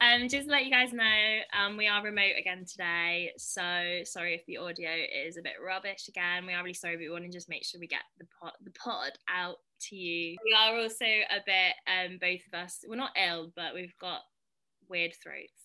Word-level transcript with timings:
um, 0.00 0.28
just 0.28 0.46
to 0.46 0.52
let 0.52 0.64
you 0.64 0.70
guys 0.70 0.92
know, 0.92 1.38
um, 1.52 1.76
we 1.76 1.88
are 1.88 2.04
remote 2.04 2.34
again 2.38 2.64
today. 2.64 3.32
So 3.38 4.02
sorry 4.04 4.34
if 4.34 4.46
the 4.46 4.58
audio 4.58 4.90
is 5.26 5.36
a 5.36 5.42
bit 5.42 5.54
rubbish 5.64 6.06
again. 6.08 6.46
We 6.46 6.52
are 6.52 6.62
really 6.62 6.74
sorry, 6.74 6.96
but 6.96 7.00
we 7.00 7.10
want 7.10 7.24
to 7.24 7.30
just 7.30 7.48
make 7.48 7.64
sure 7.64 7.80
we 7.80 7.88
get 7.88 8.02
the 8.18 8.26
pod, 8.40 8.52
the 8.62 8.70
pod 8.70 9.12
out 9.28 9.56
to 9.88 9.96
you. 9.96 10.36
We 10.44 10.56
are 10.56 10.76
also 10.76 11.04
a 11.04 11.40
bit, 11.44 11.74
um, 11.88 12.18
both 12.20 12.40
of 12.52 12.54
us, 12.54 12.84
we're 12.86 12.94
not 12.94 13.16
ill, 13.20 13.50
but 13.56 13.74
we've 13.74 13.98
got 14.00 14.20
weird 14.88 15.12
throats. 15.20 15.64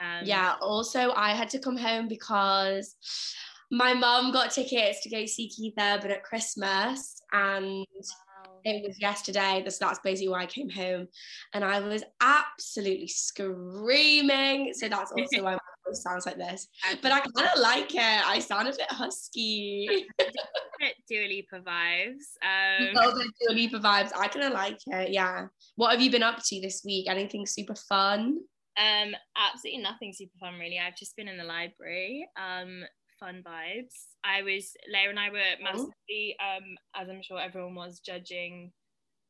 Um, 0.00 0.24
yeah. 0.24 0.56
Also, 0.60 1.12
I 1.12 1.32
had 1.32 1.50
to 1.50 1.60
come 1.60 1.76
home 1.76 2.08
because 2.08 2.96
my 3.70 3.94
mum 3.94 4.32
got 4.32 4.50
tickets 4.50 5.00
to 5.02 5.10
go 5.10 5.26
see 5.26 5.48
Keith 5.48 5.74
Urban 5.78 6.10
at 6.10 6.22
Christmas, 6.22 7.22
and 7.32 7.86
it 8.64 8.82
was 8.86 9.00
yesterday. 9.00 9.64
So 9.68 9.86
that's 9.86 10.00
basically 10.00 10.28
why 10.28 10.42
I 10.42 10.46
came 10.46 10.68
home. 10.68 11.06
And 11.54 11.64
I 11.64 11.80
was 11.80 12.04
absolutely 12.20 13.08
screaming. 13.08 14.72
So 14.74 14.88
that's 14.88 15.12
also 15.12 15.42
why 15.42 15.52
my 15.52 15.58
voice 15.86 16.02
sounds 16.02 16.26
like 16.26 16.36
this. 16.36 16.68
But 17.02 17.12
I 17.12 17.20
kind 17.20 17.48
of 17.54 17.60
like 17.60 17.94
it. 17.94 18.28
I 18.28 18.38
sound 18.38 18.68
a 18.68 18.72
bit 18.72 18.90
husky. 18.90 20.06
Dua 21.08 21.26
Lipa 21.26 21.60
vibes. 21.60 22.36
Um, 22.42 22.88
oh, 22.96 23.10
the 23.12 23.30
Dua 23.40 23.54
Lipa 23.54 23.78
vibes. 23.78 24.10
I 24.16 24.28
kind 24.28 24.46
of 24.46 24.52
like 24.52 24.78
it. 24.86 25.10
Yeah. 25.10 25.46
What 25.76 25.92
have 25.92 26.00
you 26.00 26.10
been 26.10 26.22
up 26.22 26.40
to 26.44 26.60
this 26.60 26.82
week? 26.84 27.08
Anything 27.08 27.46
super 27.46 27.74
fun? 27.74 28.40
Um, 28.78 29.14
absolutely 29.36 29.82
nothing 29.82 30.12
super 30.12 30.36
fun 30.38 30.58
really. 30.58 30.78
I've 30.78 30.96
just 30.96 31.16
been 31.16 31.28
in 31.28 31.36
the 31.36 31.44
library. 31.44 32.28
Um, 32.36 32.84
fun 33.20 33.42
vibes. 33.46 34.16
I 34.24 34.42
was 34.42 34.72
Leia 34.92 35.10
and 35.10 35.18
I 35.18 35.30
were 35.30 35.38
oh. 35.38 35.62
massively, 35.62 36.36
um, 36.40 36.76
as 36.96 37.08
I'm 37.08 37.22
sure 37.22 37.40
everyone 37.40 37.74
was, 37.74 38.00
judging 38.00 38.72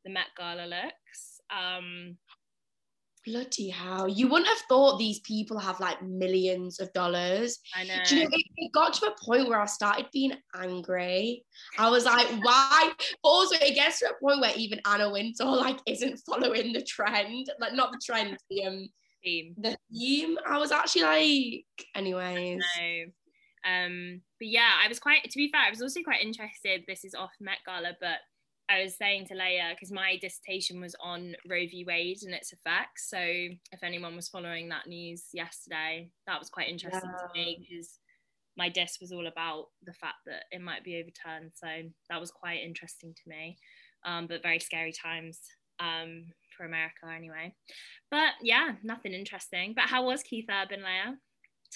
the 0.05 0.11
Met 0.11 0.29
Gala 0.39 0.67
looks. 0.67 1.41
Um, 1.51 2.17
Bloody 3.27 3.69
hell! 3.69 4.09
You 4.09 4.29
wouldn't 4.29 4.49
have 4.49 4.63
thought 4.67 4.99
these 4.99 5.21
people 5.21 5.59
have 5.59 5.79
like 5.79 6.03
millions 6.03 6.81
of 6.81 6.91
dollars. 6.95 7.59
I 7.77 7.85
know. 7.85 7.97
Do 8.09 8.17
you 8.17 8.23
know? 8.23 8.31
It, 8.33 8.45
it, 8.57 8.73
got 8.73 8.95
to 8.95 9.07
a 9.09 9.15
point 9.23 9.47
where 9.47 9.61
I 9.61 9.67
started 9.67 10.07
being 10.11 10.33
angry. 10.55 11.45
I 11.77 11.91
was 11.91 12.07
like, 12.07 12.27
why? 12.43 12.93
But 12.97 13.07
also, 13.23 13.57
it 13.57 13.75
gets 13.75 13.99
to 13.99 14.07
a 14.07 14.25
point 14.25 14.41
where 14.41 14.55
even 14.57 14.81
Anna 14.87 15.11
Wintour 15.11 15.45
like 15.45 15.81
isn't 15.87 16.23
following 16.27 16.73
the 16.73 16.83
trend, 16.83 17.51
like 17.61 17.75
not 17.75 17.93
the 17.93 18.01
trend, 18.03 18.39
the 18.49 18.65
um 18.65 18.89
theme. 19.23 19.55
The 19.59 19.77
theme. 19.93 20.39
I 20.47 20.57
was 20.57 20.73
actually 20.73 21.03
like, 21.77 21.87
anyways. 21.95 22.65
No. 22.79 23.05
Um, 23.67 24.23
but 24.39 24.49
yeah, 24.49 24.73
I 24.83 24.89
was 24.89 24.99
quite, 24.99 25.23
to 25.25 25.37
be 25.37 25.51
fair, 25.51 25.63
I 25.67 25.71
was 25.71 25.83
also 25.83 26.03
quite 26.03 26.23
interested. 26.23 26.85
This 26.87 27.05
is 27.05 27.15
off 27.15 27.33
Met 27.41 27.59
Gala, 27.67 27.97
but 28.01 28.19
I 28.71 28.83
was 28.85 28.97
saying 28.97 29.27
to 29.27 29.35
Leia, 29.35 29.71
because 29.71 29.91
my 29.91 30.17
dissertation 30.21 30.81
was 30.81 30.95
on 31.01 31.35
Roe 31.49 31.67
v. 31.71 31.85
Wade 31.87 32.19
and 32.23 32.33
its 32.33 32.53
effects. 32.53 33.11
So 33.11 33.19
if 33.19 33.83
anyone 33.83 34.15
was 34.15 34.29
following 34.29 34.69
that 34.69 34.87
news 34.87 35.25
yesterday, 35.33 36.11
that 36.27 36.39
was 36.39 36.51
quite 36.51 36.69
interesting 36.69 37.11
yeah. 37.11 37.27
to 37.27 37.33
me 37.35 37.67
because 37.69 37.99
my 38.57 38.69
dis 38.69 38.99
was 39.01 39.11
all 39.11 39.27
about 39.27 39.67
the 39.85 39.93
fact 39.95 40.19
that 40.27 40.45
it 40.53 40.61
might 40.61 40.85
be 40.85 40.97
overturned. 40.97 41.53
So 41.55 41.67
that 42.09 42.21
was 42.21 42.31
quite 42.31 42.61
interesting 42.63 43.13
to 43.13 43.29
me, 43.29 43.57
um, 44.05 44.27
but 44.29 44.43
very 44.43 44.61
scary 44.61 44.93
times 44.93 45.41
um, 45.81 46.27
for 46.57 46.65
America 46.65 47.07
anyway. 47.15 47.55
But 48.11 48.35
yeah, 48.43 48.73
nothing 48.85 49.15
interesting. 49.15 49.73
But 49.75 49.85
how 49.85 50.05
was 50.05 50.23
Keith 50.23 50.47
Urban, 50.49 50.81
Leia? 50.81 51.17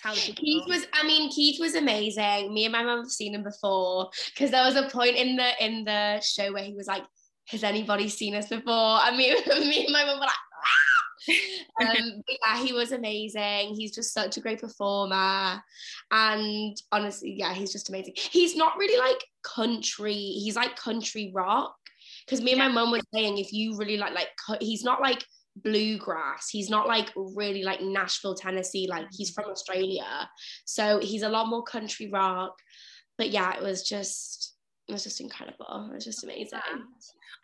Keith 0.03 0.65
was, 0.67 0.87
I 0.93 1.07
mean, 1.07 1.31
Keith 1.31 1.61
was 1.61 1.75
amazing. 1.75 2.53
Me 2.53 2.65
and 2.65 2.73
my 2.73 2.83
mum 2.83 2.99
have 2.99 3.11
seen 3.11 3.35
him 3.35 3.43
before 3.43 4.11
because 4.35 4.51
there 4.51 4.65
was 4.65 4.77
a 4.77 4.89
point 4.89 5.17
in 5.17 5.37
the 5.37 5.65
in 5.65 5.85
the 5.85 6.21
show 6.21 6.53
where 6.53 6.65
he 6.65 6.75
was 6.75 6.87
like, 6.87 7.05
"Has 7.49 7.65
anybody 7.65 8.09
seen 8.09 8.35
us 8.35 8.49
before?" 8.49 9.01
And 9.03 9.17
me, 9.17 9.35
me 9.47 9.85
and 9.85 9.93
my 9.93 10.05
mum 10.05 10.19
were 10.19 10.27
like. 10.27 10.31
Ah! 10.31 10.95
um, 11.81 12.23
yeah, 12.29 12.63
he 12.63 12.75
was 12.75 12.93
amazing. 12.93 13.75
He's 13.75 13.95
just 13.95 14.13
such 14.13 14.37
a 14.37 14.41
great 14.41 14.61
performer, 14.61 15.63
and 16.11 16.77
honestly, 16.93 17.35
yeah, 17.39 17.55
he's 17.55 17.73
just 17.73 17.89
amazing. 17.89 18.15
He's 18.17 18.57
not 18.57 18.77
really 18.77 18.99
like 18.99 19.25
country. 19.43 20.13
He's 20.13 20.57
like 20.57 20.77
country 20.77 21.33
rock. 21.35 21.75
Because 22.27 22.43
me 22.43 22.53
and 22.53 22.59
my 22.59 22.69
mum 22.69 22.91
were 22.91 23.01
saying, 23.13 23.39
if 23.39 23.53
you 23.53 23.77
really 23.77 23.99
like, 23.99 24.15
like, 24.15 24.29
he's 24.61 24.83
not 24.83 25.01
like 25.01 25.25
bluegrass. 25.57 26.49
He's 26.51 26.71
not 26.71 26.87
like 26.87 27.13
really 27.17 27.63
like 27.63 27.81
Nashville, 27.81 28.35
Tennessee. 28.35 28.87
Like 28.89 29.07
he's 29.13 29.31
from 29.31 29.47
Australia, 29.51 30.29
so 30.65 30.99
he's 31.01 31.23
a 31.23 31.29
lot 31.29 31.49
more 31.49 31.63
country 31.63 32.11
rock. 32.11 32.55
But 33.19 33.31
yeah, 33.31 33.57
it 33.57 33.63
was 33.63 33.83
just 33.83 34.55
it 34.89 34.93
was 34.93 35.05
just 35.05 35.21
incredible. 35.21 35.89
It 35.91 35.95
was 35.95 36.05
just 36.05 36.25
amazing. 36.25 36.61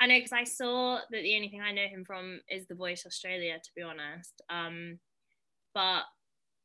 I 0.00 0.06
know 0.06 0.16
because 0.16 0.32
I 0.32 0.44
saw 0.44 0.98
that 1.10 1.22
the 1.22 1.36
only 1.36 1.48
thing 1.48 1.60
I 1.60 1.72
know 1.72 1.86
him 1.86 2.04
from 2.06 2.40
is 2.48 2.66
The 2.66 2.74
Voice 2.74 3.04
Australia, 3.06 3.58
to 3.62 3.70
be 3.76 3.82
honest. 3.82 4.40
Um, 4.48 4.98
but 5.74 6.02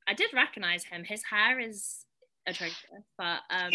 I 0.07 0.13
did 0.15 0.33
recognize 0.33 0.85
him. 0.85 1.03
His 1.03 1.21
hair 1.29 1.59
is 1.59 2.05
atrocious, 2.47 2.77
but 3.17 3.39
um, 3.49 3.71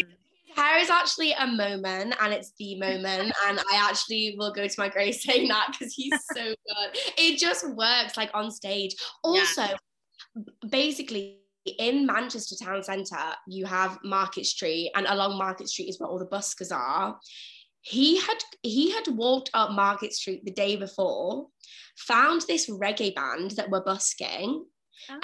hair 0.55 0.79
is 0.79 0.89
actually 0.89 1.33
a 1.33 1.47
moment 1.47 2.15
and 2.21 2.33
it's 2.33 2.53
the 2.59 2.79
moment 2.79 3.31
and 3.47 3.59
i 3.71 3.87
actually 3.89 4.35
will 4.37 4.51
go 4.51 4.67
to 4.67 4.79
my 4.79 4.89
grave 4.89 5.15
saying 5.15 5.47
that 5.47 5.67
because 5.71 5.93
he's 5.93 6.13
so 6.33 6.43
good. 6.43 6.99
It 7.17 7.37
just 7.39 7.67
works 7.75 8.17
like 8.17 8.31
on 8.33 8.51
stage. 8.51 8.95
Also 9.23 9.61
yeah. 9.61 10.43
basically 10.69 11.37
in 11.77 12.07
manchester 12.07 12.55
town 12.55 12.81
centre 12.81 13.35
you 13.47 13.65
have 13.65 13.99
market 14.03 14.47
street 14.47 14.91
and 14.95 15.05
along 15.07 15.37
market 15.37 15.69
street 15.69 15.89
is 15.89 15.99
where 15.99 16.09
all 16.09 16.19
the 16.19 16.25
buskers 16.25 16.71
are. 16.71 17.17
He 17.81 18.19
had 18.19 18.37
he 18.61 18.91
had 18.91 19.07
walked 19.07 19.49
up 19.53 19.71
market 19.71 20.13
street 20.13 20.45
the 20.45 20.51
day 20.51 20.75
before 20.75 21.47
found 21.97 22.41
this 22.41 22.69
reggae 22.69 23.13
band 23.13 23.51
that 23.51 23.69
were 23.69 23.83
busking 23.83 24.65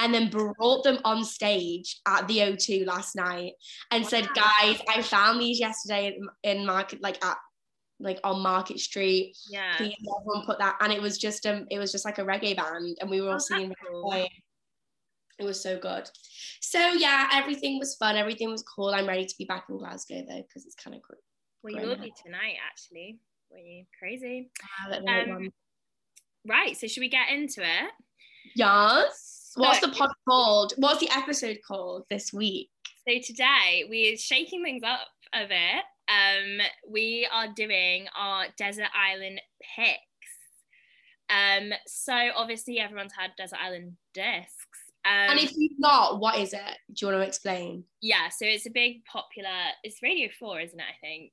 and 0.00 0.12
then 0.12 0.30
brought 0.30 0.84
them 0.84 0.98
on 1.04 1.24
stage 1.24 2.00
at 2.06 2.26
the 2.28 2.38
O2 2.38 2.86
last 2.86 3.16
night 3.16 3.52
and 3.90 4.04
wow. 4.04 4.08
said, 4.08 4.28
guys, 4.34 4.80
I 4.88 5.02
found 5.02 5.40
these 5.40 5.60
yesterday 5.60 6.16
in, 6.42 6.58
in 6.58 6.66
market, 6.66 7.02
like 7.02 7.24
at 7.24 7.36
like 8.00 8.20
on 8.22 8.40
Market 8.40 8.78
Street. 8.78 9.36
Yeah. 9.50 9.76
Please 9.76 9.94
everyone 10.20 10.46
put 10.46 10.58
that. 10.58 10.76
And 10.80 10.92
it 10.92 11.02
was 11.02 11.18
just 11.18 11.46
um 11.46 11.66
it 11.70 11.78
was 11.78 11.92
just 11.92 12.04
like 12.04 12.18
a 12.18 12.24
reggae 12.24 12.56
band 12.56 12.96
and 13.00 13.10
we 13.10 13.20
were 13.20 13.30
all 13.30 13.34
oh, 13.34 13.38
singing 13.38 13.74
cool. 13.90 14.12
It 15.38 15.44
was 15.44 15.60
so 15.60 15.78
good. 15.78 16.08
So 16.60 16.78
yeah, 16.94 17.28
everything 17.32 17.78
was 17.78 17.94
fun. 17.94 18.16
Everything 18.16 18.50
was 18.50 18.62
cool. 18.62 18.88
I'm 18.88 19.06
ready 19.06 19.24
to 19.24 19.34
be 19.38 19.44
back 19.44 19.66
in 19.68 19.78
Glasgow 19.78 20.24
though, 20.28 20.42
because 20.42 20.66
it's 20.66 20.74
kind 20.74 20.96
of 20.96 21.02
cool. 21.08 21.18
Well, 21.62 21.74
you 21.74 21.88
will 21.88 21.96
be 21.96 22.12
tonight, 22.24 22.56
actually. 22.68 23.18
Were 23.50 23.58
you 23.58 23.84
crazy? 23.98 24.50
Um, 24.92 25.50
right. 26.46 26.76
So 26.76 26.86
should 26.86 27.00
we 27.00 27.08
get 27.08 27.30
into 27.30 27.62
it? 27.62 27.90
Yes. 28.54 29.37
What's 29.58 29.80
the 29.80 29.88
pod 29.88 30.10
called? 30.28 30.72
What's 30.76 31.00
the 31.00 31.10
episode 31.10 31.58
called 31.66 32.04
this 32.10 32.32
week? 32.32 32.70
So 33.08 33.14
today 33.24 33.84
we're 33.88 34.16
shaking 34.16 34.62
things 34.62 34.82
up 34.84 35.00
a 35.32 35.46
bit. 35.46 35.84
Um, 36.08 36.60
we 36.88 37.28
are 37.32 37.48
doing 37.54 38.06
our 38.16 38.46
desert 38.56 38.88
island 38.94 39.40
picks. 39.76 39.98
Um, 41.30 41.72
so 41.86 42.14
obviously 42.36 42.78
everyone's 42.78 43.12
had 43.18 43.30
desert 43.36 43.58
island 43.62 43.96
discs. 44.14 44.54
Um, 45.04 45.30
and 45.30 45.38
if 45.40 45.52
you've 45.56 45.78
not, 45.78 46.20
what 46.20 46.38
is 46.38 46.52
it? 46.52 46.78
Do 46.92 47.06
you 47.06 47.12
want 47.12 47.22
to 47.22 47.26
explain? 47.26 47.84
Yeah, 48.00 48.28
so 48.28 48.44
it's 48.46 48.66
a 48.66 48.70
big 48.70 49.04
popular. 49.04 49.48
It's 49.82 50.02
Radio 50.02 50.28
Four, 50.38 50.60
isn't 50.60 50.78
it? 50.78 50.82
I 50.82 50.96
think. 51.00 51.32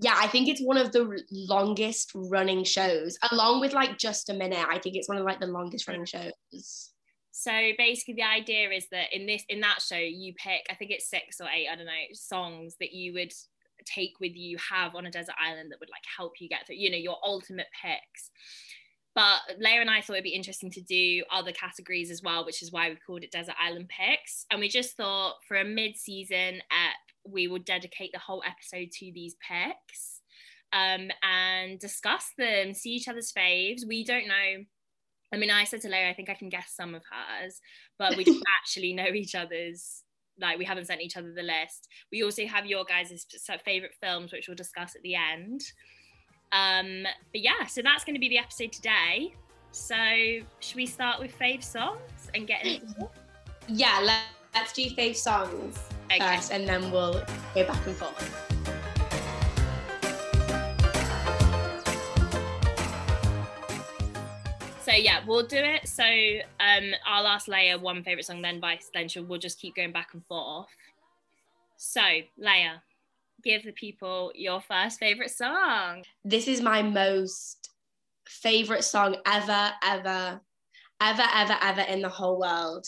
Yeah, 0.00 0.14
I 0.16 0.26
think 0.26 0.48
it's 0.48 0.62
one 0.62 0.78
of 0.78 0.92
the 0.92 1.22
longest 1.30 2.12
running 2.14 2.64
shows, 2.64 3.18
along 3.30 3.60
with 3.60 3.74
like 3.74 3.98
Just 3.98 4.30
a 4.30 4.34
Minute. 4.34 4.66
I 4.68 4.78
think 4.78 4.96
it's 4.96 5.08
one 5.08 5.18
of 5.18 5.24
like 5.24 5.40
the 5.40 5.46
longest 5.46 5.86
running 5.86 6.06
shows. 6.06 6.91
So 7.32 7.50
basically, 7.78 8.14
the 8.14 8.22
idea 8.22 8.70
is 8.70 8.86
that 8.90 9.12
in 9.12 9.26
this 9.26 9.42
in 9.48 9.60
that 9.60 9.80
show, 9.80 9.96
you 9.96 10.34
pick 10.34 10.66
I 10.70 10.74
think 10.74 10.90
it's 10.90 11.08
six 11.08 11.40
or 11.40 11.48
eight 11.48 11.66
I 11.70 11.76
don't 11.76 11.86
know 11.86 11.92
songs 12.12 12.76
that 12.78 12.92
you 12.92 13.14
would 13.14 13.32
take 13.84 14.20
with 14.20 14.36
you, 14.36 14.56
have 14.70 14.94
on 14.94 15.06
a 15.06 15.10
desert 15.10 15.34
island 15.42 15.72
that 15.72 15.80
would 15.80 15.90
like 15.90 16.04
help 16.16 16.34
you 16.40 16.48
get 16.48 16.66
through. 16.66 16.76
You 16.76 16.90
know, 16.90 16.96
your 16.96 17.16
ultimate 17.24 17.66
picks. 17.82 18.30
But 19.14 19.40
Leia 19.62 19.80
and 19.80 19.90
I 19.90 20.00
thought 20.00 20.14
it'd 20.14 20.24
be 20.24 20.30
interesting 20.30 20.70
to 20.70 20.80
do 20.80 21.22
other 21.30 21.52
categories 21.52 22.10
as 22.10 22.22
well, 22.22 22.46
which 22.46 22.62
is 22.62 22.72
why 22.72 22.88
we 22.88 22.96
called 22.96 23.22
it 23.22 23.30
Desert 23.30 23.56
Island 23.60 23.90
Picks. 23.90 24.46
And 24.50 24.58
we 24.58 24.68
just 24.68 24.96
thought 24.96 25.34
for 25.46 25.58
a 25.58 25.64
mid-season 25.64 26.56
ep, 26.56 27.30
we 27.30 27.46
would 27.46 27.66
dedicate 27.66 28.12
the 28.12 28.18
whole 28.18 28.42
episode 28.46 28.90
to 28.90 29.12
these 29.12 29.36
picks 29.46 30.20
um, 30.72 31.10
and 31.22 31.78
discuss 31.78 32.30
them, 32.38 32.72
see 32.72 32.90
each 32.90 33.08
other's 33.08 33.32
faves. 33.32 33.86
We 33.86 34.02
don't 34.02 34.28
know 34.28 34.64
I 35.32 35.38
mean, 35.38 35.50
I 35.50 35.64
said 35.64 35.80
to 35.82 35.88
Leia, 35.88 36.10
I 36.10 36.14
think 36.14 36.28
I 36.28 36.34
can 36.34 36.48
guess 36.48 36.72
some 36.76 36.94
of 36.94 37.02
hers, 37.10 37.60
but 37.98 38.16
we 38.16 38.24
don't 38.24 38.42
actually 38.60 38.92
know 38.92 39.08
each 39.14 39.34
other's. 39.34 40.02
Like, 40.40 40.58
we 40.58 40.64
haven't 40.64 40.86
sent 40.86 41.00
each 41.00 41.16
other 41.16 41.32
the 41.32 41.42
list. 41.42 41.88
We 42.10 42.22
also 42.22 42.46
have 42.46 42.66
your 42.66 42.84
guys' 42.84 43.26
favorite 43.64 43.94
films, 44.00 44.32
which 44.32 44.48
we'll 44.48 44.56
discuss 44.56 44.94
at 44.94 45.02
the 45.02 45.14
end. 45.14 45.62
Um, 46.52 47.04
but 47.32 47.40
yeah, 47.40 47.66
so 47.66 47.82
that's 47.82 48.04
going 48.04 48.14
to 48.14 48.20
be 48.20 48.28
the 48.28 48.38
episode 48.38 48.72
today. 48.72 49.34
So, 49.70 49.96
should 50.60 50.76
we 50.76 50.86
start 50.86 51.18
with 51.18 51.38
fave 51.38 51.64
songs 51.64 52.30
and 52.34 52.46
get 52.46 52.64
into 52.66 52.84
it? 53.00 53.10
Yeah, 53.68 54.00
let, 54.02 54.20
let's 54.54 54.72
do 54.72 54.84
fave 54.90 55.16
songs 55.16 55.80
okay. 56.06 56.36
first, 56.36 56.52
and 56.52 56.68
then 56.68 56.90
we'll 56.90 57.24
go 57.54 57.66
back 57.66 57.86
and 57.86 57.96
forth. 57.96 58.51
So 64.92 64.98
yeah, 64.98 65.20
we'll 65.26 65.46
do 65.46 65.56
it. 65.56 65.88
So 65.88 66.04
um, 66.04 66.92
I'll 67.06 67.26
ask 67.26 67.46
Leia 67.46 67.80
one 67.80 68.04
favorite 68.04 68.26
song, 68.26 68.42
then 68.42 68.60
Vice, 68.60 68.90
then 68.92 69.08
we'll 69.26 69.38
just 69.38 69.58
keep 69.58 69.74
going 69.74 69.90
back 69.90 70.08
and 70.12 70.22
forth. 70.26 70.68
So 71.78 72.02
Leia, 72.38 72.82
give 73.42 73.64
the 73.64 73.72
people 73.72 74.32
your 74.34 74.60
first 74.60 74.98
favorite 74.98 75.30
song. 75.30 76.04
This 76.26 76.46
is 76.46 76.60
my 76.60 76.82
most 76.82 77.70
favorite 78.28 78.84
song 78.84 79.16
ever, 79.24 79.70
ever, 79.82 80.42
ever, 81.00 81.24
ever, 81.36 81.56
ever 81.62 81.80
in 81.80 82.02
the 82.02 82.10
whole 82.10 82.38
world. 82.38 82.86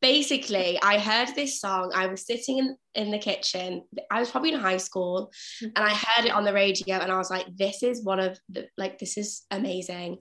Basically, 0.00 0.78
I 0.80 0.96
heard 0.98 1.34
this 1.34 1.60
song. 1.60 1.90
I 1.92 2.06
was 2.06 2.24
sitting 2.24 2.58
in, 2.58 2.76
in 2.94 3.10
the 3.10 3.18
kitchen. 3.18 3.82
I 4.12 4.20
was 4.20 4.30
probably 4.30 4.52
in 4.52 4.60
high 4.60 4.76
school 4.76 5.32
mm-hmm. 5.60 5.72
and 5.74 5.84
I 5.84 5.92
heard 5.92 6.24
it 6.24 6.30
on 6.30 6.44
the 6.44 6.52
radio 6.52 6.98
and 6.98 7.10
I 7.10 7.18
was 7.18 7.30
like, 7.30 7.46
this 7.56 7.82
is 7.82 8.04
one 8.04 8.20
of 8.20 8.38
the, 8.48 8.68
like, 8.76 9.00
this 9.00 9.18
is 9.18 9.44
amazing. 9.50 10.18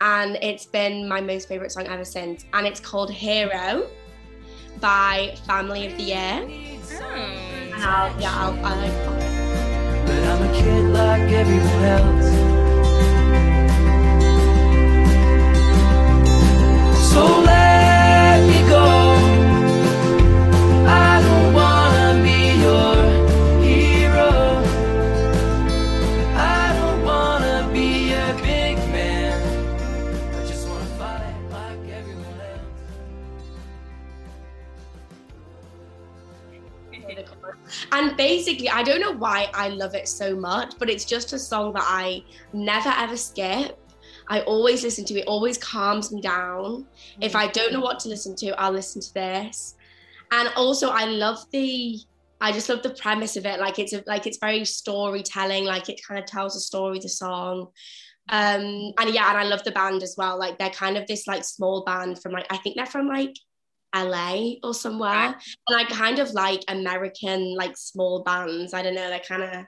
And 0.00 0.38
it's 0.40 0.64
been 0.64 1.06
my 1.06 1.20
most 1.20 1.46
favorite 1.46 1.72
song 1.72 1.86
ever 1.88 2.06
since. 2.06 2.46
And 2.54 2.66
it's 2.66 2.80
called 2.80 3.10
Hero 3.10 3.90
by 4.80 5.36
Family 5.46 5.86
of 5.86 5.98
the 5.98 6.04
Year. 6.04 6.48
Oh. 6.98 7.04
And 7.04 7.82
I'll, 7.84 8.18
yeah, 8.18 8.32
I'll, 8.34 8.54
I'll, 8.64 8.80
But 10.06 10.24
I'm 10.24 10.42
a 10.42 10.52
kid 10.54 10.84
like 10.86 11.30
everyone 11.32 11.84
else. 11.84 12.32
So 17.12 17.40
let 17.40 17.67
And 37.92 38.16
basically, 38.16 38.68
I 38.68 38.82
don't 38.82 39.00
know 39.00 39.12
why 39.12 39.50
I 39.54 39.68
love 39.68 39.94
it 39.94 40.08
so 40.08 40.36
much, 40.36 40.74
but 40.78 40.90
it's 40.90 41.04
just 41.04 41.32
a 41.32 41.38
song 41.38 41.72
that 41.74 41.84
I 41.86 42.22
never 42.52 42.90
ever 42.90 43.16
skip. 43.16 43.78
I 44.28 44.42
always 44.42 44.82
listen 44.82 45.04
to 45.06 45.18
it, 45.18 45.26
always 45.26 45.56
calms 45.56 46.12
me 46.12 46.20
down. 46.20 46.86
If 47.20 47.34
I 47.34 47.46
don't 47.46 47.72
know 47.72 47.80
what 47.80 47.98
to 48.00 48.08
listen 48.08 48.36
to, 48.36 48.50
I'll 48.60 48.72
listen 48.72 49.00
to 49.00 49.14
this. 49.14 49.74
And 50.30 50.50
also 50.56 50.90
I 50.90 51.04
love 51.04 51.38
the 51.50 51.98
I 52.40 52.52
just 52.52 52.68
love 52.68 52.82
the 52.82 52.90
premise 52.90 53.36
of 53.36 53.46
it. 53.46 53.58
Like 53.58 53.78
it's 53.78 53.92
a, 53.92 54.04
like 54.06 54.26
it's 54.26 54.38
very 54.38 54.64
storytelling, 54.64 55.64
like 55.64 55.88
it 55.88 56.00
kind 56.06 56.20
of 56.20 56.26
tells 56.26 56.56
a 56.56 56.60
story, 56.60 56.98
the 56.98 57.08
song. 57.08 57.68
Um 58.28 58.92
and 58.98 59.10
yeah, 59.10 59.30
and 59.30 59.38
I 59.38 59.44
love 59.44 59.64
the 59.64 59.70
band 59.70 60.02
as 60.02 60.14
well. 60.18 60.38
Like 60.38 60.58
they're 60.58 60.70
kind 60.70 60.98
of 60.98 61.06
this 61.06 61.26
like 61.26 61.44
small 61.44 61.84
band 61.84 62.20
from 62.20 62.32
like 62.32 62.46
I 62.50 62.58
think 62.58 62.76
they're 62.76 62.86
from 62.86 63.08
like 63.08 63.34
LA 63.94 64.54
or 64.62 64.74
somewhere. 64.74 65.36
And 65.68 65.76
I 65.76 65.84
kind 65.84 66.18
of 66.18 66.30
like 66.32 66.62
American 66.68 67.54
like 67.56 67.76
small 67.76 68.22
bands. 68.22 68.74
I 68.74 68.82
don't 68.82 68.94
know, 68.94 69.08
they're 69.08 69.20
kind 69.20 69.42
of 69.42 69.64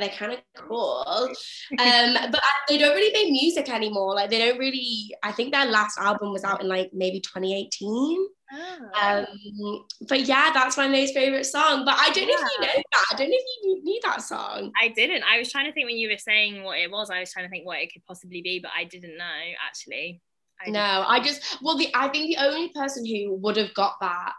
they're 0.00 0.08
kind 0.08 0.32
of 0.32 0.40
cool. 0.56 1.04
Um, 1.78 2.14
but 2.30 2.40
they 2.68 2.78
don't 2.78 2.94
really 2.94 3.12
make 3.12 3.32
music 3.32 3.68
anymore. 3.68 4.14
Like 4.14 4.30
they 4.30 4.38
don't 4.38 4.58
really. 4.58 5.14
I 5.22 5.32
think 5.32 5.52
their 5.52 5.66
last 5.66 5.98
album 5.98 6.32
was 6.32 6.44
out 6.44 6.60
in 6.62 6.68
like 6.68 6.90
maybe 6.92 7.20
2018. 7.20 8.28
Oh. 8.52 8.90
Um, 9.02 9.84
but 10.08 10.20
yeah, 10.20 10.50
that's 10.52 10.76
my 10.76 10.88
most 10.88 11.14
favorite 11.14 11.46
song. 11.46 11.84
But 11.84 11.94
I 11.98 12.10
don't 12.10 12.28
yeah. 12.28 12.34
know 12.34 12.42
if 12.42 12.48
you 12.52 12.60
know 12.60 12.82
that. 12.92 13.04
I 13.12 13.16
don't 13.16 13.30
know 13.30 13.36
if 13.36 13.64
you 13.64 13.82
knew 13.82 14.00
that 14.04 14.22
song. 14.22 14.70
I 14.80 14.88
didn't. 14.88 15.24
I 15.24 15.38
was 15.38 15.50
trying 15.50 15.66
to 15.66 15.72
think 15.72 15.86
when 15.86 15.96
you 15.96 16.08
were 16.08 16.18
saying 16.18 16.62
what 16.62 16.78
it 16.78 16.90
was. 16.90 17.10
I 17.10 17.20
was 17.20 17.32
trying 17.32 17.46
to 17.46 17.50
think 17.50 17.66
what 17.66 17.78
it 17.78 17.92
could 17.92 18.04
possibly 18.04 18.42
be, 18.42 18.60
but 18.60 18.70
I 18.76 18.84
didn't 18.84 19.16
know 19.16 19.24
actually. 19.66 20.22
I 20.64 20.70
no, 20.70 21.04
I 21.06 21.20
just 21.20 21.58
well, 21.62 21.76
the 21.76 21.88
I 21.94 22.08
think 22.08 22.34
the 22.34 22.42
only 22.42 22.70
person 22.70 23.04
who 23.06 23.34
would 23.36 23.56
have 23.56 23.74
got 23.74 23.94
that 24.00 24.32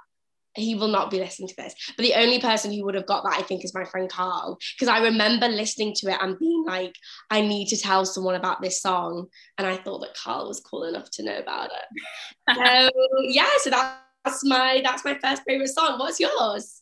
he 0.56 0.76
will 0.76 0.88
not 0.88 1.12
be 1.12 1.20
listening 1.20 1.50
to 1.50 1.56
this. 1.58 1.76
But 1.96 2.04
the 2.04 2.16
only 2.16 2.40
person 2.40 2.72
who 2.72 2.86
would 2.86 2.96
have 2.96 3.06
got 3.06 3.24
that, 3.24 3.38
I 3.38 3.42
think, 3.42 3.64
is 3.64 3.74
my 3.74 3.84
friend 3.84 4.10
Carl. 4.10 4.58
Because 4.76 4.88
I 4.88 5.04
remember 5.04 5.48
listening 5.48 5.94
to 5.98 6.12
it 6.12 6.18
and 6.22 6.40
being 6.40 6.64
like, 6.66 6.96
I 7.30 7.42
need 7.42 7.68
to 7.68 7.78
tell 7.78 8.06
someone 8.06 8.36
about 8.36 8.62
this 8.62 8.82
song. 8.82 9.28
And 9.58 9.68
I 9.68 9.78
thought 9.78 10.00
that 10.00 10.16
Carl 10.16 10.48
was 10.48 10.62
cool 10.62 10.86
enough 10.86 11.12
to 11.12 11.24
know 11.24 11.38
about 11.38 11.72
it. 11.72 12.56
so 12.56 12.92
yeah, 13.24 13.50
so 13.58 13.70
that's 13.70 14.44
my 14.44 14.82
that's 14.84 15.06
my 15.06 15.18
first 15.22 15.44
favorite 15.48 15.70
song. 15.70 16.00
What's 16.00 16.20
yours? 16.20 16.82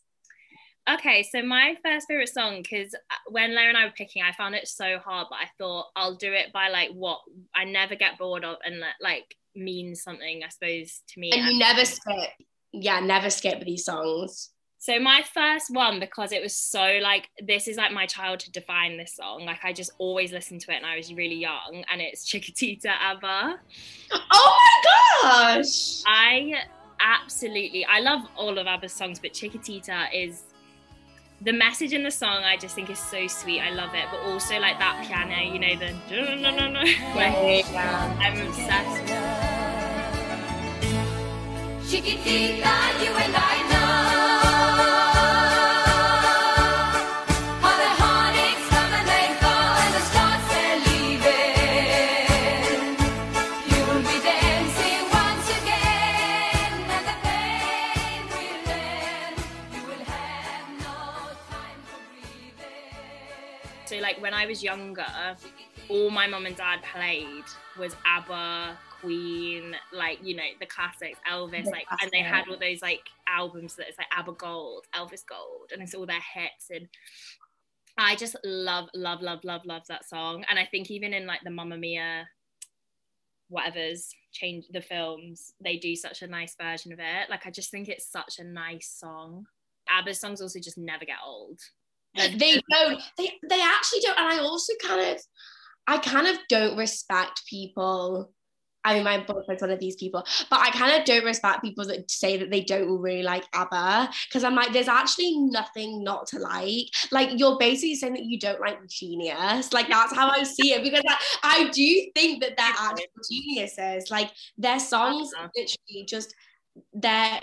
Okay, 0.89 1.24
so 1.24 1.41
my 1.41 1.77
first 1.83 2.07
favorite 2.07 2.30
song, 2.30 2.62
because 2.62 2.94
uh, 2.94 3.15
when 3.30 3.56
Lara 3.56 3.69
and 3.69 3.77
I 3.77 3.85
were 3.85 3.91
picking, 3.91 4.21
I 4.21 4.33
found 4.33 4.53
it 4.53 4.68
so 4.68 4.97
hard, 4.97 5.27
but 5.30 5.38
I 5.38 5.50
thought 5.57 5.88
I'll 5.95 6.15
do 6.15 6.33
it 6.33 6.51
by 6.51 6.69
like 6.69 6.89
what 6.91 7.19
I 7.56 7.63
never 7.63 7.95
get 7.95 8.18
bored 8.18 8.44
of 8.44 8.57
and 8.65 8.81
that 8.81 8.95
like 9.01 9.35
means 9.56 10.03
something, 10.03 10.41
I 10.44 10.50
suppose, 10.50 11.01
to 11.09 11.19
me. 11.19 11.31
And 11.31 11.53
you 11.53 11.59
never 11.59 11.85
skip 11.85 12.30
yeah, 12.74 13.00
never 13.00 13.30
skip 13.30 13.63
these 13.63 13.85
songs. 13.85 14.50
So 14.80 15.00
my 15.00 15.24
first 15.33 15.68
one, 15.69 16.01
because 16.01 16.33
it 16.33 16.41
was 16.41 16.57
so 16.57 17.00
like 17.01 17.30
this 17.39 17.69
is 17.69 17.77
like 17.77 17.94
my 17.94 18.06
childhood 18.06 18.51
define 18.51 18.97
this 18.97 19.15
song. 19.15 19.45
Like 19.45 19.63
I 19.63 19.71
just 19.71 19.91
always 20.00 20.33
listened 20.33 20.59
to 20.62 20.74
it 20.74 20.77
and 20.77 20.85
I 20.85 20.97
was 20.97 21.13
really 21.13 21.35
young, 21.35 21.85
and 21.89 22.01
it's 22.01 22.30
Chiquitita 22.30 22.88
ABBA. 22.88 23.59
Oh 24.12 24.57
my 24.59 25.53
gosh! 25.53 26.01
I 26.06 26.56
absolutely 27.00 27.85
I 27.85 28.01
love 28.01 28.21
all 28.35 28.57
of 28.57 28.68
ABBA's 28.68 28.91
songs, 28.91 29.19
but 29.19 29.31
Chiquitita 29.31 30.07
is 30.13 30.44
the 31.44 31.51
message 31.51 31.92
in 31.92 32.04
the 32.04 32.12
song 32.12 32.44
I 32.44 32.56
just 32.56 32.74
think 32.74 32.90
is 32.90 33.00
so 33.00 33.28
sweet. 33.28 33.60
I 33.60 33.72
love 33.72 33.94
it, 33.94 34.06
but 34.12 34.22
also 34.22 34.60
like 34.60 34.80
that 34.80 35.06
piano, 35.06 35.42
you 35.42 35.60
know, 35.60 35.75
the 35.75 35.92
no 36.10 36.51
no 36.51 36.68
no. 36.68 36.80
I'm 36.80 38.48
obsessed. 38.48 39.04
Chiquitita, 41.84 43.04
you 43.04 43.12
and 43.12 43.36
I 43.36 43.62
I 64.44 64.45
was 64.45 64.62
younger, 64.62 65.06
all 65.88 66.09
my 66.09 66.28
mum 66.28 66.45
and 66.45 66.57
dad 66.57 66.81
played 66.94 67.45
was 67.80 67.95
ABBA, 68.06 68.78
Queen, 69.00 69.73
like 69.94 70.19
you 70.21 70.35
know 70.35 70.44
the 70.59 70.66
classics, 70.66 71.18
Elvis, 71.31 71.64
the 71.64 71.71
like, 71.71 71.88
classic. 71.88 72.04
and 72.04 72.12
they 72.12 72.19
had 72.19 72.50
all 72.50 72.57
those 72.59 72.81
like 72.81 73.00
albums 73.26 73.78
that 73.78 73.88
it's 73.88 73.97
like 73.97 74.07
ABBA 74.12 74.33
Gold, 74.33 74.85
Elvis 74.94 75.26
Gold, 75.26 75.71
and 75.71 75.81
it's 75.81 75.94
all 75.94 76.06
their 76.06 76.18
hits. 76.33 76.69
And 76.71 76.90
I 77.97 78.18
just 78.18 78.35
love, 78.44 78.90
love, 78.94 79.21
love, 79.21 79.45
love, 79.45 79.62
love 79.64 79.83
that 79.88 80.04
song. 80.04 80.44
And 80.50 80.59
I 80.59 80.66
think 80.66 80.92
even 80.92 81.14
in 81.14 81.26
like 81.26 81.40
the 81.45 81.50
Mamma 81.50 81.78
Mia, 81.78 82.28
whatever's 83.47 84.14
change 84.33 84.66
the 84.73 84.81
films, 84.81 85.54
they 85.64 85.78
do 85.78 85.95
such 85.95 86.21
a 86.21 86.28
nice 86.28 86.54
version 86.62 86.92
of 86.92 87.00
it. 87.00 87.30
Like 87.30 87.45
I 87.45 87.50
just 87.50 87.71
think 87.71 87.88
it's 87.88 88.12
such 88.12 88.40
a 88.40 88.44
nice 88.44 88.94
song. 88.94 89.45
ABBA 89.90 90.14
songs 90.16 90.42
also 90.42 90.59
just 90.59 90.78
never 90.78 91.06
get 91.06 91.18
old. 91.26 91.62
They 92.15 92.61
don't. 92.69 93.01
They 93.17 93.31
they 93.49 93.61
actually 93.61 94.01
don't. 94.01 94.17
And 94.17 94.27
I 94.27 94.39
also 94.39 94.73
kind 94.81 95.15
of, 95.15 95.21
I 95.87 95.97
kind 95.97 96.27
of 96.27 96.37
don't 96.49 96.77
respect 96.77 97.43
people 97.49 98.31
I 98.85 98.95
mean, 98.95 99.03
my 99.03 99.19
boyfriend's 99.19 99.61
one 99.61 99.71
of 99.71 99.79
these 99.79 99.95
people, 99.95 100.25
but 100.49 100.59
I 100.59 100.69
kind 100.71 100.99
of 100.99 101.05
don't 101.05 101.23
respect 101.23 101.63
people 101.63 101.85
that 101.85 102.09
say 102.11 102.37
that 102.37 102.51
they 102.51 102.61
don't 102.61 102.99
really 102.99 103.23
like 103.23 103.45
ABBA 103.53 104.09
because 104.27 104.43
I'm 104.43 104.55
like, 104.55 104.73
there's 104.73 104.89
actually 104.89 105.37
nothing 105.37 106.03
not 106.03 106.27
to 106.27 106.39
like. 106.39 106.87
Like, 107.11 107.39
you're 107.39 107.57
basically 107.57 107.95
saying 107.95 108.13
that 108.13 108.25
you 108.25 108.37
don't 108.37 108.59
like 108.59 108.85
genius. 108.89 109.71
Like, 109.71 109.87
that's 109.87 110.13
how 110.13 110.29
I 110.29 110.43
see 110.43 110.73
it 110.73 110.83
because 110.83 111.03
I, 111.07 111.17
I 111.43 111.69
do 111.69 112.07
think 112.13 112.41
that 112.41 112.57
they're 112.57 112.65
actual 112.77 113.05
geniuses. 113.31 114.11
Like, 114.11 114.31
their 114.57 114.79
songs 114.79 115.31
literally 115.55 116.05
just, 116.05 116.35
they're, 116.93 117.39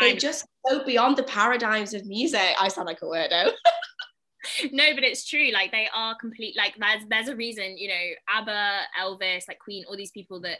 they 0.00 0.16
just 0.16 0.46
go 0.68 0.84
beyond 0.84 1.16
the 1.16 1.22
paradigms 1.22 1.94
of 1.94 2.06
music. 2.06 2.54
I 2.60 2.68
sound 2.68 2.86
like 2.86 3.02
a 3.02 3.06
weirdo. 3.06 3.50
no, 4.72 4.94
but 4.94 5.04
it's 5.04 5.28
true. 5.28 5.50
Like 5.52 5.72
they 5.72 5.88
are 5.94 6.16
complete. 6.20 6.56
Like 6.56 6.74
there's 6.78 7.04
there's 7.08 7.28
a 7.28 7.36
reason. 7.36 7.76
You 7.78 7.88
know, 7.88 8.38
ABBA, 8.38 8.80
Elvis, 9.00 9.44
like 9.48 9.58
Queen, 9.58 9.84
all 9.88 9.96
these 9.96 10.10
people 10.10 10.40
that 10.42 10.58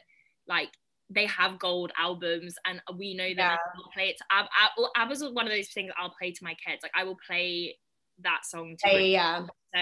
like 0.49 0.71
they 1.11 1.27
have 1.27 1.59
gold 1.59 1.93
albums, 1.99 2.55
and 2.65 2.81
we 2.97 3.15
know 3.15 3.29
that 3.29 3.37
yeah. 3.37 3.57
I'll 3.77 3.91
play 3.95 4.09
it. 4.09 4.17
To, 4.19 4.25
Ab, 4.31 4.47
Ab, 4.61 4.71
ABBA's 4.97 5.23
one 5.33 5.47
of 5.47 5.53
those 5.53 5.69
things 5.69 5.93
I'll 5.97 6.15
play 6.19 6.33
to 6.33 6.45
my 6.45 6.55
kids. 6.55 6.83
Like 6.83 6.93
I 6.95 7.05
will 7.05 7.19
play 7.27 7.77
that 8.23 8.45
song 8.45 8.77
to. 8.85 9.01
yeah. 9.01 9.47
So, 9.75 9.81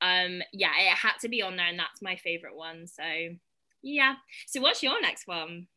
um, 0.00 0.42
yeah, 0.52 0.72
it 0.78 0.96
had 0.96 1.14
to 1.22 1.28
be 1.28 1.42
on 1.42 1.56
there, 1.56 1.66
and 1.66 1.78
that's 1.78 2.02
my 2.02 2.16
favorite 2.16 2.56
one. 2.56 2.86
So, 2.86 3.02
yeah. 3.82 4.14
So, 4.46 4.60
what's 4.60 4.82
your 4.82 5.00
next 5.00 5.26
one? 5.26 5.68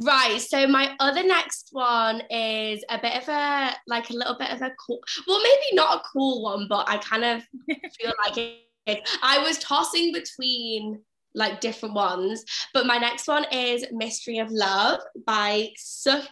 Right. 0.00 0.40
So 0.40 0.66
my 0.66 0.94
other 1.00 1.22
next 1.22 1.68
one 1.72 2.22
is 2.30 2.84
a 2.90 2.98
bit 3.00 3.22
of 3.22 3.28
a 3.28 3.74
like 3.86 4.10
a 4.10 4.14
little 4.14 4.36
bit 4.38 4.50
of 4.50 4.62
a 4.62 4.72
cool 4.84 5.00
well, 5.26 5.40
maybe 5.42 5.74
not 5.74 5.98
a 5.98 6.02
cool 6.12 6.42
one, 6.42 6.66
but 6.68 6.88
I 6.88 6.98
kind 6.98 7.24
of 7.24 7.42
feel 7.68 8.12
like 8.26 8.38
it. 8.86 9.08
I 9.22 9.38
was 9.38 9.58
tossing 9.58 10.12
between 10.12 11.00
like 11.36 11.60
different 11.60 11.94
ones. 11.94 12.44
But 12.74 12.86
my 12.86 12.98
next 12.98 13.28
one 13.28 13.44
is 13.52 13.84
Mystery 13.92 14.38
of 14.38 14.50
Love 14.50 15.00
by 15.26 15.70
Suf 15.76 16.28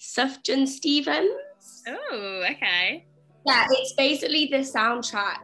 Sufjan 0.00 0.66
Stevens. 0.66 1.30
Oh, 1.86 2.44
okay. 2.50 3.06
Yeah, 3.44 3.66
it's 3.70 3.94
basically 3.94 4.46
the 4.46 4.58
soundtrack. 4.58 5.38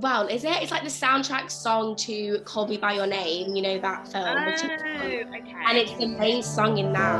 Well, 0.00 0.28
is 0.28 0.44
it? 0.44 0.62
It's 0.62 0.70
like 0.70 0.84
the 0.84 0.88
soundtrack 0.88 1.50
song 1.50 1.96
to 1.96 2.38
Call 2.44 2.68
Me 2.68 2.76
By 2.76 2.92
Your 2.92 3.06
Name, 3.08 3.56
you 3.56 3.62
know, 3.62 3.78
that 3.80 4.06
film. 4.06 4.24
Oh, 4.28 4.46
which 4.46 4.62
is- 4.62 4.64
okay. 4.64 5.24
and 5.66 5.76
it's 5.76 5.92
the 5.98 6.06
main 6.06 6.40
song 6.42 6.78
in 6.78 6.92
that. 6.92 7.18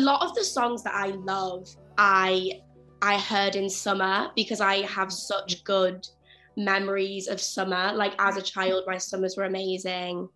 Lot 0.00 0.22
of 0.22 0.34
the 0.34 0.44
songs 0.44 0.82
that 0.84 0.94
I 0.94 1.08
love, 1.08 1.68
I 1.98 2.60
I 3.02 3.18
heard 3.18 3.56
in 3.56 3.70
summer 3.70 4.30
because 4.36 4.60
I 4.60 4.82
have 4.86 5.12
such 5.12 5.64
good 5.64 6.06
memories 6.56 7.28
of 7.28 7.40
summer. 7.40 7.92
Like 7.94 8.14
as 8.18 8.36
a 8.36 8.42
child, 8.42 8.84
my 8.86 8.98
summers 8.98 9.36
were 9.36 9.44
amazing. 9.44 10.28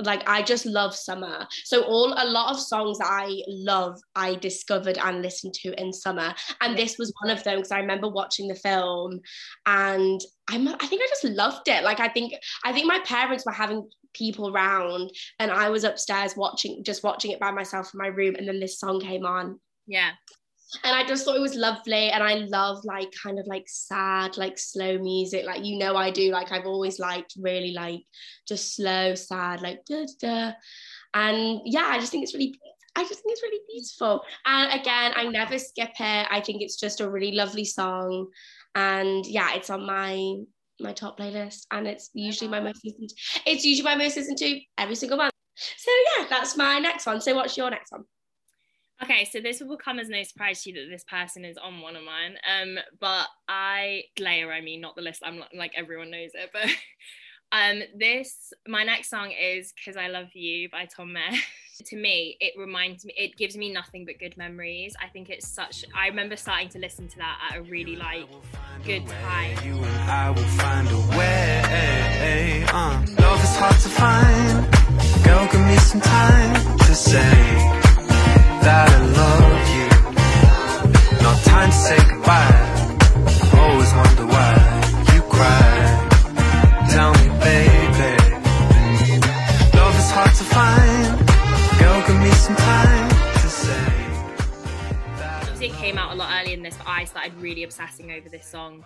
Like 0.00 0.28
I 0.28 0.42
just 0.42 0.66
love 0.66 0.94
summer. 0.94 1.46
So 1.64 1.84
all 1.84 2.12
a 2.18 2.26
lot 2.26 2.52
of 2.52 2.60
songs 2.60 2.98
that 2.98 3.08
I 3.08 3.40
love, 3.48 3.98
I 4.14 4.34
discovered 4.34 4.98
and 4.98 5.22
listened 5.22 5.54
to 5.54 5.80
in 5.80 5.92
summer. 5.92 6.34
And 6.60 6.76
this 6.76 6.98
was 6.98 7.14
one 7.22 7.34
of 7.34 7.42
them 7.44 7.56
because 7.56 7.72
I 7.72 7.78
remember 7.80 8.08
watching 8.08 8.48
the 8.48 8.56
film 8.56 9.20
and 9.64 10.20
I'm 10.50 10.68
I 10.68 10.86
think 10.86 11.02
I 11.02 11.08
just 11.08 11.24
loved 11.24 11.68
it. 11.68 11.82
Like 11.82 12.00
I 12.00 12.08
think 12.08 12.34
I 12.64 12.72
think 12.72 12.86
my 12.86 13.00
parents 13.06 13.44
were 13.46 13.52
having 13.52 13.88
people 14.16 14.52
round 14.52 15.10
and 15.38 15.50
I 15.50 15.68
was 15.68 15.84
upstairs 15.84 16.36
watching 16.36 16.82
just 16.84 17.04
watching 17.04 17.30
it 17.30 17.40
by 17.40 17.50
myself 17.50 17.90
in 17.92 17.98
my 17.98 18.08
room 18.08 18.34
and 18.36 18.48
then 18.48 18.60
this 18.60 18.80
song 18.80 19.00
came 19.00 19.26
on. 19.26 19.60
Yeah. 19.86 20.10
and 20.82 20.96
I 20.96 21.06
just 21.06 21.24
thought 21.24 21.36
it 21.36 21.40
was 21.40 21.54
lovely 21.54 22.10
and 22.10 22.22
I 22.22 22.34
love 22.34 22.84
like 22.84 23.12
kind 23.22 23.38
of 23.38 23.46
like 23.46 23.64
sad 23.68 24.36
like 24.36 24.58
slow 24.58 24.98
music. 24.98 25.44
Like 25.46 25.64
you 25.64 25.78
know 25.78 25.96
I 25.96 26.10
do. 26.10 26.30
Like 26.30 26.52
I've 26.52 26.66
always 26.66 26.98
liked 26.98 27.34
really 27.38 27.72
like 27.72 28.00
just 28.48 28.74
slow 28.74 29.14
sad 29.14 29.62
like 29.62 29.84
da, 29.84 30.06
da, 30.20 30.52
and 31.14 31.60
yeah 31.64 31.86
I 31.86 31.98
just 31.98 32.10
think 32.10 32.24
it's 32.24 32.34
really 32.34 32.58
I 32.96 33.02
just 33.02 33.22
think 33.22 33.32
it's 33.32 33.42
really 33.42 33.62
beautiful. 33.70 34.22
And 34.44 34.80
again 34.80 35.12
I 35.14 35.26
never 35.26 35.58
skip 35.58 35.92
it. 36.00 36.26
I 36.30 36.40
think 36.40 36.62
it's 36.62 36.76
just 36.76 37.00
a 37.00 37.10
really 37.10 37.32
lovely 37.32 37.64
song. 37.64 38.28
And 38.74 39.24
yeah 39.26 39.54
it's 39.54 39.70
on 39.70 39.86
my 39.86 40.36
my 40.80 40.92
top 40.92 41.18
playlist 41.18 41.66
and 41.70 41.86
it's 41.86 42.10
usually 42.14 42.48
my 42.48 42.60
most 42.60 42.84
listened 42.84 43.10
it's 43.46 43.64
usually 43.64 43.84
my 43.84 43.94
most 43.94 44.16
listened 44.16 44.36
to 44.38 44.60
every 44.78 44.94
single 44.94 45.16
month 45.16 45.32
so 45.56 45.90
yeah 46.18 46.26
that's 46.28 46.56
my 46.56 46.78
next 46.78 47.06
one 47.06 47.20
so 47.20 47.34
what's 47.34 47.56
your 47.56 47.70
next 47.70 47.92
one 47.92 48.04
Okay, 49.02 49.26
so 49.26 49.40
this 49.40 49.60
will 49.60 49.76
come 49.76 49.98
as 49.98 50.08
no 50.08 50.22
surprise 50.22 50.62
to 50.62 50.70
you 50.70 50.76
that 50.76 50.90
this 50.90 51.04
person 51.04 51.44
is 51.44 51.58
on 51.58 51.82
one 51.82 51.96
of 51.96 52.02
mine. 52.02 52.38
Um, 52.50 52.78
but 52.98 53.26
I 53.46 54.04
Leia, 54.18 54.48
I 54.48 54.62
mean, 54.62 54.80
not 54.80 54.96
the 54.96 55.02
list. 55.02 55.22
I'm 55.22 55.38
not, 55.38 55.54
like 55.54 55.72
everyone 55.76 56.10
knows 56.10 56.30
it, 56.32 56.48
but 56.50 56.70
um, 57.52 57.82
this 57.94 58.54
my 58.66 58.84
next 58.84 59.10
song 59.10 59.32
is 59.32 59.74
"Cause 59.84 59.98
I 59.98 60.08
Love 60.08 60.28
You" 60.32 60.70
by 60.70 60.86
Tom 60.86 61.12
Mayer. 61.12 61.22
to 61.84 61.96
me, 61.96 62.36
it 62.40 62.54
reminds 62.58 63.04
me, 63.04 63.12
it 63.16 63.36
gives 63.36 63.56
me 63.56 63.72
nothing 63.72 64.04
but 64.04 64.18
good 64.18 64.36
memories. 64.36 64.96
I 65.02 65.08
think 65.08 65.30
it's 65.30 65.46
such. 65.46 65.84
I 65.94 66.08
remember 66.08 66.36
starting 66.36 66.68
to 66.70 66.78
listen 66.78 67.08
to 67.08 67.18
that 67.18 67.50
at 67.50 67.58
a 67.58 67.62
really 67.62 67.96
like 67.96 68.26
good 68.84 69.06
time. 69.06 69.56
You 69.64 69.74
and 69.76 70.10
I 70.10 70.30
will 70.30 70.42
find 70.42 70.88
a 70.88 71.18
way. 71.18 72.64
Uh, 72.68 73.06
love 73.20 73.44
is 73.44 73.56
hard 73.56 73.74
to 73.74 73.88
find. 73.88 75.24
Girl, 75.24 75.48
give 75.52 75.60
me 75.66 75.76
some 75.76 76.00
time 76.00 76.78
to 76.78 76.94
say 76.94 77.30
that 78.62 78.88
I 78.88 78.98
love 79.20 79.68
you. 79.76 79.88
No 81.22 81.34
time 81.44 81.70
to 81.70 81.76
say 81.76 81.96
goodbye. 82.08 83.60
Always 83.60 83.92
wonder 83.94 84.26
why 84.26 84.65
came 95.86 95.98
out 95.98 96.10
a 96.12 96.16
lot 96.16 96.32
earlier 96.40 96.56
than 96.56 96.64
this, 96.64 96.76
but 96.78 96.88
I 96.88 97.04
started 97.04 97.32
really 97.40 97.62
obsessing 97.62 98.10
over 98.10 98.28
this 98.28 98.44
song. 98.44 98.84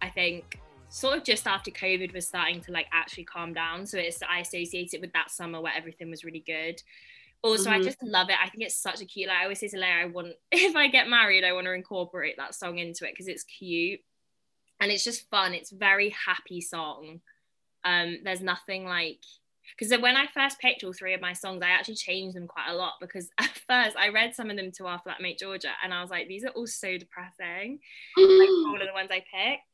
I 0.00 0.08
think 0.08 0.58
sort 0.88 1.18
of 1.18 1.24
just 1.24 1.46
after 1.46 1.70
COVID 1.70 2.14
was 2.14 2.26
starting 2.26 2.62
to 2.62 2.72
like 2.72 2.86
actually 2.90 3.24
calm 3.24 3.52
down. 3.52 3.84
So 3.84 3.98
it's 3.98 4.22
I 4.26 4.38
associate 4.38 4.94
it 4.94 5.02
with 5.02 5.12
that 5.12 5.30
summer 5.30 5.60
where 5.60 5.74
everything 5.76 6.08
was 6.08 6.24
really 6.24 6.42
good. 6.46 6.82
Also, 7.42 7.68
I 7.68 7.80
Mhm. 7.80 7.84
just 7.84 8.02
love 8.02 8.30
it. 8.30 8.36
I 8.42 8.48
think 8.48 8.64
it's 8.64 8.76
such 8.76 9.02
a 9.02 9.04
cute. 9.04 9.28
Like 9.28 9.40
I 9.40 9.42
always 9.42 9.60
say 9.60 9.68
to 9.68 9.76
Leia, 9.76 10.04
I 10.04 10.06
want 10.06 10.34
if 10.52 10.74
I 10.74 10.88
get 10.88 11.06
married, 11.06 11.44
I 11.44 11.52
want 11.52 11.66
to 11.66 11.74
incorporate 11.74 12.38
that 12.38 12.54
song 12.54 12.78
into 12.78 13.06
it 13.06 13.12
because 13.12 13.28
it's 13.28 13.44
cute 13.44 14.00
and 14.80 14.90
it's 14.90 15.04
just 15.04 15.28
fun. 15.28 15.52
It's 15.52 15.70
very 15.70 16.08
happy 16.08 16.62
song. 16.62 17.20
Um, 17.84 18.20
there's 18.24 18.40
nothing 18.40 18.86
like 18.86 19.20
because 19.78 19.98
when 20.00 20.16
I 20.16 20.26
first 20.32 20.58
picked 20.58 20.84
all 20.84 20.92
three 20.92 21.14
of 21.14 21.20
my 21.20 21.32
songs, 21.32 21.62
I 21.62 21.70
actually 21.70 21.96
changed 21.96 22.36
them 22.36 22.46
quite 22.46 22.68
a 22.70 22.74
lot 22.74 22.94
because 23.00 23.28
at 23.38 23.58
first 23.68 23.96
I 23.96 24.08
read 24.08 24.34
some 24.34 24.50
of 24.50 24.56
them 24.56 24.70
to 24.72 24.86
our 24.86 25.00
flatmate 25.02 25.38
Georgia 25.38 25.70
and 25.82 25.92
I 25.92 26.00
was 26.00 26.10
like, 26.10 26.28
these 26.28 26.44
are 26.44 26.50
all 26.50 26.66
so 26.66 26.96
depressing, 26.98 27.78
like 28.16 28.48
all 28.66 28.80
of 28.80 28.86
the 28.86 28.94
ones 28.94 29.10
I 29.10 29.20
picked. 29.20 29.64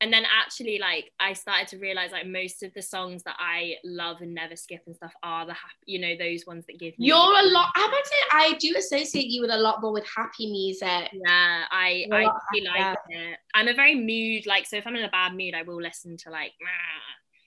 And 0.00 0.12
then 0.12 0.24
actually, 0.24 0.80
like, 0.80 1.12
I 1.20 1.32
started 1.32 1.68
to 1.68 1.78
realize 1.78 2.10
like 2.10 2.26
most 2.26 2.64
of 2.64 2.74
the 2.74 2.82
songs 2.82 3.22
that 3.22 3.36
I 3.38 3.76
love 3.84 4.16
and 4.20 4.34
never 4.34 4.56
skip 4.56 4.80
and 4.84 4.96
stuff 4.96 5.12
are 5.22 5.46
the 5.46 5.52
happy, 5.52 5.76
you 5.86 6.00
know, 6.00 6.16
those 6.18 6.44
ones 6.44 6.66
that 6.66 6.80
give 6.80 6.98
me. 6.98 7.06
You're 7.06 7.16
a 7.16 7.44
lot. 7.44 7.70
I 7.76 7.86
would 7.86 8.06
say 8.06 8.16
I 8.32 8.58
do 8.58 8.74
associate 8.76 9.28
you 9.28 9.42
with 9.42 9.52
a 9.52 9.58
lot 9.58 9.80
more 9.80 9.92
with 9.92 10.04
happy 10.16 10.50
music. 10.50 11.08
yeah, 11.12 11.66
I 11.70 12.04
You're 12.08 12.16
I 12.16 12.32
really 12.52 12.66
like 12.66 12.96
it. 13.10 13.38
I'm 13.54 13.68
a 13.68 13.74
very 13.74 13.94
mood 13.94 14.44
like 14.44 14.66
so 14.66 14.76
if 14.76 14.88
I'm 14.88 14.96
in 14.96 15.04
a 15.04 15.08
bad 15.08 15.36
mood, 15.36 15.54
I 15.54 15.62
will 15.62 15.80
listen 15.80 16.16
to 16.16 16.30
like. 16.30 16.50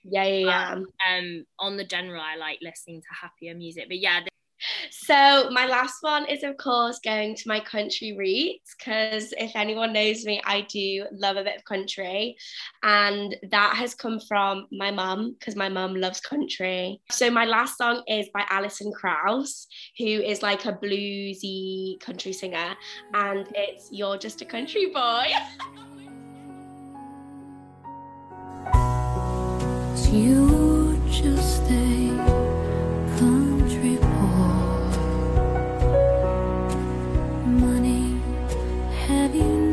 Yeah, 0.08 0.24
yeah, 0.24 0.46
yeah. 0.46 1.18
Um, 1.18 1.44
on 1.58 1.76
the 1.76 1.84
general, 1.84 2.22
I 2.22 2.36
like 2.36 2.58
listening 2.62 3.00
to 3.00 3.08
happier 3.20 3.54
music, 3.54 3.86
but 3.88 3.98
yeah, 3.98 4.20
So 4.90 5.50
my 5.50 5.66
last 5.66 5.96
one 6.00 6.26
is 6.26 6.42
of 6.42 6.56
course 6.56 6.98
going 7.04 7.34
to 7.36 7.48
my 7.48 7.60
country 7.60 8.16
roots 8.16 8.74
because 8.78 9.32
if 9.36 9.54
anyone 9.54 9.92
knows 9.92 10.24
me, 10.24 10.40
I 10.44 10.62
do 10.62 11.06
love 11.12 11.36
a 11.36 11.44
bit 11.44 11.56
of 11.56 11.64
country, 11.64 12.36
and 12.82 13.36
that 13.50 13.76
has 13.76 13.94
come 13.94 14.20
from 14.20 14.66
my 14.72 14.90
mum 14.90 15.36
because 15.38 15.56
my 15.56 15.68
mum 15.68 15.94
loves 15.94 16.20
country. 16.20 17.00
So 17.10 17.30
my 17.30 17.44
last 17.44 17.76
song 17.76 18.02
is 18.08 18.28
by 18.32 18.44
Alison 18.48 18.92
Krauss, 18.92 19.66
who 19.98 20.06
is 20.06 20.42
like 20.42 20.64
a 20.64 20.72
bluesy 20.72 22.00
country 22.00 22.32
singer, 22.32 22.76
and 23.14 23.46
it's 23.54 23.88
"You're 23.90 24.18
Just 24.18 24.40
a 24.40 24.44
Country 24.44 24.86
Boy." 24.86 25.32
You 30.16 30.98
just 31.10 31.60
a 31.70 32.08
country 33.18 33.96
boy. 33.96 34.86
Money, 37.46 38.18
have 39.06 39.34
you? 39.34 39.66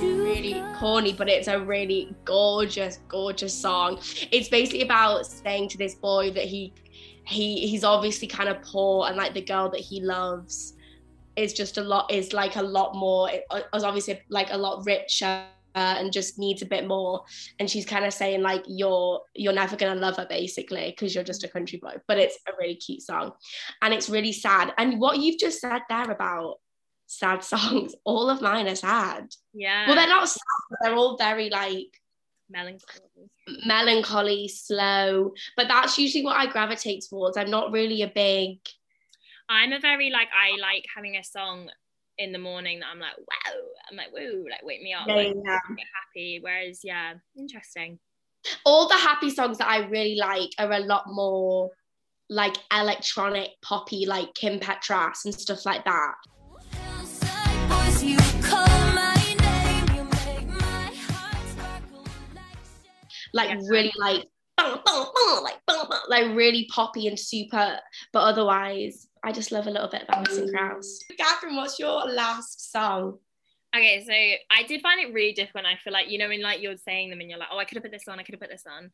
Really 0.00 0.64
corny, 0.78 1.12
but 1.12 1.28
it's 1.28 1.48
a 1.48 1.60
really 1.60 2.14
gorgeous, 2.24 3.00
gorgeous 3.08 3.52
song. 3.52 3.98
It's 4.30 4.48
basically 4.48 4.82
about 4.82 5.26
saying 5.26 5.68
to 5.70 5.78
this 5.78 5.96
boy 5.96 6.30
that 6.30 6.44
he 6.44 6.72
he 7.24 7.66
he's 7.66 7.84
obviously 7.84 8.26
kind 8.26 8.48
of 8.48 8.62
poor 8.62 9.06
and 9.06 9.18
like 9.18 9.34
the 9.34 9.42
girl 9.42 9.68
that 9.68 9.80
he 9.80 10.00
loves 10.00 10.72
is 11.36 11.52
just 11.52 11.76
a 11.76 11.82
lot 11.82 12.10
is 12.10 12.32
like 12.32 12.56
a 12.56 12.62
lot 12.62 12.94
more 12.94 13.28
is 13.30 13.84
obviously 13.84 14.18
like 14.30 14.50
a 14.50 14.56
lot 14.56 14.86
richer 14.86 15.44
and 15.76 16.12
just 16.12 16.38
needs 16.38 16.62
a 16.62 16.66
bit 16.66 16.86
more 16.86 17.22
and 17.58 17.70
she's 17.70 17.86
kind 17.86 18.04
of 18.04 18.12
saying 18.12 18.42
like 18.42 18.64
you're 18.66 19.20
you're 19.34 19.52
never 19.52 19.76
gonna 19.76 20.00
love 20.00 20.16
her 20.16 20.26
basically 20.28 20.90
because 20.90 21.14
you're 21.14 21.24
just 21.24 21.44
a 21.44 21.48
country 21.48 21.78
boy 21.78 21.94
but 22.08 22.18
it's 22.18 22.38
a 22.48 22.52
really 22.58 22.76
cute 22.76 23.02
song 23.02 23.32
and 23.82 23.92
it's 23.92 24.08
really 24.08 24.32
sad 24.32 24.72
and 24.78 25.00
what 25.00 25.18
you've 25.18 25.38
just 25.38 25.60
said 25.60 25.82
there 25.88 26.10
about 26.10 26.56
sad 27.06 27.44
songs 27.52 27.94
all 28.04 28.30
of 28.30 28.40
mine 28.40 28.68
are 28.68 28.74
sad 28.74 29.26
yeah. 29.52 29.86
well, 29.86 29.96
they're 29.96 30.06
not 30.06 30.28
sad, 30.28 30.40
but 30.70 30.78
they're 30.82 30.96
all 30.96 31.16
very 31.16 31.50
like 31.50 31.98
melancholy. 32.50 33.30
melancholy, 33.64 34.48
slow. 34.48 35.32
But 35.56 35.68
that's 35.68 35.98
usually 35.98 36.24
what 36.24 36.36
I 36.36 36.46
gravitate 36.46 37.04
towards. 37.08 37.36
I'm 37.36 37.50
not 37.50 37.72
really 37.72 38.02
a 38.02 38.08
big. 38.08 38.58
I'm 39.48 39.72
a 39.72 39.80
very 39.80 40.10
like 40.10 40.28
I 40.34 40.60
like 40.60 40.84
having 40.94 41.16
a 41.16 41.24
song 41.24 41.70
in 42.18 42.32
the 42.32 42.38
morning 42.38 42.80
that 42.80 42.88
I'm 42.90 42.98
like, 42.98 43.16
wow, 43.18 43.52
I'm 43.90 43.96
like, 43.96 44.12
woo, 44.12 44.46
like 44.50 44.62
wake 44.64 44.82
me 44.82 44.92
up, 44.94 45.06
Yeah, 45.06 45.14
like, 45.16 45.34
yeah. 45.44 45.58
get 45.76 45.86
happy. 45.94 46.38
Whereas, 46.42 46.80
yeah, 46.82 47.14
interesting. 47.38 47.98
All 48.64 48.88
the 48.88 48.94
happy 48.94 49.30
songs 49.30 49.58
that 49.58 49.68
I 49.68 49.86
really 49.86 50.16
like 50.16 50.50
are 50.58 50.72
a 50.72 50.78
lot 50.80 51.04
more 51.08 51.70
like 52.30 52.56
electronic 52.72 53.50
poppy, 53.62 54.06
like 54.06 54.32
Kim 54.34 54.58
Petras 54.58 55.24
and 55.24 55.34
stuff 55.34 55.66
like 55.66 55.84
that. 55.84 56.14
Boys, 57.68 58.02
you 58.02 58.16
call 58.42 58.66
my 58.94 59.14
name, 59.40 59.96
you 59.96 60.04
make 60.04 60.46
my 60.48 60.92
heart 60.94 61.48
sparkle 61.48 62.04
like 62.34 62.56
Like 63.32 63.50
Yeah. 63.50 63.60
really 63.68 63.92
like 63.98 64.24
bang, 64.56 64.78
bang, 64.84 65.04
bang, 65.14 65.42
like 65.42 65.58
bang, 65.66 65.82
bang, 65.90 66.00
like 66.08 66.36
really 66.36 66.66
poppy 66.72 67.08
and 67.08 67.18
super. 67.18 67.78
But 68.12 68.20
otherwise, 68.20 69.06
I 69.26 69.32
just 69.32 69.50
love 69.50 69.66
a 69.66 69.70
little 69.72 69.88
bit 69.88 70.02
of 70.02 70.08
Alison 70.10 70.52
Krauss. 70.54 71.00
Katharine, 71.18 71.56
what's 71.56 71.80
your 71.80 72.04
last 72.04 72.70
song? 72.70 73.18
Okay, 73.74 74.04
so 74.06 74.12
I 74.56 74.62
did 74.62 74.82
find 74.82 75.00
it 75.00 75.12
really 75.12 75.32
difficult. 75.32 75.64
I 75.64 75.74
feel 75.82 75.92
like 75.92 76.08
you 76.08 76.16
know 76.16 76.28
when 76.28 76.42
like 76.42 76.62
you're 76.62 76.76
saying 76.76 77.10
them 77.10 77.20
and 77.20 77.28
you're 77.28 77.38
like, 77.40 77.48
oh, 77.50 77.58
I 77.58 77.64
could 77.64 77.74
have 77.74 77.82
put 77.82 77.90
this 77.90 78.06
on, 78.06 78.20
I 78.20 78.22
could 78.22 78.34
have 78.34 78.40
put 78.40 78.50
this 78.50 78.66
on. 78.70 78.84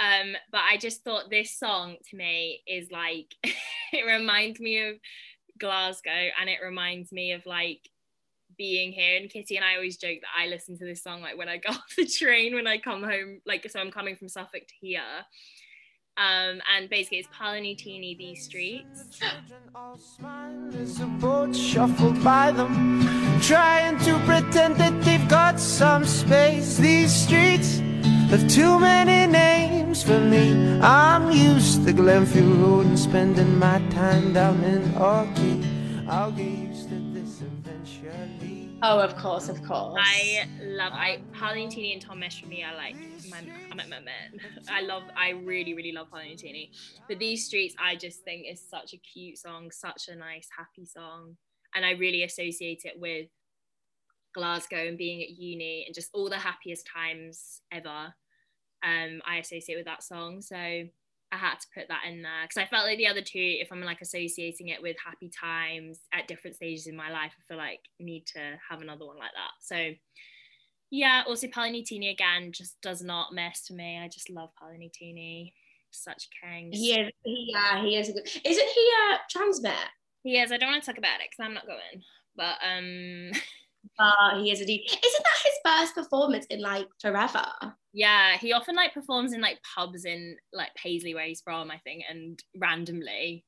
Um, 0.00 0.34
but 0.50 0.62
I 0.68 0.76
just 0.76 1.04
thought 1.04 1.30
this 1.30 1.56
song 1.56 1.98
to 2.10 2.16
me 2.16 2.62
is 2.66 2.90
like 2.90 3.32
it 3.92 4.04
reminds 4.04 4.58
me 4.58 4.88
of 4.88 4.96
Glasgow 5.60 6.30
and 6.40 6.50
it 6.50 6.58
reminds 6.64 7.12
me 7.12 7.30
of 7.30 7.46
like 7.46 7.88
being 8.58 8.90
here. 8.90 9.18
And 9.20 9.30
Kitty 9.30 9.54
and 9.54 9.64
I 9.64 9.76
always 9.76 9.98
joke 9.98 10.18
that 10.20 10.42
I 10.42 10.48
listen 10.48 10.76
to 10.78 10.84
this 10.84 11.04
song 11.04 11.22
like 11.22 11.38
when 11.38 11.48
I 11.48 11.58
go 11.58 11.68
off 11.70 11.94
the 11.96 12.06
train 12.06 12.56
when 12.56 12.66
I 12.66 12.78
come 12.78 13.04
home, 13.04 13.40
like 13.46 13.70
so 13.70 13.78
I'm 13.78 13.92
coming 13.92 14.16
from 14.16 14.28
Suffolk 14.28 14.66
to 14.66 14.74
here. 14.80 15.02
Um, 16.18 16.62
and 16.74 16.88
basically 16.88 17.18
it's 17.18 17.28
Paolo 17.30 17.58
Nutini 17.60 18.16
These 18.16 18.44
Streets. 18.44 19.18
Children 19.18 19.60
all 19.74 19.98
a 21.02 21.06
boat 21.20 21.54
shuffled 21.54 22.24
by 22.24 22.52
them, 22.52 23.02
trying 23.42 23.98
to 23.98 24.18
pretend 24.20 24.76
that 24.76 24.98
they've 25.04 25.28
got 25.28 25.60
some 25.60 26.06
space. 26.06 26.78
These 26.78 27.12
streets 27.12 27.80
have 28.30 28.48
too 28.48 28.80
many 28.80 29.30
names 29.30 30.02
for 30.02 30.18
me. 30.18 30.80
I'm 30.80 31.30
used 31.30 31.84
to 31.86 31.92
Glenfield 31.92 32.62
Road 32.62 32.86
and 32.86 32.98
spending 32.98 33.58
my 33.58 33.78
time 33.90 34.32
down 34.32 34.64
in 34.64 34.94
Orkney. 34.94 35.64
I'll 36.08 36.32
get 36.32 36.48
used 36.48 36.88
to 36.88 36.94
this 37.12 37.42
eventually. 37.42 38.70
Oh, 38.82 38.98
of 38.98 39.16
course, 39.16 39.50
of 39.50 39.62
course. 39.64 40.00
I 40.02 40.48
love 40.76 40.92
I 40.92 41.20
Paolo 41.32 41.54
Nutini 41.54 41.94
and 41.94 42.02
Tom 42.02 42.20
Misch 42.20 42.40
for 42.40 42.48
me 42.48 42.62
are 42.62 42.76
like 42.76 42.96
my 43.30 43.38
I'm 43.70 43.80
at 43.80 43.88
my 43.88 44.00
man. 44.00 44.38
I 44.70 44.82
love 44.82 45.04
I 45.16 45.30
really 45.30 45.74
really 45.74 45.92
love 45.92 46.10
Paolo 46.10 46.24
Nutini. 46.24 46.70
But 47.08 47.18
these 47.18 47.46
streets 47.46 47.74
I 47.78 47.96
just 47.96 48.22
think 48.24 48.46
is 48.50 48.60
such 48.60 48.92
a 48.92 48.98
cute 48.98 49.38
song, 49.38 49.70
such 49.70 50.08
a 50.08 50.14
nice 50.14 50.48
happy 50.56 50.84
song, 50.84 51.36
and 51.74 51.84
I 51.84 51.92
really 51.92 52.24
associate 52.24 52.82
it 52.84 53.00
with 53.00 53.28
Glasgow 54.34 54.86
and 54.86 54.98
being 54.98 55.22
at 55.22 55.30
uni 55.30 55.84
and 55.86 55.94
just 55.94 56.10
all 56.12 56.28
the 56.28 56.36
happiest 56.36 56.86
times 56.86 57.62
ever. 57.72 58.14
Um, 58.84 59.22
I 59.26 59.38
associate 59.38 59.76
with 59.76 59.86
that 59.86 60.02
song, 60.02 60.42
so 60.42 60.56
I 60.56 61.36
had 61.36 61.58
to 61.58 61.66
put 61.74 61.88
that 61.88 62.02
in 62.06 62.22
there 62.22 62.42
because 62.42 62.58
I 62.58 62.66
felt 62.66 62.84
like 62.84 62.98
the 62.98 63.06
other 63.06 63.22
two, 63.22 63.56
if 63.60 63.72
I'm 63.72 63.80
like 63.80 64.02
associating 64.02 64.68
it 64.68 64.82
with 64.82 64.96
happy 65.04 65.30
times 65.30 66.00
at 66.12 66.28
different 66.28 66.56
stages 66.56 66.86
in 66.86 66.94
my 66.94 67.10
life, 67.10 67.32
I 67.38 67.42
feel 67.48 67.56
like 67.56 67.80
need 67.98 68.26
to 68.34 68.58
have 68.70 68.82
another 68.82 69.06
one 69.06 69.16
like 69.16 69.32
that. 69.34 69.52
So 69.60 69.94
yeah, 70.90 71.22
also 71.26 71.48
Paolo 71.48 71.68
Nutini 71.68 72.12
again 72.12 72.52
just 72.52 72.80
does 72.82 73.02
not 73.02 73.32
mess 73.32 73.64
for 73.66 73.74
me. 73.74 73.98
I 73.98 74.08
just 74.08 74.30
love 74.30 74.50
Paolo 74.58 74.74
Nutini. 74.74 75.52
Such. 75.90 76.28
He 76.42 76.92
is, 76.92 77.10
he, 77.24 77.52
yeah, 77.52 77.82
he 77.82 77.96
is 77.96 78.10
a 78.10 78.12
good. 78.12 78.28
Isn't 78.44 78.68
he 78.68 78.90
a 79.10 79.38
TRNSMT? 79.38 79.74
He 80.24 80.38
is. 80.38 80.52
I 80.52 80.58
don't 80.58 80.70
want 80.70 80.82
to 80.82 80.90
talk 80.90 80.98
about 80.98 81.20
it 81.20 81.28
because 81.30 81.46
I'm 81.46 81.54
not 81.54 81.66
going. 81.66 82.02
But 82.36 82.56
um 82.62 83.30
Uh, 83.98 84.42
he 84.42 84.50
is 84.50 84.60
a 84.60 84.66
D. 84.66 84.84
Isn't 84.84 85.00
that 85.00 85.44
his 85.44 85.54
first 85.64 85.94
performance 85.94 86.46
in 86.46 86.60
like 86.60 86.86
forever? 87.00 87.44
yeah, 87.96 88.36
he 88.36 88.52
often 88.52 88.76
like 88.76 88.92
performs 88.92 89.32
in 89.32 89.40
like 89.40 89.58
pubs 89.74 90.04
in 90.04 90.36
like 90.52 90.74
Paisley 90.74 91.14
where 91.14 91.24
he's 91.24 91.40
from, 91.40 91.70
I 91.70 91.78
think, 91.78 92.04
and 92.08 92.38
randomly. 92.54 93.45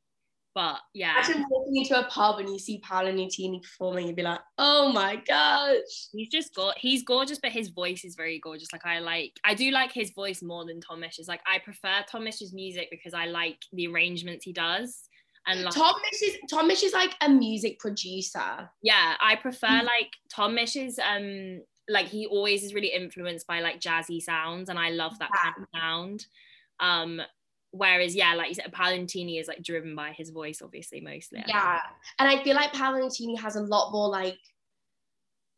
But 0.59 0.81
yeah. 0.93 1.15
Imagine 1.25 1.45
walking 1.51 1.77
into 1.77 1.97
a 1.97 2.03
pub 2.11 2.41
and 2.41 2.49
you 2.49 2.59
see 2.59 2.81
Paolo 2.81 3.13
Nutini 3.13 3.63
performing, 3.63 4.09
you'd 4.09 4.17
be 4.17 4.25
like, 4.25 4.41
oh 4.59 4.91
my 4.93 5.15
gosh. 5.15 6.09
He's 6.13 6.29
just 6.31 6.53
got 6.53 6.77
he's 6.77 7.05
gorgeous, 7.05 7.39
but 7.39 7.53
his 7.53 7.69
voice 7.69 8.03
is 8.05 8.17
very 8.17 8.41
gorgeous. 8.41 8.73
Like 8.73 8.85
I 8.85 8.99
like 8.99 9.35
I 9.45 9.55
do 9.55 9.71
like 9.71 9.93
his 9.93 10.11
voice 10.11 10.43
more 10.43 10.65
than 10.67 10.81
Tom 10.81 11.01
Misch's. 11.01 11.29
Like 11.29 11.43
I 11.47 11.61
prefer 11.61 12.05
Tom 12.11 12.25
Misch's 12.25 12.53
music 12.53 12.89
because 12.91 13.15
I 13.15 13.27
like 13.27 13.59
the 13.73 13.87
arrangements 13.87 14.45
he 14.45 14.53
does. 14.53 15.05
And 15.47 15.63
like 15.63 15.75
Tom 15.75 15.95
Misch 15.95 16.23
is 16.29 16.37
Tom 16.51 16.69
Misch 16.69 16.83
is 16.83 16.93
like 16.93 17.15
a 17.21 17.29
music 17.29 17.79
producer. 17.79 18.69
yeah, 18.83 19.15
I 19.21 19.37
prefer 19.37 19.69
Mm. 19.69 19.85
like 19.85 20.11
Tom 20.29 20.57
Misch's 20.57 20.99
um 20.99 21.63
like 21.89 22.07
he 22.09 22.27
always 22.27 22.65
is 22.65 22.75
really 22.75 22.93
influenced 22.93 23.47
by 23.47 23.61
like 23.61 23.81
jazzy 23.81 24.21
sounds 24.21 24.69
and 24.71 24.79
I 24.79 24.91
love 24.91 25.19
that 25.21 25.31
kind 25.41 25.55
of 25.63 25.69
sound. 25.81 26.27
Um 26.81 27.23
whereas 27.71 28.15
yeah, 28.15 28.35
like 28.35 28.49
you 28.49 28.55
said, 28.55 28.73
Paolo 28.73 28.97
Nutini 28.97 29.41
is 29.41 29.49
like 29.49 29.63
driven 29.63 29.95
by 29.95 30.13
his 30.13 30.31
voice, 30.31 30.61
obviously, 30.63 31.01
mostly. 31.01 31.39
I 31.41 31.43
think. 31.43 31.55
Yeah. 31.55 31.79
And 32.19 32.29
I 32.29 32.43
feel 32.43 32.55
like 32.57 32.73
Paolo 32.73 32.99
Nutini 33.07 33.39
has 33.39 33.57
a 33.57 33.63
lot 33.63 33.93
more 33.93 34.09
like 34.09 34.39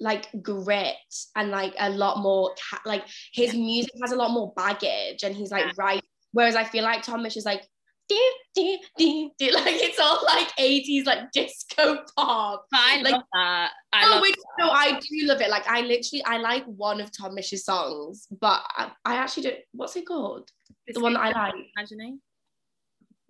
like 0.03 0.27
grit 0.43 0.95
and 1.37 1.51
like 1.51 1.75
a 1.79 1.91
lot 1.91 2.19
more 2.19 2.55
ca- 2.71 2.81
like 2.87 3.05
his 3.33 3.53
music 3.53 3.93
has 4.01 4.13
a 4.13 4.17
lot 4.17 4.31
more 4.31 4.53
baggage 4.57 5.23
and 5.25 5.37
he's 5.37 5.51
like 5.51 5.67
Yeah. 5.67 5.73
right 5.77 6.03
whereas 6.33 6.57
I 6.57 6.65
feel 6.65 6.85
like 6.85 7.03
Tom 7.03 7.23
Misch 7.23 7.37
is 7.37 7.45
like 7.45 7.67
dee, 8.09 8.31
dee, 8.55 8.79
dee, 8.97 9.31
dee, 9.39 9.53
like 9.53 9.75
it's 9.77 10.01
all 10.01 10.19
like 10.27 10.49
80s 10.57 11.05
like 11.05 11.31
disco 11.33 12.03
pop 12.17 12.65
But 12.71 12.81
I 12.81 13.03
Like- 13.03 13.13
love 13.13 13.23
that. 13.35 13.71
I 13.93 14.07
oh, 14.07 14.11
love 14.13 14.23
which 14.23 14.37
no, 14.59 14.71
I 14.71 14.99
do 14.99 15.27
love 15.27 15.41
it. 15.43 15.51
Like 15.51 15.69
I 15.69 15.83
literally, 15.83 16.25
I 16.25 16.39
like 16.39 16.65
one 16.65 17.01
of 17.01 17.11
Tom 17.17 17.37
Misch's 17.37 17.65
songs, 17.65 18.27
but 18.41 18.63
I, 18.77 18.91
I 19.05 19.17
actually 19.17 19.43
don't. 19.45 19.59
What's 19.73 19.97
it 19.97 20.07
called? 20.07 20.49
The 20.95 21.01
one 21.01 21.15
that 21.15 21.21
I 21.21 21.31
like. 21.33 21.55
imagining. 21.77 22.21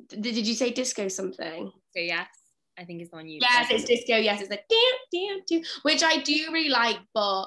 Did, 0.08 0.22
did 0.22 0.46
you 0.46 0.54
say 0.54 0.70
disco 0.70 1.08
something? 1.08 1.70
So 1.94 2.00
yes, 2.00 2.28
I 2.78 2.84
think 2.84 3.02
it's 3.02 3.12
on 3.12 3.28
you. 3.28 3.38
Yes, 3.42 3.68
it's 3.70 3.84
disco. 3.84 4.16
Yes, 4.16 4.40
it's 4.40 4.50
like 4.50 4.64
damn, 4.68 4.98
damn, 5.12 5.40
damn, 5.48 5.62
which 5.82 6.02
I 6.02 6.18
do 6.22 6.52
really 6.52 6.68
like, 6.70 6.98
but 7.14 7.46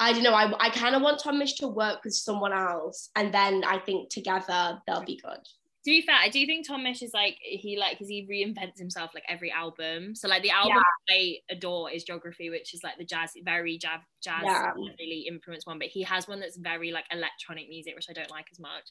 I 0.00 0.12
don't 0.12 0.22
know. 0.22 0.34
I 0.34 0.52
I 0.58 0.70
kind 0.70 0.94
of 0.94 1.02
want 1.02 1.20
Tom 1.20 1.40
Misch 1.40 1.56
to 1.58 1.68
work 1.68 2.04
with 2.04 2.14
someone 2.14 2.52
else, 2.52 3.10
and 3.16 3.32
then 3.32 3.64
I 3.64 3.78
think 3.78 4.10
together 4.10 4.80
they'll 4.86 5.04
be 5.04 5.20
good. 5.24 5.40
to 5.84 5.90
be 5.90 6.02
fair, 6.02 6.16
I 6.16 6.28
do 6.28 6.44
think 6.44 6.66
Tom 6.66 6.82
Misch 6.84 7.02
is 7.02 7.12
like 7.14 7.36
he 7.40 7.78
like 7.78 7.92
because 7.92 8.08
he 8.08 8.26
reinvents 8.30 8.78
himself 8.78 9.12
like 9.14 9.24
every 9.28 9.50
album. 9.50 10.14
So 10.14 10.28
like 10.28 10.42
the 10.42 10.50
album 10.50 10.82
I 11.08 11.36
adore 11.50 11.90
is 11.90 12.04
Geography, 12.04 12.50
which 12.50 12.74
is 12.74 12.82
like 12.84 12.98
the 12.98 13.04
jazz, 13.04 13.32
very 13.44 13.78
jazz, 13.78 14.00
jazz 14.22 14.42
Yeah. 14.44 14.72
really 14.98 15.24
influenced 15.28 15.66
one. 15.66 15.78
But 15.78 15.88
he 15.88 16.02
has 16.02 16.28
one 16.28 16.40
that's 16.40 16.56
very 16.58 16.90
like 16.92 17.04
electronic 17.10 17.68
music, 17.68 17.94
which 17.96 18.06
I 18.10 18.12
don't 18.12 18.30
like 18.30 18.46
as 18.52 18.58
much. 18.60 18.88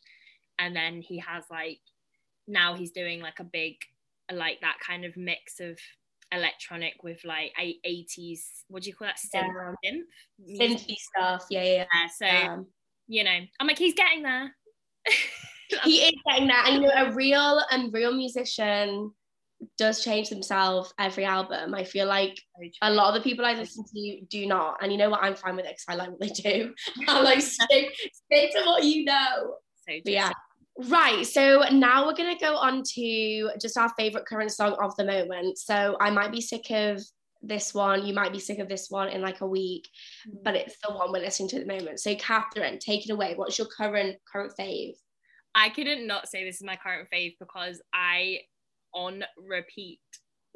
And 0.60 0.76
then 0.76 1.02
he 1.02 1.20
has 1.20 1.44
like 1.52 1.80
now 2.48 2.76
he's 2.76 2.92
doing 2.92 3.22
like 3.22 3.40
a 3.40 3.44
big 3.44 3.76
like 4.32 4.60
that 4.62 4.78
kind 4.86 5.06
of 5.06 5.16
mix 5.18 5.60
of 5.60 5.78
electronic 6.34 6.94
with 7.04 7.24
like 7.24 7.54
80s 7.58 8.40
what 8.68 8.84
do 8.84 8.90
you 8.90 8.96
call 8.96 9.08
that 9.08 9.18
synth, 9.18 9.76
Yeah. 9.84 10.60
synth. 10.60 10.86
Synthy 10.86 10.96
stuff. 10.96 11.46
Yeah, 11.50 11.64
yeah. 11.64 11.86
Yeah, 11.94 12.08
so 12.18 12.26
yeah. 12.26 12.54
Um, 12.54 12.68
you 13.10 13.24
know 13.24 13.40
i'm 13.62 13.68
like 13.68 13.78
he's 13.78 13.94
getting 13.94 14.24
there 14.24 14.54
he 15.86 16.00
is 16.00 16.14
getting 16.30 16.48
there 16.48 16.58
and 16.66 16.76
you 16.76 16.82
know, 16.82 16.92
a 16.96 17.12
real 17.14 17.62
and 17.72 17.94
real 17.94 18.14
musician 18.14 19.12
does 19.78 20.04
change 20.04 20.30
themselves 20.30 20.94
every 21.00 21.26
album. 21.26 21.74
I 21.74 21.84
feel 21.84 22.06
like 22.06 22.38
a 22.82 22.92
lot 22.92 23.08
of 23.08 23.16
the 23.16 23.28
people 23.28 23.44
I 23.46 23.54
listen 23.54 23.84
to 23.92 24.22
do 24.30 24.46
not, 24.46 24.78
and 24.84 24.92
you 24.92 25.00
know 25.00 25.10
what? 25.10 25.24
I'm 25.24 25.34
fine 25.36 25.56
with 25.56 25.66
it 25.66 25.70
because 25.72 25.86
I 25.90 25.96
like 25.96 26.12
what 26.12 26.20
they 26.20 26.28
do. 26.28 26.74
I 27.08 27.22
like 27.22 27.42
stick, 27.42 27.90
stick 28.12 28.52
to 28.54 28.62
what 28.66 28.84
you 28.84 29.06
know. 29.06 29.56
so 29.88 29.96
yeah. 30.06 30.32
Right. 30.78 31.26
So 31.26 31.64
now 31.72 32.06
we're 32.06 32.14
gonna 32.14 32.38
go 32.38 32.56
on 32.56 32.84
to 32.96 33.52
just 33.60 33.78
our 33.78 33.90
favorite 33.98 34.26
current 34.26 34.52
song 34.52 34.76
of 34.82 34.96
the 34.96 35.06
moment. 35.06 35.58
So 35.58 35.98
I 36.00 36.12
might 36.12 36.32
be 36.32 36.42
sick 36.42 36.70
of 36.70 37.04
this 37.42 37.74
one. 37.74 38.06
You 38.06 38.14
might 38.14 38.32
be 38.32 38.40
sick 38.40 38.60
of 38.60 38.70
this 38.70 38.88
one 38.90 39.10
in 39.10 39.22
like 39.22 39.42
a 39.42 39.48
week, 39.48 39.88
mm-hmm. 40.28 40.38
but 40.44 40.56
it's 40.56 40.78
the 40.84 40.94
one 40.94 41.12
we're 41.12 41.20
listening 41.20 41.50
to 41.50 41.58
at 41.58 41.68
the 41.68 41.74
moment. 41.74 42.00
So 42.00 42.16
Katharine, 42.16 42.80
take 42.80 43.08
it 43.08 43.12
away. 43.12 43.34
What's 43.36 43.58
your 43.58 43.68
current 43.68 44.18
current 44.32 44.54
fave? 44.60 44.94
I 45.56 45.70
couldn't 45.70 46.06
not 46.06 46.30
say 46.30 46.44
this 46.44 46.58
is 46.58 46.64
my 46.64 46.76
current 46.76 47.08
fave 47.12 47.34
because 47.40 47.82
I, 47.92 48.42
on 48.94 49.24
repeat, 49.38 50.00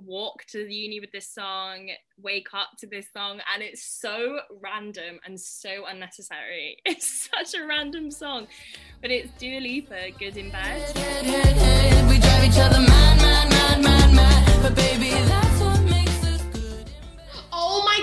walk 0.06 0.46
to 0.52 0.66
the 0.66 0.74
uni 0.74 1.00
with 1.00 1.12
this 1.12 1.28
song, 1.28 1.90
wake 2.22 2.48
up 2.54 2.70
to 2.80 2.88
this 2.88 3.08
song, 3.12 3.40
and 3.54 3.64
it's 3.64 3.84
so 3.84 4.40
random 4.62 5.20
and 5.26 5.40
so 5.40 5.86
unnecessary. 5.88 6.78
It's 6.86 7.30
such 7.32 7.60
a 7.60 7.66
random 7.66 8.12
song, 8.12 8.48
but 9.02 9.12
it's 9.12 9.30
Dua 9.40 9.60
Lipa, 9.60 10.12
Good 10.20 10.38
in 10.38 10.52
Bed. 10.52 10.96
We 12.10 12.20
drive 12.20 12.44
each 12.44 12.60
other 12.60 12.80
mad, 12.80 13.18
mad, 13.22 13.50
mad, 13.50 13.82
mad, 13.82 14.14
mad. 14.14 14.62
But 14.62 14.76
baby, 14.76 15.41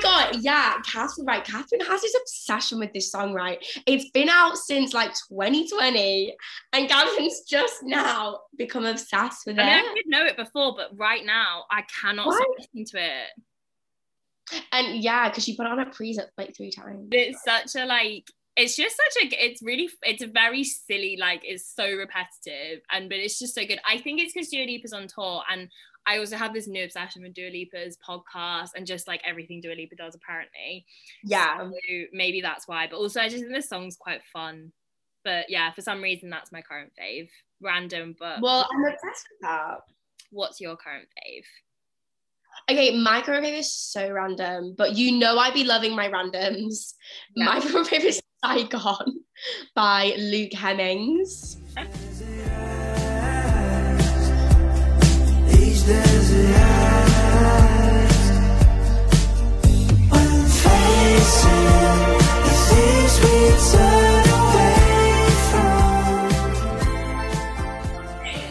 my 0.09 0.31
god, 0.33 0.43
yeah, 0.43 0.75
Katharine, 0.85 1.27
right. 1.27 1.45
Katharine 1.45 1.81
has 1.83 2.03
this 2.03 2.17
obsession 2.21 2.79
with 2.79 2.93
this 2.93 3.11
song, 3.11 3.33
right? 3.33 3.65
It's 3.87 4.11
been 4.11 4.29
out 4.29 4.57
since 4.57 4.95
like 4.95 5.13
2020, 5.31 6.35
and 6.73 6.89
Katharine's 6.89 7.43
just 7.43 7.83
now 7.83 8.41
become 8.57 8.85
obsessed 8.85 9.47
with 9.47 9.59
I 9.59 9.65
mean, 9.65 9.85
it. 9.85 9.91
I 9.91 9.95
did 9.95 10.07
know 10.07 10.25
it 10.25 10.37
before, 10.37 10.75
but 10.77 10.91
right 10.97 11.25
now 11.25 11.65
I 11.71 11.83
cannot 12.01 12.27
Why? 12.27 12.37
stop 12.37 12.49
listening 12.59 12.87
to 12.87 13.05
it. 13.05 14.63
And 14.73 15.03
yeah, 15.03 15.29
because 15.29 15.45
she 15.45 15.57
put 15.57 15.67
it 15.67 15.73
on 15.73 15.79
her 15.79 15.91
pre's 15.93 16.19
like 16.39 16.57
three 16.57 16.71
times. 16.71 17.09
it's 17.13 17.43
such 17.45 17.81
a 17.81 17.85
like 17.85 18.25
it's 18.57 18.75
just 18.75 18.97
such 18.97 19.25
a 19.25 19.45
it's 19.45 19.63
really 19.63 19.89
it's 20.03 20.23
a 20.23 20.27
very 20.27 20.65
silly 20.65 21.17
like 21.19 21.43
it's 21.45 21.73
so 21.75 21.85
repetitive 21.95 22.81
and 22.91 23.09
but 23.09 23.19
it's 23.19 23.39
just 23.39 23.55
so 23.55 23.65
good 23.65 23.79
i 23.89 23.97
think 23.99 24.21
it's 24.21 24.33
because 24.33 24.49
Dua 24.49 24.67
is 24.83 24.93
on 24.93 25.07
tour 25.07 25.43
and 25.49 25.69
i 26.09 26.19
also 26.19 26.37
have 26.37 26.53
this 26.55 26.67
new 26.67 26.83
obsession 26.85 27.23
with 27.23 27.35
Dua 27.35 27.51
Lipa's 27.51 27.97
podcast 28.09 28.71
and 28.75 28.87
just 28.87 29.07
like 29.07 29.21
everything 29.25 29.61
Dua 29.61 29.75
Lipa 29.75 29.95
does 29.97 30.15
apparently 30.15 30.87
Yeah. 31.25 31.59
so 31.59 31.73
maybe 32.13 32.41
that's 32.41 32.67
why 32.67 32.87
but 32.91 32.97
also 32.97 33.21
i 33.21 33.29
just 33.29 33.43
think 33.45 33.55
the 33.55 33.63
song's 33.63 33.97
quite 33.97 34.23
fun 34.33 34.73
but 35.25 35.47
yeah 35.51 35.73
for 35.73 35.83
some 35.83 36.01
reason 36.03 36.31
that's 36.31 36.51
my 36.53 36.63
current 36.63 36.93
fave 36.99 37.29
random 37.61 38.15
but 38.19 38.41
Well, 38.41 38.69
I'm 38.73 38.85
obsessed 38.85 39.27
with 39.31 39.41
that. 39.43 39.79
what's 40.31 40.61
your 40.61 40.77
current 40.77 41.09
fave 41.17 41.45
Okay, 42.71 42.99
my 43.01 43.23
current 43.23 43.47
fave 43.47 43.59
is 43.61 43.73
so 43.73 44.11
random, 44.11 44.75
but 44.77 44.97
you 44.97 45.13
know 45.13 45.39
I'd 45.39 45.55
be 45.55 45.63
loving 45.65 45.95
my 45.95 46.09
randoms. 46.09 46.95
Yeah. 47.37 47.45
My 47.45 47.61
current 47.65 47.87
fave 47.89 48.05
is 48.05 48.21
Saigon 48.45 49.21
by 49.75 50.13
Luke 50.19 50.53
Hemmings. 50.53 51.57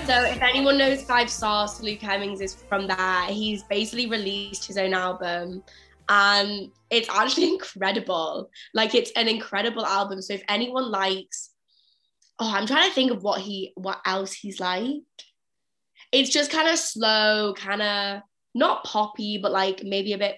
So 0.08 0.24
if 0.24 0.42
anyone 0.42 0.78
knows 0.78 1.04
Five 1.04 1.30
Stars, 1.30 1.82
Luke 1.82 2.00
Hemmings 2.00 2.40
is 2.40 2.56
from 2.56 2.88
that. 2.88 3.30
He's 3.30 3.64
basically 3.64 4.08
released 4.08 4.66
his 4.66 4.78
own 4.78 4.94
album 4.94 5.64
and 6.10 6.72
it's 6.90 7.10
actually 7.10 7.50
incredible. 7.54 8.50
Like 8.74 8.96
it's 8.96 9.12
an 9.12 9.28
incredible 9.28 9.86
album. 9.86 10.22
So 10.22 10.34
if 10.34 10.44
anyone 10.48 10.90
likes, 10.90 11.52
oh, 12.40 12.52
I'm 12.54 12.68
trying 12.68 12.88
to 12.90 12.96
think 12.96 13.12
of 13.12 13.24
what 13.24 13.42
he 13.42 13.74
what 13.76 14.00
else 14.06 14.34
he's 14.34 14.60
like. 14.60 14.94
It's 16.12 16.30
just 16.30 16.52
kind 16.52 16.70
of 16.70 16.78
slow, 16.78 17.54
kind 17.58 17.82
of 17.82 18.22
not 18.56 18.86
poppy, 18.86 19.40
but 19.42 19.52
like 19.52 19.84
maybe 19.84 20.14
a 20.14 20.18
bit 20.18 20.38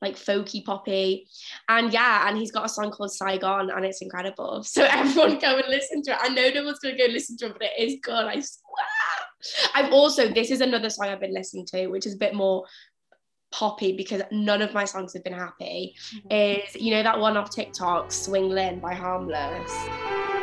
like 0.00 0.16
folky 0.16 0.64
poppy. 0.64 1.26
And 1.68 1.92
yeah, 1.92 2.28
and 2.28 2.36
he's 2.36 2.52
got 2.52 2.66
a 2.66 2.68
song 2.68 2.90
called 2.90 3.12
Saigon 3.12 3.70
and 3.70 3.84
it's 3.84 4.02
incredible. 4.02 4.64
So 4.74 4.84
everyone 4.84 5.38
go 5.38 5.56
and 5.56 5.68
listen 5.68 6.02
to 6.02 6.12
it. 6.12 6.18
I 6.20 6.28
know 6.28 6.50
no 6.50 6.64
one's 6.64 6.78
gonna 6.80 6.96
go 6.96 7.06
listen 7.06 7.36
to 7.38 7.46
it, 7.46 7.52
but 7.52 7.62
it 7.62 7.82
is 7.82 7.98
good, 8.02 8.26
I 8.26 8.40
swear. 8.40 9.72
I've 9.74 9.92
also 9.92 10.28
this 10.28 10.50
is 10.50 10.60
another 10.60 10.90
song 10.90 11.08
I've 11.08 11.20
been 11.20 11.34
listening 11.34 11.66
to, 11.66 11.86
which 11.88 12.06
is 12.06 12.14
a 12.14 12.18
bit 12.18 12.34
more 12.34 12.64
poppy 13.52 13.96
because 13.96 14.22
none 14.32 14.62
of 14.62 14.74
my 14.74 14.84
songs 14.84 15.12
have 15.14 15.22
been 15.22 15.32
happy. 15.32 15.94
Mm-hmm. 16.14 16.66
Is 16.66 16.74
you 16.74 16.90
know 16.92 17.02
that 17.02 17.18
one 17.18 17.36
off 17.36 17.50
TikTok, 17.50 18.10
Swing 18.10 18.48
Lynn 18.48 18.80
by 18.80 18.94
Harmless. 18.94 20.33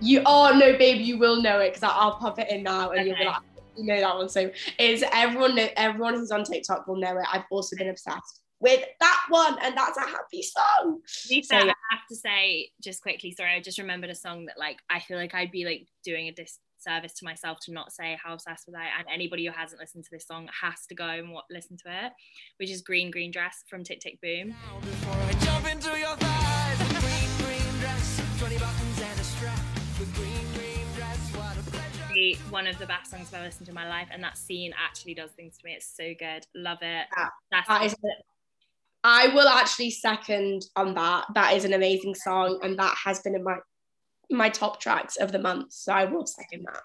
You 0.00 0.22
oh 0.26 0.56
no, 0.56 0.76
babe, 0.78 1.00
you 1.00 1.18
will 1.18 1.42
know 1.42 1.58
it 1.58 1.74
because 1.74 1.82
I'll 1.82 2.16
pop 2.16 2.38
it 2.38 2.50
in 2.50 2.62
now 2.62 2.90
and 2.90 3.06
you'll 3.06 3.16
be 3.16 3.24
like, 3.24 3.42
you 3.76 3.84
know 3.84 4.00
that 4.00 4.16
one. 4.16 4.28
So 4.28 4.50
is 4.78 5.04
everyone 5.12 5.54
know 5.54 5.68
everyone 5.76 6.14
who's 6.14 6.30
on 6.30 6.44
TikTok 6.44 6.86
will 6.86 6.96
know 6.96 7.18
it. 7.18 7.26
I've 7.32 7.44
also 7.50 7.76
been 7.76 7.88
obsessed 7.88 8.42
with 8.60 8.84
that 9.00 9.26
one, 9.28 9.56
and 9.62 9.76
that's 9.76 9.96
a 9.96 10.02
happy 10.02 10.42
song. 10.42 11.00
To 11.22 11.28
be 11.28 11.42
So, 11.42 11.56
yeah. 11.56 11.72
I 11.72 11.94
have 11.96 12.06
to 12.10 12.16
say 12.16 12.70
just 12.82 13.02
quickly, 13.02 13.32
sorry, 13.32 13.54
I 13.54 13.60
just 13.60 13.78
remembered 13.78 14.10
a 14.10 14.14
song 14.14 14.46
that 14.46 14.58
like 14.58 14.78
I 14.90 15.00
feel 15.00 15.16
like 15.16 15.34
I'd 15.34 15.52
be 15.52 15.64
like 15.64 15.86
doing 16.04 16.28
a 16.28 16.32
disservice 16.32 17.14
to 17.14 17.24
myself 17.24 17.58
to 17.62 17.72
not 17.72 17.92
say 17.92 18.18
how 18.22 18.34
obsessed 18.34 18.66
with 18.66 18.76
I 18.76 18.86
and 18.98 19.06
anybody 19.12 19.46
who 19.46 19.52
hasn't 19.52 19.80
listened 19.80 20.04
to 20.04 20.10
this 20.10 20.26
song 20.26 20.48
has 20.60 20.86
to 20.88 20.94
go 20.94 21.08
and 21.08 21.32
what, 21.32 21.44
listen 21.50 21.76
to 21.84 22.06
it, 22.06 22.12
which 22.58 22.70
is 22.70 22.82
Green 22.82 23.10
Green 23.10 23.30
Dress 23.30 23.64
from 23.68 23.84
Tick 23.84 24.00
Tick 24.00 24.20
Boom. 24.20 24.54
The- 32.18 32.34
One 32.50 32.66
of 32.66 32.76
the 32.80 32.86
best 32.86 33.12
songs 33.12 33.28
I've 33.28 33.34
ever 33.34 33.44
listened 33.44 33.66
to 33.66 33.70
in 33.70 33.76
my 33.76 33.88
life, 33.88 34.08
and 34.10 34.20
that 34.24 34.36
scene 34.36 34.74
actually 34.76 35.14
does 35.14 35.30
things 35.30 35.56
to 35.58 35.64
me. 35.64 35.74
It's 35.74 35.86
so 35.96 36.14
good, 36.18 36.44
love 36.52 36.78
it. 36.82 37.06
Yeah, 37.16 37.28
That's 37.52 37.68
That 37.68 37.84
is 37.84 37.94
I 39.04 39.28
will 39.28 39.46
actually 39.46 39.90
second 39.90 40.62
on 40.74 40.94
that. 40.94 41.26
That 41.34 41.54
is 41.54 41.64
an 41.64 41.74
amazing 41.74 42.16
song, 42.16 42.58
and 42.64 42.76
that 42.80 42.96
has 43.04 43.20
been 43.20 43.36
in 43.36 43.44
my 43.44 43.58
my 44.30 44.48
top 44.48 44.80
tracks 44.80 45.16
of 45.16 45.30
the 45.30 45.38
month. 45.38 45.72
So 45.72 45.92
I 45.92 46.06
will 46.06 46.26
second 46.26 46.66
that. 46.66 46.82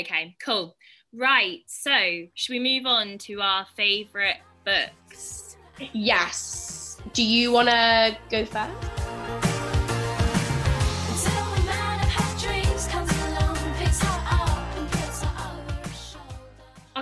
okay, 0.00 0.36
cool. 0.40 0.76
Right, 1.12 1.60
so 1.66 2.26
should 2.34 2.52
we 2.52 2.60
move 2.60 2.86
on 2.86 3.18
to 3.18 3.40
our 3.40 3.66
favorite 3.76 4.38
books? 4.64 5.56
Yes. 5.92 6.98
Do 7.12 7.24
you 7.24 7.50
want 7.50 7.68
to 7.70 8.16
go 8.30 8.44
first? 8.44 9.05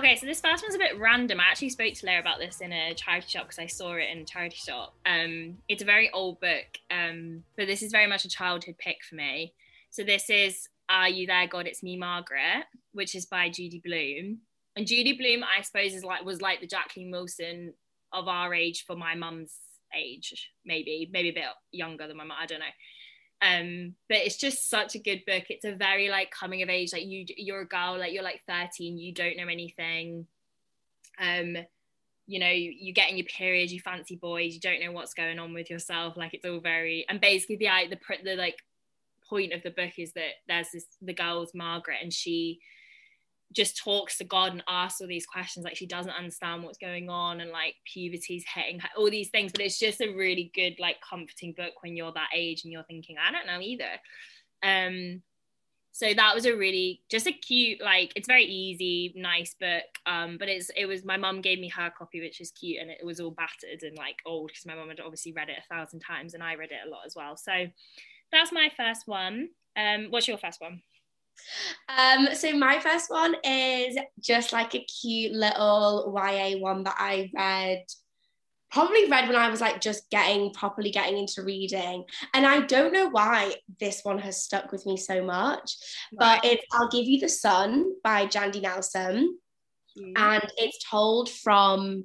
Okay, 0.05 0.17
so 0.17 0.27
this 0.27 0.39
first 0.39 0.63
one's 0.63 0.75
a 0.75 0.77
bit 0.77 0.99
random. 0.99 1.39
I 1.39 1.45
actually 1.49 1.71
spoke 1.71 1.95
to 1.95 2.05
Leah 2.05 2.19
about 2.19 2.37
this 2.37 2.61
in 2.61 2.71
a 2.71 2.93
charity 2.93 3.27
shop 3.27 3.45
because 3.45 3.57
I 3.57 3.65
saw 3.65 3.95
it 3.95 4.07
in 4.11 4.19
a 4.19 4.23
charity 4.23 4.57
shop. 4.57 4.93
Um, 5.03 5.57
it's 5.67 5.81
a 5.81 5.85
very 5.85 6.11
old 6.11 6.39
book, 6.39 6.67
um, 6.91 7.43
but 7.57 7.65
this 7.65 7.81
is 7.81 7.91
very 7.91 8.05
much 8.05 8.23
a 8.23 8.29
childhood 8.29 8.75
pick 8.77 8.97
for 9.03 9.15
me. 9.15 9.55
So 9.89 10.03
this 10.03 10.29
is 10.29 10.69
Are 10.89 11.09
You 11.09 11.25
There, 11.25 11.47
God? 11.47 11.65
It's 11.65 11.81
Me, 11.81 11.97
Margaret, 11.97 12.65
which 12.91 13.15
is 13.15 13.25
by 13.25 13.49
Judy 13.49 13.81
Blume. 13.83 14.41
And 14.75 14.85
Judy 14.85 15.13
Blume, 15.13 15.43
I 15.43 15.63
suppose, 15.63 15.95
is 15.95 16.03
like 16.03 16.23
was 16.23 16.39
like 16.39 16.61
the 16.61 16.67
Jacqueline 16.67 17.09
Wilson 17.09 17.73
of 18.13 18.27
our 18.27 18.53
age 18.53 18.85
for 18.85 18.95
my 18.95 19.15
mum's 19.15 19.55
age, 19.97 20.51
maybe, 20.63 21.09
maybe 21.11 21.29
a 21.29 21.33
bit 21.33 21.45
younger 21.71 22.07
than 22.07 22.17
my 22.17 22.25
mum. 22.25 22.37
I 22.39 22.45
don't 22.45 22.59
know 22.59 22.65
um 23.45 23.95
but 24.09 24.17
it's 24.17 24.37
just 24.37 24.69
such 24.69 24.95
a 24.95 24.99
good 24.99 25.23
book. 25.25 25.45
It's 25.49 25.65
a 25.65 25.75
very 25.75 26.09
like 26.09 26.31
coming 26.31 26.61
of 26.61 26.69
age 26.69 26.93
like 26.93 27.05
you 27.05 27.25
you're 27.37 27.61
a 27.61 27.67
girl 27.67 27.97
like 27.97 28.13
you're 28.13 28.23
like 28.23 28.41
13 28.47 28.97
you 28.97 29.13
don't 29.13 29.37
know 29.37 29.47
anything. 29.47 30.27
Um 31.19 31.57
you 32.27 32.39
know 32.39 32.49
you, 32.49 32.71
you 32.71 32.93
get 32.93 33.11
in 33.11 33.17
your 33.17 33.27
period 33.27 33.69
you 33.69 33.79
fancy 33.79 34.15
boys 34.15 34.55
you 34.55 34.59
don't 34.59 34.81
know 34.81 34.91
what's 34.91 35.13
going 35.13 35.39
on 35.39 35.53
with 35.53 35.69
yourself. 35.69 36.17
Like 36.17 36.33
it's 36.33 36.45
all 36.45 36.59
very 36.59 37.05
and 37.09 37.21
basically 37.21 37.57
the 37.57 37.69
the, 37.89 37.99
the 38.23 38.35
like 38.35 38.57
point 39.29 39.53
of 39.53 39.63
the 39.63 39.71
book 39.71 39.93
is 39.97 40.13
that 40.13 40.33
there's 40.47 40.71
this 40.71 40.85
the 41.01 41.13
girl's 41.13 41.53
margaret 41.53 41.97
and 42.01 42.13
she 42.13 42.59
just 43.55 43.77
talks 43.77 44.17
to 44.17 44.23
God 44.23 44.51
and 44.51 44.63
asks 44.67 45.01
all 45.01 45.07
these 45.07 45.25
questions. 45.25 45.63
Like 45.63 45.77
she 45.77 45.85
doesn't 45.85 46.11
understand 46.11 46.63
what's 46.63 46.77
going 46.77 47.09
on 47.09 47.39
and 47.39 47.51
like 47.51 47.75
puberty's 47.91 48.43
hitting 48.53 48.79
her, 48.79 48.89
all 48.97 49.09
these 49.09 49.29
things. 49.29 49.51
But 49.51 49.61
it's 49.61 49.79
just 49.79 50.01
a 50.01 50.13
really 50.13 50.51
good, 50.53 50.75
like 50.79 50.97
comforting 51.07 51.53
book 51.53 51.73
when 51.81 51.95
you're 51.95 52.11
that 52.13 52.29
age 52.35 52.63
and 52.63 52.71
you're 52.71 52.83
thinking, 52.83 53.15
I 53.17 53.31
don't 53.31 53.47
know 53.47 53.61
either. 53.61 53.99
Um, 54.61 55.21
so 55.91 56.13
that 56.13 56.35
was 56.35 56.45
a 56.45 56.53
really 56.53 57.03
just 57.09 57.25
a 57.25 57.31
cute, 57.31 57.81
like 57.81 58.11
it's 58.17 58.27
very 58.27 58.43
easy, 58.43 59.13
nice 59.15 59.55
book. 59.57 59.85
Um, 60.05 60.37
but 60.37 60.49
it's 60.49 60.69
it 60.75 60.87
was 60.87 61.05
my 61.05 61.15
mum 61.15 61.39
gave 61.39 61.57
me 61.57 61.69
her 61.69 61.89
copy, 61.97 62.19
which 62.19 62.41
is 62.41 62.51
cute, 62.51 62.81
and 62.81 62.91
it 62.91 63.05
was 63.05 63.21
all 63.21 63.31
battered 63.31 63.81
and 63.81 63.97
like 63.97 64.17
old 64.25 64.49
because 64.49 64.65
my 64.65 64.75
mum 64.75 64.89
had 64.89 64.99
obviously 64.99 65.31
read 65.31 65.47
it 65.47 65.57
a 65.57 65.73
thousand 65.73 66.01
times 66.01 66.33
and 66.33 66.43
I 66.43 66.55
read 66.55 66.71
it 66.71 66.85
a 66.85 66.89
lot 66.89 67.05
as 67.05 67.15
well. 67.15 67.37
So 67.37 67.53
that's 68.29 68.51
my 68.51 68.69
first 68.75 69.03
one. 69.07 69.47
Um, 69.77 70.07
what's 70.09 70.27
your 70.27 70.37
first 70.37 70.59
one? 70.59 70.81
Um, 71.89 72.29
so 72.33 72.53
my 72.53 72.79
first 72.79 73.09
one 73.09 73.35
is 73.43 73.97
just 74.19 74.53
like 74.53 74.75
a 74.75 74.85
cute 74.85 75.33
little 75.33 76.13
YA 76.15 76.57
one 76.57 76.83
that 76.83 76.95
I 76.97 77.29
read, 77.33 77.83
probably 78.71 79.09
read 79.09 79.27
when 79.27 79.37
I 79.37 79.49
was 79.49 79.61
like 79.61 79.81
just 79.81 80.09
getting 80.09 80.51
properly 80.51 80.91
getting 80.91 81.17
into 81.17 81.43
reading. 81.43 82.05
And 82.33 82.45
I 82.45 82.61
don't 82.61 82.93
know 82.93 83.09
why 83.09 83.55
this 83.79 84.01
one 84.03 84.19
has 84.19 84.43
stuck 84.43 84.71
with 84.71 84.85
me 84.85 84.97
so 84.97 85.23
much, 85.23 85.77
but 86.11 86.43
it's 86.43 86.65
I'll 86.73 86.89
Give 86.89 87.05
You 87.05 87.19
the 87.19 87.29
Sun 87.29 87.93
by 88.03 88.25
Jandy 88.25 88.61
Nelson. 88.61 89.37
And 89.97 90.43
it's 90.57 90.83
told 90.89 91.29
from 91.29 92.03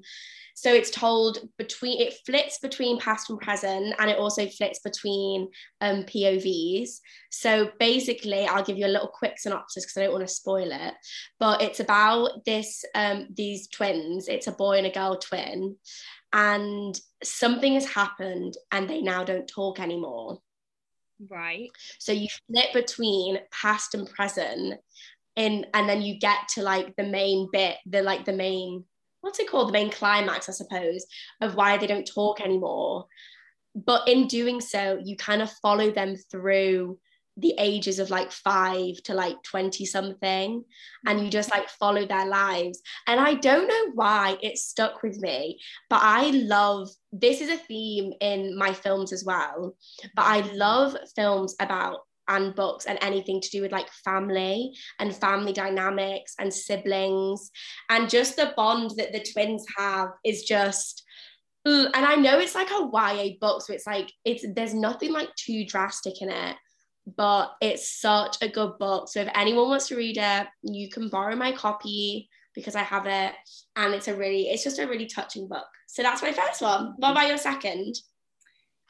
so 0.60 0.72
it's 0.74 0.90
told 0.90 1.38
between 1.56 2.00
it 2.00 2.14
flits 2.26 2.58
between 2.58 2.98
past 2.98 3.30
and 3.30 3.40
present 3.40 3.94
and 3.98 4.10
it 4.10 4.18
also 4.18 4.46
flits 4.46 4.80
between 4.80 5.48
um, 5.80 6.02
povs 6.04 6.98
so 7.30 7.70
basically 7.78 8.44
i'll 8.46 8.64
give 8.64 8.76
you 8.76 8.86
a 8.86 8.88
little 8.88 9.08
quick 9.08 9.38
synopsis 9.38 9.84
because 9.84 9.96
i 9.96 10.02
don't 10.02 10.12
want 10.12 10.26
to 10.26 10.34
spoil 10.34 10.70
it 10.70 10.94
but 11.38 11.62
it's 11.62 11.80
about 11.80 12.44
this 12.44 12.84
um, 12.94 13.28
these 13.34 13.68
twins. 13.68 14.28
It's 14.28 14.46
a 14.46 14.52
boy 14.52 14.78
and 14.78 14.86
a 14.86 14.90
girl 14.90 15.16
twin 15.16 15.76
and 16.32 16.98
something 17.22 17.74
has 17.74 17.86
happened 17.86 18.54
and 18.70 18.88
they 18.88 19.00
now 19.00 19.24
don't 19.24 19.48
talk 19.48 19.80
anymore. 19.80 20.38
Right. 21.28 21.68
so 21.98 22.12
you 22.12 22.28
flip 22.46 22.72
between 22.72 23.40
past 23.50 23.94
and 23.94 24.08
present 24.08 24.80
in 25.36 25.66
and 25.74 25.86
then 25.86 26.00
you 26.00 26.18
get 26.18 26.48
to 26.54 26.62
like 26.62 26.96
the 26.96 27.04
main 27.04 27.50
bit 27.52 27.76
the 27.84 28.02
like 28.02 28.24
the 28.24 28.32
main 28.32 28.84
what's 29.20 29.38
it 29.38 29.48
called? 29.48 29.68
The 29.68 29.72
main 29.72 29.90
climax 29.90 30.48
i 30.48 30.52
suppose 30.52 31.06
of 31.40 31.54
why 31.54 31.76
they 31.76 31.86
don't 31.86 32.06
talk 32.06 32.40
anymore. 32.40 33.06
But 33.74 34.08
in 34.08 34.26
doing 34.26 34.60
so 34.60 35.00
you 35.02 35.16
kind 35.16 35.42
of 35.42 35.50
follow 35.62 35.90
them 35.90 36.16
through 36.16 36.98
the 37.36 37.54
ages 37.58 37.98
of 37.98 38.10
like 38.10 38.32
five 38.32 38.96
to 39.04 39.14
like 39.14 39.36
20 39.44 39.86
something 39.86 40.64
and 41.06 41.20
you 41.20 41.30
just 41.30 41.50
like 41.50 41.68
follow 41.70 42.04
their 42.04 42.26
lives. 42.26 42.82
And 43.06 43.20
i 43.20 43.34
don't 43.34 43.68
know 43.68 43.92
why 43.94 44.36
it 44.42 44.58
stuck 44.58 45.02
with 45.02 45.18
me 45.20 45.60
but 45.88 46.00
i 46.02 46.30
love 46.30 46.88
this 47.12 47.40
is 47.40 47.48
a 47.48 47.56
theme 47.56 48.12
in 48.20 48.56
my 48.56 48.72
films 48.72 49.12
as 49.12 49.24
well 49.24 49.76
but 50.14 50.22
i 50.22 50.40
love 50.52 50.96
films 51.16 51.54
about 51.60 52.00
and 52.30 52.54
books 52.54 52.86
and 52.86 52.98
anything 53.02 53.40
to 53.40 53.50
do 53.50 53.60
with 53.60 53.72
like 53.72 53.90
family 54.04 54.72
and 54.98 55.14
family 55.14 55.52
dynamics 55.52 56.34
and 56.38 56.52
siblings 56.52 57.50
and 57.90 58.08
just 58.08 58.36
the 58.36 58.54
bond 58.56 58.92
that 58.96 59.12
the 59.12 59.22
twins 59.32 59.66
have 59.76 60.08
is 60.24 60.44
just 60.44 61.02
and 61.64 62.06
I 62.06 62.14
know 62.14 62.38
it's 62.38 62.54
like 62.54 62.70
a 62.70 62.88
YA 62.92 63.34
book, 63.40 63.62
so 63.62 63.74
it's 63.74 63.86
like 63.86 64.10
it's 64.24 64.44
there's 64.54 64.74
nothing 64.74 65.12
like 65.12 65.34
too 65.36 65.64
drastic 65.66 66.22
in 66.22 66.30
it, 66.30 66.56
but 67.16 67.52
it's 67.60 68.00
such 68.00 68.38
a 68.40 68.48
good 68.48 68.78
book. 68.78 69.08
So 69.08 69.20
if 69.20 69.28
anyone 69.34 69.68
wants 69.68 69.88
to 69.88 69.96
read 69.96 70.16
it, 70.18 70.46
you 70.62 70.88
can 70.88 71.08
borrow 71.08 71.36
my 71.36 71.52
copy 71.52 72.28
because 72.54 72.76
I 72.76 72.82
have 72.82 73.06
it, 73.06 73.34
and 73.76 73.94
it's 73.94 74.08
a 74.08 74.16
really 74.16 74.48
it's 74.48 74.64
just 74.64 74.78
a 74.78 74.86
really 74.86 75.06
touching 75.06 75.48
book. 75.48 75.66
So 75.86 76.02
that's 76.02 76.22
my 76.22 76.32
first 76.32 76.62
one. 76.62 76.94
What 76.96 77.12
about 77.12 77.28
your 77.28 77.38
second? 77.38 77.94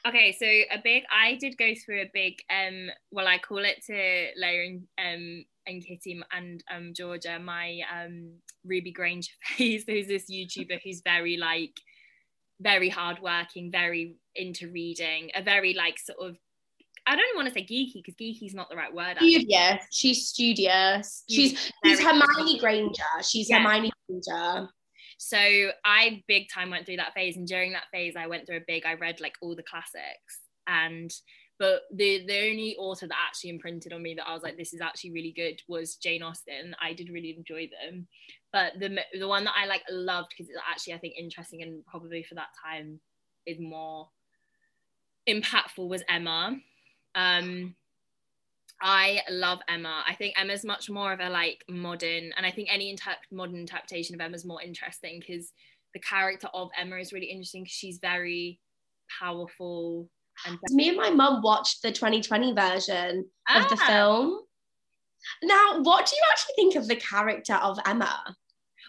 Okay, 0.07 0.35
so 0.39 0.45
a 0.45 0.81
big 0.83 1.03
I 1.11 1.35
did 1.35 1.57
go 1.57 1.73
through 1.75 2.01
a 2.01 2.11
big 2.13 2.35
um 2.49 2.89
well 3.11 3.27
I 3.27 3.37
call 3.37 3.59
it 3.59 3.83
to 3.85 3.93
Leia 3.93 4.67
and 4.67 4.87
um 4.97 5.45
and 5.67 5.85
Kitty 5.85 6.19
and 6.31 6.63
um 6.73 6.93
Georgia 6.95 7.37
my 7.39 7.81
um 7.95 8.31
Ruby 8.65 8.91
Granger 8.91 9.31
phase. 9.57 9.83
Who's 9.87 10.07
this 10.07 10.29
YouTuber 10.31 10.79
who's 10.83 11.01
very 11.01 11.37
like 11.37 11.73
very 12.59 12.89
hardworking, 12.89 13.71
very 13.71 14.15
into 14.35 14.69
reading, 14.71 15.31
a 15.35 15.41
very 15.43 15.73
like 15.73 15.99
sort 15.99 16.29
of 16.29 16.37
I 17.07 17.15
don't 17.15 17.35
want 17.35 17.47
to 17.47 17.53
say 17.53 17.65
geeky 17.65 17.95
because 17.95 18.15
geeky 18.15 18.45
is 18.45 18.53
not 18.53 18.69
the 18.69 18.75
right 18.75 18.93
word. 18.93 19.17
actually. 19.17 19.31
Studious. 19.39 19.85
She's 19.91 20.27
studious. 20.27 21.23
She's 21.29 21.51
She's 21.51 21.71
she's 21.85 21.99
Hermione 21.99 22.59
Granger. 22.59 23.03
She's 23.23 23.49
Yeah. 23.49 23.59
Hermione 23.59 23.91
Granger. 24.07 24.69
So 25.23 25.37
I 25.85 26.23
big 26.27 26.49
time 26.49 26.71
went 26.71 26.87
through 26.87 26.97
that 26.97 27.13
phase, 27.13 27.37
and 27.37 27.47
during 27.47 27.73
that 27.73 27.91
phase, 27.93 28.15
I 28.17 28.25
went 28.25 28.47
through 28.47 28.57
a 28.57 28.65
big. 28.67 28.87
I 28.87 28.95
read 28.95 29.21
like 29.21 29.35
all 29.39 29.55
the 29.55 29.61
classics, 29.61 30.39
and 30.65 31.13
but 31.59 31.83
the 31.93 32.25
the 32.25 32.49
only 32.49 32.75
author 32.77 33.05
that 33.05 33.17
actually 33.27 33.51
imprinted 33.51 33.93
on 33.93 34.01
me 34.01 34.15
that 34.15 34.27
I 34.27 34.33
was 34.33 34.41
like, 34.41 34.57
this 34.57 34.73
is 34.73 34.81
actually 34.81 35.11
really 35.11 35.31
good 35.31 35.61
was 35.67 35.97
Jane 35.97 36.23
Austen. 36.23 36.75
I 36.81 36.93
did 36.93 37.11
really 37.11 37.35
enjoy 37.37 37.69
them, 37.69 38.07
but 38.51 38.73
the 38.79 38.97
the 39.13 39.27
one 39.27 39.43
that 39.43 39.53
I 39.55 39.67
like 39.67 39.83
loved 39.91 40.29
because 40.35 40.49
it's 40.49 40.57
actually 40.67 40.95
I 40.95 40.97
think 40.97 41.13
interesting 41.19 41.61
and 41.61 41.85
probably 41.85 42.23
for 42.23 42.33
that 42.33 42.49
time 42.65 42.99
is 43.45 43.59
more 43.59 44.09
impactful 45.29 45.87
was 45.87 46.01
Emma. 46.09 46.57
Um, 47.13 47.75
I 48.81 49.21
love 49.29 49.59
Emma. 49.67 50.03
I 50.07 50.15
think 50.15 50.33
Emma's 50.39 50.65
much 50.65 50.89
more 50.89 51.13
of 51.13 51.19
a 51.19 51.29
like 51.29 51.63
modern, 51.69 52.31
and 52.35 52.45
I 52.45 52.51
think 52.51 52.69
any 52.71 52.89
inter- 52.89 53.11
modern 53.31 53.55
interpretation 53.57 54.15
of 54.15 54.21
Emma's 54.21 54.45
more 54.45 54.61
interesting 54.61 55.19
because 55.19 55.51
the 55.93 55.99
character 55.99 56.47
of 56.53 56.69
Emma 56.77 56.95
is 56.97 57.13
really 57.13 57.27
interesting 57.27 57.63
because 57.63 57.73
she's 57.75 57.99
very 57.99 58.59
powerful 59.19 60.09
and 60.45 60.57
Me 60.71 60.89
and 60.89 60.97
my 60.97 61.09
mum 61.09 61.41
watched 61.41 61.81
the 61.81 61.91
2020 61.91 62.53
version 62.53 63.25
of 63.53 63.69
the 63.69 63.77
Ah. 63.81 63.87
film. 63.87 64.39
Now, 65.43 65.81
what 65.81 66.07
do 66.07 66.15
you 66.15 66.21
actually 66.31 66.53
think 66.55 66.75
of 66.75 66.87
the 66.87 66.95
character 66.95 67.53
of 67.55 67.77
Emma? 67.85 68.35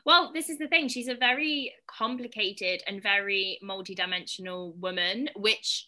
Well, 0.07 0.33
this 0.33 0.49
is 0.49 0.59
the 0.59 0.67
thing. 0.69 0.89
She's 0.89 1.09
a 1.09 1.15
very 1.15 1.75
complicated 1.87 2.83
and 2.87 3.03
very 3.03 3.59
multi-dimensional 3.63 4.73
woman, 4.81 5.29
which 5.37 5.87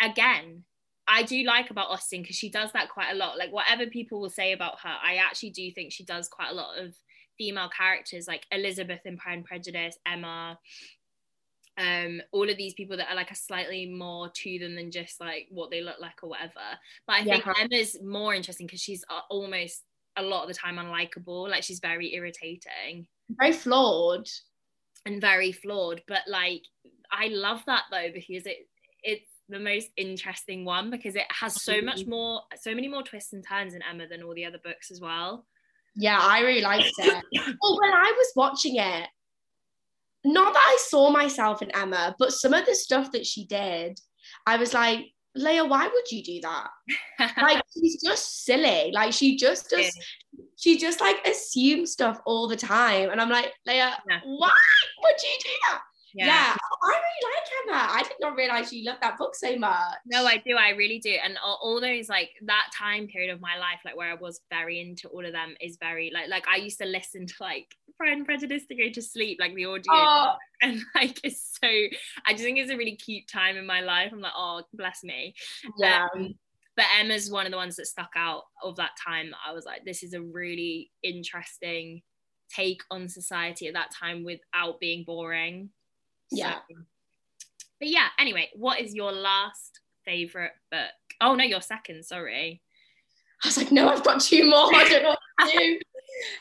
again, 0.00 0.64
I 1.08 1.22
do 1.22 1.42
like 1.44 1.70
about 1.70 1.88
Austen 1.90 2.22
because 2.22 2.36
she 2.36 2.50
does 2.50 2.72
that 2.72 2.88
quite 2.88 3.12
a 3.12 3.14
lot. 3.14 3.38
Like 3.38 3.52
whatever 3.52 3.86
people 3.86 4.20
will 4.20 4.30
say 4.30 4.52
about 4.52 4.80
her, 4.80 4.94
I 5.02 5.16
actually 5.16 5.50
do 5.50 5.70
think 5.70 5.92
she 5.92 6.04
does 6.04 6.28
quite 6.28 6.50
a 6.50 6.54
lot 6.54 6.78
of 6.78 6.94
female 7.38 7.68
characters 7.68 8.26
like 8.26 8.44
Elizabeth 8.50 9.00
in 9.04 9.16
Pride 9.16 9.34
and 9.34 9.44
Prejudice, 9.44 9.96
Emma, 10.06 10.58
um, 11.78 12.22
all 12.32 12.48
of 12.48 12.56
these 12.56 12.72
people 12.74 12.96
that 12.96 13.08
are 13.10 13.14
like 13.14 13.30
a 13.30 13.34
slightly 13.36 13.86
more 13.86 14.30
to 14.34 14.58
them 14.58 14.74
than 14.74 14.90
just 14.90 15.20
like 15.20 15.46
what 15.50 15.70
they 15.70 15.82
look 15.82 16.00
like 16.00 16.22
or 16.22 16.30
whatever. 16.30 16.54
But 17.06 17.12
I 17.16 17.24
think 17.24 17.44
Yeah. 17.44 17.52
Emma's 17.60 17.96
more 18.02 18.34
interesting 18.34 18.66
because 18.66 18.80
she's 18.80 19.04
uh, 19.10 19.20
almost 19.28 19.82
a 20.16 20.22
lot 20.22 20.42
of 20.42 20.48
the 20.48 20.54
time 20.54 20.76
unlikable. 20.76 21.48
Like 21.50 21.62
she's 21.62 21.80
very 21.80 22.14
irritating 22.14 23.06
Very 23.28 23.52
flawed. 23.52 24.26
and 25.04 25.20
very 25.20 25.52
flawed 25.52 26.02
but 26.08 26.22
like 26.26 26.62
i 27.12 27.28
love 27.28 27.62
that 27.66 27.84
though 27.92 28.08
because 28.12 28.44
it 28.46 28.66
it's 29.04 29.30
the 29.48 29.58
most 29.58 29.88
interesting 29.96 30.64
one 30.64 30.90
because 30.90 31.14
it 31.14 31.26
has 31.30 31.62
so 31.62 31.80
much 31.80 32.04
more 32.06 32.42
so 32.60 32.74
many 32.74 32.88
more 32.88 33.02
twists 33.02 33.32
and 33.32 33.44
turns 33.46 33.74
in 33.74 33.82
emma 33.82 34.06
than 34.08 34.22
all 34.22 34.34
the 34.34 34.44
other 34.44 34.58
books 34.64 34.90
as 34.90 35.00
well 35.00 35.46
Yeah, 35.94 36.18
I 36.20 36.40
really 36.40 36.60
liked 36.60 36.92
it. 36.98 37.24
well, 37.62 37.78
when 37.80 37.92
I 37.92 38.12
was 38.16 38.32
watching 38.36 38.76
it, 38.76 39.08
not 40.24 40.52
that 40.52 40.62
I 40.62 40.76
saw 40.80 41.10
myself 41.10 41.62
in 41.62 41.70
Emma, 41.70 42.14
but 42.18 42.32
some 42.32 42.52
of 42.52 42.66
the 42.66 42.74
stuff 42.74 43.12
that 43.12 43.24
she 43.24 43.46
did, 43.46 43.98
I 44.46 44.56
was 44.56 44.74
like, 44.74 45.06
Leia, 45.38 45.68
why 45.68 45.86
would 45.86 46.10
you 46.10 46.22
do 46.22 46.40
that? 46.42 46.68
Like, 47.40 47.62
she's 47.74 48.02
just 48.02 48.44
silly. 48.44 48.90
Like, 48.92 49.12
she 49.12 49.36
just 49.36 49.70
does, 49.70 49.90
she 50.56 50.76
just 50.78 51.00
like 51.00 51.26
assumes 51.26 51.92
stuff 51.92 52.20
all 52.26 52.48
the 52.48 52.56
time. 52.56 53.10
And 53.10 53.20
I'm 53.20 53.30
like, 53.30 53.52
Leia, 53.68 53.92
Yeah. 54.08 54.20
why 54.24 54.52
would 55.02 55.22
you 55.22 55.36
do 55.44 55.50
that? 55.70 55.80
Yeah. 56.16 56.26
Yeah. 56.26 56.56
I 56.82 56.88
really 56.88 57.34
like 57.34 57.46
Emma. 57.68 57.92
I 57.92 58.02
did 58.02 58.16
not 58.20 58.36
realize 58.36 58.72
you 58.72 58.84
loved 58.84 59.02
that 59.02 59.18
book 59.18 59.34
so 59.34 59.56
much. 59.56 59.94
no 60.06 60.24
i 60.26 60.36
do 60.36 60.56
i 60.56 60.70
really 60.70 60.98
do 60.98 61.14
and 61.24 61.36
all, 61.44 61.58
all 61.62 61.80
those 61.80 62.08
like 62.08 62.30
that 62.42 62.68
time 62.76 63.06
period 63.06 63.32
of 63.32 63.40
my 63.40 63.56
life 63.58 63.80
like 63.84 63.96
where 63.96 64.10
i 64.10 64.14
was 64.14 64.40
very 64.50 64.80
into 64.80 65.08
all 65.08 65.24
of 65.24 65.32
them 65.32 65.54
is 65.60 65.76
very 65.78 66.10
like 66.12 66.28
like 66.28 66.46
i 66.48 66.56
used 66.56 66.78
to 66.78 66.86
listen 66.86 67.26
to 67.26 67.34
like 67.40 67.74
pride 67.96 68.12
and 68.12 68.26
prejudice 68.26 68.64
to 68.66 68.74
go 68.74 68.88
to 68.90 69.02
sleep 69.02 69.38
like 69.40 69.54
the 69.54 69.64
audio 69.64 69.82
Oh, 69.92 70.34
and 70.62 70.80
like 70.94 71.18
it's 71.24 71.58
so 71.60 71.68
i 72.26 72.32
just 72.32 72.44
think 72.44 72.58
it's 72.58 72.70
a 72.70 72.76
really 72.76 72.96
cute 72.96 73.26
time 73.28 73.56
in 73.56 73.66
my 73.66 73.80
life 73.80 74.10
i'm 74.12 74.20
like 74.20 74.32
oh 74.36 74.62
bless 74.74 75.02
me 75.02 75.34
yeah. 75.78 76.08
Um, 76.14 76.34
but 76.76 76.84
Emma's 77.00 77.30
one 77.30 77.46
of 77.46 77.52
the 77.52 77.56
ones 77.56 77.76
that 77.76 77.86
stuck 77.86 78.12
out 78.16 78.42
of 78.62 78.76
that 78.76 78.90
time. 79.02 79.34
I 79.46 79.52
was 79.54 79.64
like, 79.64 79.84
this 79.84 80.02
is 80.02 80.12
a 80.12 80.20
really 80.20 80.90
interesting 81.02 82.02
take 82.50 82.82
on 82.90 83.08
society 83.08 83.66
at 83.66 83.74
that 83.74 83.90
time 83.98 84.24
without 84.24 84.78
being 84.78 85.02
boring. 85.04 85.70
Yeah. 86.30 86.56
So- 86.70 86.76
but 87.78 87.88
yeah, 87.88 88.08
anyway, 88.18 88.48
what 88.54 88.80
is 88.80 88.94
your 88.94 89.12
last 89.12 89.80
favorite 90.04 90.52
book? 90.70 90.88
Oh 91.20 91.34
no, 91.34 91.44
your 91.44 91.60
second, 91.60 92.04
sorry. 92.04 92.62
I 93.44 93.48
was 93.48 93.58
like, 93.58 93.70
no, 93.70 93.88
I've 93.90 94.02
got 94.02 94.20
two 94.22 94.48
more. 94.48 94.74
I 94.74 94.88
don't 94.88 95.02
know 95.02 95.10
what 95.36 95.50
to 95.52 95.58
do. 95.58 95.78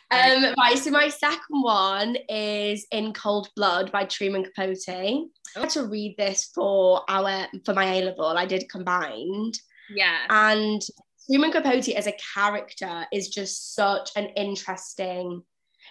Um, 0.10 0.54
right, 0.58 0.78
so 0.78 0.90
my 0.90 1.10
second 1.10 1.62
one 1.62 2.16
is 2.30 2.88
In 2.94 3.12
Cold 3.12 3.50
Blood 3.58 3.92
by 3.92 4.06
Truman 4.06 4.46
Capote. 4.46 4.78
I 4.88 5.26
had 5.60 5.70
to 5.72 5.88
read 5.88 6.16
this 6.18 6.46
for 6.56 7.02
our 7.10 7.48
for 7.66 7.74
my 7.74 7.96
A 7.96 8.06
level. 8.06 8.26
I 8.26 8.46
did 8.46 8.70
combined, 8.70 9.60
Yeah. 9.94 10.20
and 10.30 10.82
Truman 11.26 11.52
Capote 11.52 11.90
as 11.90 12.08
a 12.08 12.16
character 12.34 13.06
is 13.12 13.28
just 13.28 13.76
such 13.76 14.12
an 14.16 14.28
interesting. 14.38 15.44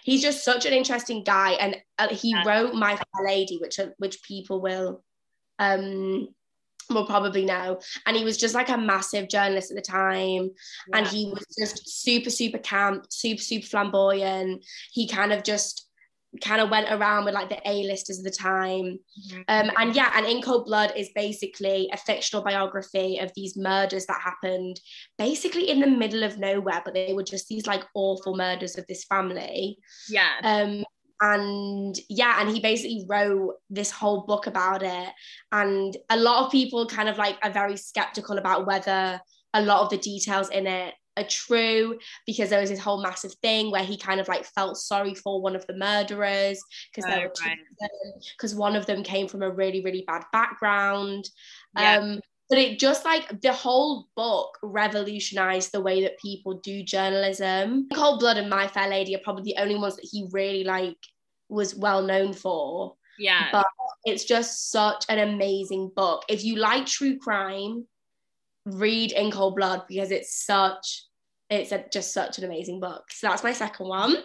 He's 0.05 0.21
just 0.21 0.45
such 0.45 0.65
an 0.67 0.73
interesting 0.73 1.23
guy, 1.23 1.53
and 1.53 1.81
uh, 1.97 2.09
he 2.09 2.29
Yeah. 2.31 2.43
wrote 2.45 2.75
My 2.75 2.95
Fair 2.95 3.25
Lady, 3.25 3.57
which 3.59 3.79
uh, 3.79 3.87
which 3.97 4.21
people 4.21 4.61
will 4.61 5.03
um 5.57 6.27
will 6.91 7.07
probably 7.07 7.43
know. 7.45 7.79
And 8.05 8.15
he 8.15 8.23
was 8.23 8.37
just 8.37 8.53
like 8.53 8.69
a 8.69 8.77
massive 8.77 9.27
journalist 9.27 9.71
at 9.71 9.75
the 9.75 9.81
time 9.81 10.51
and 10.93 11.07
he 11.07 11.25
was 11.33 11.43
just 11.57 12.03
super 12.03 12.29
super 12.29 12.59
camp 12.59 13.07
super 13.09 13.41
super 13.41 13.65
flamboyant 13.65 14.63
he 14.91 15.07
kind 15.07 15.33
of 15.33 15.41
just 15.43 15.89
kind 16.41 16.61
of 16.61 16.69
went 16.69 16.91
around 16.91 17.25
with 17.25 17.33
like 17.33 17.49
the 17.49 17.61
a-listers 17.65 18.17
of 18.19 18.23
the 18.23 18.31
time 18.31 18.99
Mhm. 19.31 19.43
um 19.47 19.71
and 19.77 19.95
yeah 19.95 20.11
and 20.15 20.25
in 20.25 20.41
cold 20.41 20.65
blood 20.65 20.93
is 20.95 21.09
basically 21.15 21.89
a 21.93 21.97
fictional 21.97 22.43
biography 22.43 23.17
of 23.19 23.31
these 23.35 23.55
murders 23.57 24.05
that 24.05 24.21
happened 24.21 24.79
basically 25.17 25.69
in 25.69 25.79
the 25.79 25.87
middle 25.87 26.23
of 26.23 26.37
nowhere 26.37 26.81
but 26.83 26.93
they 26.93 27.13
were 27.13 27.23
just 27.23 27.47
these 27.47 27.67
like 27.67 27.83
awful 27.93 28.35
murders 28.35 28.77
of 28.77 28.85
this 28.87 29.03
family 29.05 29.77
yeah. 30.09 30.31
um 30.43 30.83
and 31.21 31.97
yeah 32.09 32.41
and 32.41 32.49
he 32.49 32.59
basically 32.59 33.05
wrote 33.07 33.55
this 33.69 33.89
whole 33.91 34.25
book 34.25 34.47
about 34.47 34.83
it 34.83 35.09
and 35.51 35.95
a 36.09 36.17
lot 36.17 36.45
of 36.45 36.51
people 36.51 36.85
kind 36.87 37.07
of 37.07 37.17
like 37.17 37.37
are 37.43 37.51
very 37.51 37.77
skeptical 37.77 38.37
about 38.37 38.67
whether 38.67 39.19
a 39.53 39.61
lot 39.61 39.81
of 39.81 39.89
the 39.89 39.97
details 39.97 40.49
in 40.49 40.67
it 40.67 40.93
are 41.17 41.23
true 41.23 41.97
because 42.25 42.49
there 42.49 42.59
was 42.59 42.69
this 42.69 42.79
whole 42.79 43.01
massive 43.01 43.33
thing 43.41 43.71
where 43.71 43.83
he 43.83 43.97
kind 43.97 44.19
of 44.19 44.27
like 44.27 44.45
felt 44.45 44.77
sorry 44.77 45.13
for 45.13 45.41
one 45.41 45.55
of 45.55 45.65
the 45.67 45.75
murderers 45.75 46.61
because 46.93 47.09
Oh, 47.09 47.17
right. 47.45 47.57
because 48.37 48.53
one 48.55 48.75
of 48.75 48.85
them 48.85 49.01
came 49.03 49.27
from 49.27 49.41
a 49.41 49.49
really 49.49 49.81
really 49.83 50.03
bad 50.07 50.23
background 50.33 51.29
Yeah. 51.77 51.99
um 51.99 52.19
but 52.49 52.59
it 52.59 52.77
just 52.79 53.05
like 53.05 53.41
the 53.41 53.53
whole 53.53 54.07
book 54.15 54.57
revolutionized 54.61 55.71
the 55.71 55.81
way 55.81 56.03
that 56.03 56.19
people 56.19 56.53
do 56.59 56.83
journalism. 56.83 57.87
Cold 57.91 58.19
Blood 58.19 58.37
and 58.37 58.49
My 58.51 58.67
Fair 58.67 58.87
Lady 58.87 59.15
are 59.15 59.19
probably 59.23 59.43
the 59.51 59.59
only 59.59 59.73
ones 59.75 59.95
that 59.95 60.07
he 60.11 60.27
really 60.31 60.63
like 60.63 60.95
was 61.49 61.73
well 61.75 62.03
known 62.03 62.33
for. 62.33 62.95
yeah. 63.17 63.49
but- 63.51 63.65
It's 64.05 64.25
just 64.25 64.69
such 64.69 65.05
an 65.09 65.17
amazing 65.17 65.91
book. 65.95 66.23
If 66.29 66.43
you 66.43 66.57
like 66.57 66.85
true 66.85 67.17
crime, 67.17 67.87
read 68.65 69.11
in 69.11 69.31
cold 69.31 69.55
blood 69.55 69.83
because 69.87 70.11
it's 70.11 70.45
such 70.45 71.03
it's 71.49 71.71
a, 71.71 71.85
just 71.91 72.13
such 72.13 72.37
an 72.39 72.43
amazing 72.43 72.79
book. 72.79 73.03
So 73.11 73.27
that's 73.27 73.43
my 73.43 73.53
second 73.53 73.87
one. 73.87 74.15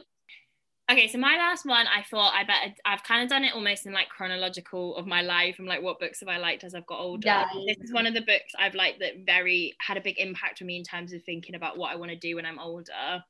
Okay, 0.91 1.07
so 1.07 1.19
my 1.19 1.37
last 1.37 1.65
one, 1.67 1.87
I 1.87 2.03
thought 2.03 2.33
I 2.35 2.43
bet 2.43 2.77
I've 2.85 3.05
kind 3.05 3.23
of 3.23 3.29
done 3.29 3.45
it 3.45 3.55
almost 3.55 3.87
in 3.87 3.93
like 3.93 4.09
chronological 4.09 4.97
of 4.97 5.07
my 5.07 5.23
life. 5.23 5.57
I'm 5.59 5.67
like, 5.67 5.83
what 5.83 6.01
books 6.01 6.19
have 6.19 6.29
I 6.29 6.39
liked 6.39 6.65
as 6.65 6.75
I've 6.75 6.87
got 6.87 6.99
older? 6.99 7.27
Yeah. 7.27 7.45
This 7.69 7.77
is 7.81 7.93
one 7.93 8.07
of 8.07 8.15
the 8.15 8.23
books 8.23 8.53
I've 8.59 8.75
liked 8.75 8.99
that 8.99 9.25
very 9.25 9.77
had 9.81 9.99
a 9.99 10.01
big 10.01 10.19
impact 10.19 10.61
on 10.61 10.67
me 10.67 10.77
in 10.77 10.83
terms 10.83 11.13
of 11.13 11.23
thinking 11.23 11.55
about 11.55 11.79
what 11.79 11.93
I 11.93 11.97
want 11.97 12.11
to 12.11 12.17
do 12.17 12.35
when 12.37 12.47
I'm 12.47 12.59
older, 12.59 13.23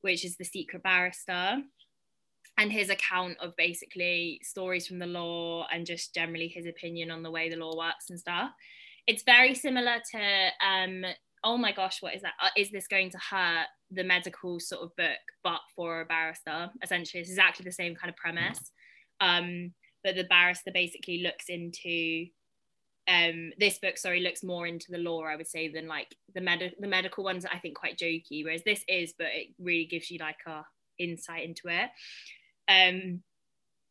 which 0.00 0.24
is 0.24 0.36
The 0.36 0.44
Secret 0.44 0.82
Barrister. 0.82 1.62
And 2.56 2.72
his 2.72 2.88
account 2.88 3.36
of 3.40 3.56
basically 3.56 4.40
stories 4.42 4.86
from 4.86 4.98
the 4.98 5.06
law 5.06 5.66
and 5.72 5.84
just 5.84 6.14
generally 6.14 6.48
his 6.48 6.66
opinion 6.66 7.10
on 7.10 7.22
the 7.22 7.30
way 7.30 7.50
the 7.50 7.56
law 7.56 7.76
works 7.76 8.08
and 8.08 8.18
stuff. 8.18 8.52
It's 9.06 9.22
very 9.24 9.54
similar 9.54 9.96
to 10.12 10.48
um, 10.66 11.04
oh 11.44 11.56
my 11.56 11.72
gosh, 11.72 11.98
what 12.00 12.14
is 12.14 12.22
that? 12.22 12.34
Uh, 12.40 12.50
this 12.56 12.86
going 12.86 13.10
to 13.10 13.18
hurt? 13.30 13.66
The 13.90 14.04
medical 14.04 14.60
sort 14.60 14.82
of 14.82 14.96
book, 14.96 15.18
but 15.42 15.60
for 15.74 16.00
a 16.00 16.04
barrister. 16.04 16.70
Essentially, 16.82 17.20
it's 17.20 17.30
exactly 17.30 17.64
the 17.64 17.72
same 17.72 17.94
kind 17.94 18.10
of 18.10 18.16
premise. 18.16 18.72
Um, 19.20 19.72
but 20.04 20.16
the 20.16 20.24
barrister 20.24 20.70
basically 20.72 21.22
looks 21.22 21.46
into 21.48 22.26
um 23.08 23.50
this 23.58 23.78
book 23.80 23.98
sorry 23.98 24.20
looks 24.20 24.44
more 24.44 24.64
into 24.64 24.92
the 24.92 24.98
law 24.98 25.24
i 25.24 25.34
would 25.34 25.48
say 25.48 25.66
than 25.66 25.88
like 25.88 26.14
the 26.36 26.40
med- 26.40 26.74
the 26.78 26.86
medical 26.86 27.24
ones 27.24 27.44
i 27.52 27.58
think 27.58 27.76
quite 27.76 27.98
jokey 27.98 28.44
whereas 28.44 28.62
this 28.64 28.84
is 28.86 29.12
but 29.18 29.26
it 29.32 29.48
really 29.58 29.86
gives 29.86 30.08
you 30.08 30.18
like 30.18 30.38
a 30.46 30.62
insight 31.00 31.44
into 31.44 31.62
it 31.66 31.90
um 32.68 33.20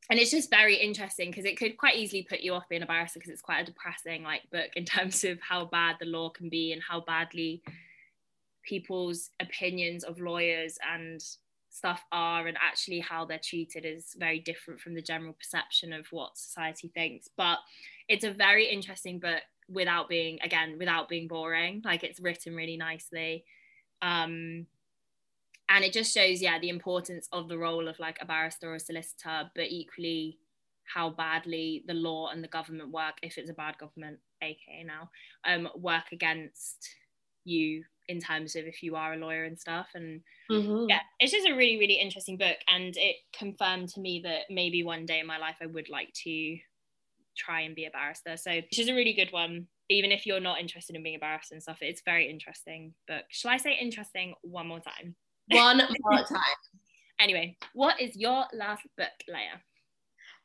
and 0.10 0.20
it's 0.20 0.32
just 0.32 0.50
very 0.50 0.76
interesting 0.76 1.30
because 1.30 1.46
it 1.46 1.58
could 1.58 1.78
quite 1.78 1.96
easily 1.96 2.26
put 2.28 2.42
you 2.42 2.54
off 2.54 2.68
being 2.70 2.82
a 2.82 2.86
barrister 2.86 3.20
because 3.20 3.32
it's 3.32 3.42
quite 3.42 3.62
a 3.62 3.66
depressing 3.66 4.24
like 4.24 4.42
book 4.52 4.70
in 4.76 4.86
terms 4.86 5.24
of 5.24 5.40
how 5.42 5.66
bad 5.66 5.96
the 6.00 6.06
law 6.06 6.30
can 6.30 6.50
be 6.50 6.74
and 6.74 6.82
how 6.82 7.02
badly 7.02 7.62
people's 8.64 9.30
opinions 9.40 10.04
of 10.04 10.20
lawyers 10.20 10.78
and 10.94 11.24
stuff 11.70 12.04
are 12.12 12.48
and 12.48 12.58
actually 12.62 13.00
how 13.00 13.26
they're 13.26 13.40
treated 13.44 13.86
is 13.86 14.16
very 14.18 14.40
different 14.40 14.80
from 14.80 14.94
the 14.94 15.02
general 15.02 15.34
perception 15.34 15.94
of 15.94 16.06
what 16.12 16.38
society 16.38 16.92
thinks. 16.94 17.30
But 17.38 17.60
it's 18.08 18.26
a 18.26 18.32
very 18.32 18.70
interesting 18.70 19.20
book 19.20 19.42
without 19.70 20.10
being 20.10 20.38
again 20.44 20.78
without 20.78 21.08
being 21.08 21.28
boring. 21.28 21.82
Like 21.84 22.04
it's 22.04 22.20
written 22.20 22.56
really 22.56 22.78
nicely. 22.78 23.46
Um 24.02 24.68
and 25.72 25.84
it 25.86 25.94
just 25.94 26.14
shows 26.14 26.42
yeah 26.42 26.60
the 26.60 26.70
importance 26.70 27.28
of 27.32 27.48
the 27.48 27.58
role 27.58 27.88
of 27.88 28.00
like 28.00 28.18
a 28.22 28.26
barrister 28.26 28.72
or 28.72 28.76
a 28.76 28.80
solicitor 28.80 29.50
but 29.56 29.66
equally 29.70 30.40
how 30.86 31.10
badly 31.10 31.84
the 31.88 31.94
law 31.94 32.28
and 32.30 32.44
the 32.44 32.48
government 32.48 32.92
work 32.92 33.16
if 33.24 33.38
it's 33.38 33.50
a 33.50 33.54
bad 33.54 33.78
government 33.78 34.20
aka 34.42 34.84
now 34.84 35.10
um 35.46 35.70
work 35.76 36.12
against 36.12 36.90
you 37.46 37.84
in 38.08 38.20
terms 38.20 38.56
of 38.56 38.66
if 38.66 38.84
you 38.84 38.96
are 38.96 39.14
a 39.14 39.18
lawyer 39.18 39.46
and 39.46 39.60
stuff. 39.60 39.90
And 39.96 40.22
Mhm. 40.50 40.88
yeah 40.90 41.02
it's 41.20 41.32
just 41.32 41.48
a 41.48 41.56
really 41.56 41.78
really 41.80 41.96
interesting 42.00 42.38
book. 42.38 42.58
And 42.68 42.96
it 42.98 43.18
confirmed 43.34 43.90
to 43.90 44.02
me 44.02 44.22
that 44.26 44.44
maybe 44.50 44.84
one 44.84 45.06
day 45.06 45.20
in 45.20 45.28
my 45.28 45.38
life 45.38 45.58
i 45.62 45.66
would 45.68 45.90
like 45.90 46.14
to 46.26 46.60
try 47.38 47.62
and 47.62 47.76
be 47.76 47.86
a 47.86 47.92
barrister. 47.92 48.38
So 48.38 48.52
which 48.56 48.80
is 48.80 48.90
a 48.90 48.96
really 48.96 49.14
good 49.14 49.32
one. 49.32 49.68
Even 49.90 50.12
if 50.12 50.26
you're 50.26 50.40
not 50.42 50.60
interested 50.60 50.96
in 50.96 51.04
being 51.04 51.16
a 51.18 51.20
barrister 51.20 51.56
and 51.56 51.64
stuff 51.64 51.80
it's 51.82 52.02
very 52.06 52.30
interesting 52.30 52.96
book. 53.08 53.26
Shall 53.32 53.52
i 53.52 53.58
say 53.58 53.78
interesting 53.80 54.36
one 54.44 54.68
more 54.68 54.82
time 54.82 55.16
One 55.52 55.78
more 56.02 56.24
time. 56.24 56.60
anyway 57.20 57.58
what 57.74 58.00
is 58.02 58.16
your 58.16 58.46
last 58.54 58.84
book 58.98 59.10
Léah 59.30 59.60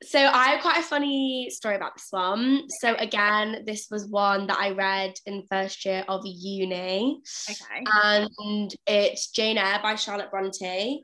So 0.02 0.18
I 0.18 0.48
have 0.48 0.60
quite 0.60 0.78
a 0.78 0.82
funny 0.82 1.48
story 1.50 1.76
about 1.76 1.94
this 1.96 2.08
one. 2.10 2.68
So 2.80 2.94
again, 2.96 3.64
this 3.66 3.88
was 3.90 4.06
one 4.08 4.46
that 4.48 4.58
I 4.58 4.70
read 4.72 5.14
in 5.24 5.46
first 5.50 5.84
year 5.86 6.04
of 6.06 6.20
uni. 6.24 7.22
okay 7.50 7.82
and 7.86 8.74
it's 8.86 9.30
Jane 9.30 9.56
Eyre 9.56 9.80
by 9.82 9.94
Charlotte 9.94 10.30
Bronte. 10.30 11.00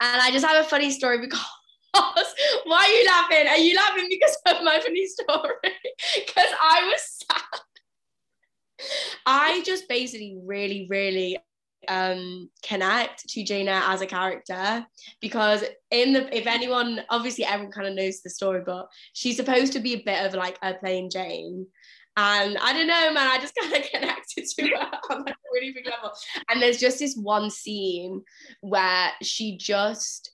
And 0.00 0.20
I 0.20 0.30
just 0.32 0.44
have 0.44 0.64
a 0.64 0.68
funny 0.68 0.90
story 0.90 1.20
because 1.26 1.46
why 2.64 2.82
are 2.82 2.94
you 2.98 3.06
laughing? 3.06 3.46
Are 3.48 3.58
you 3.58 3.76
laughing 3.76 4.08
because 4.10 4.36
of 4.46 4.64
my 4.64 4.80
funny 4.80 5.06
story? 5.06 5.74
Because 6.26 6.52
I 6.60 6.78
was 6.90 7.02
sad. 7.22 7.60
I 9.24 9.62
just 9.64 9.88
basically 9.88 10.36
really, 10.44 10.86
really 10.90 11.38
um 11.88 12.48
connect 12.62 13.28
to 13.28 13.52
Eyre 13.52 13.82
as 13.86 14.00
a 14.00 14.06
character 14.06 14.86
because 15.20 15.64
in 15.90 16.12
the 16.12 16.36
if 16.36 16.46
anyone 16.46 17.02
obviously 17.10 17.44
everyone 17.44 17.72
kind 17.72 17.88
of 17.88 17.94
knows 17.94 18.20
the 18.20 18.30
story 18.30 18.62
but 18.64 18.86
she's 19.12 19.36
supposed 19.36 19.72
to 19.72 19.80
be 19.80 19.94
a 19.94 20.02
bit 20.04 20.24
of 20.24 20.34
like 20.34 20.58
a 20.62 20.74
plain 20.74 21.10
Jane. 21.10 21.66
And 22.16 22.58
I 22.58 22.72
don't 22.72 22.86
know 22.86 23.12
man 23.12 23.30
I 23.30 23.38
just 23.38 23.54
kind 23.60 23.74
of 23.74 23.90
connected 23.90 24.44
to 24.44 24.68
her. 24.68 24.90
On 25.10 25.24
like 25.24 25.34
a 25.34 25.52
really 25.52 25.72
big 25.72 25.86
level. 25.86 26.12
And 26.48 26.60
there's 26.60 26.78
just 26.78 26.98
this 26.98 27.16
one 27.16 27.50
scene 27.50 28.22
where 28.60 29.10
she 29.22 29.56
just 29.56 30.30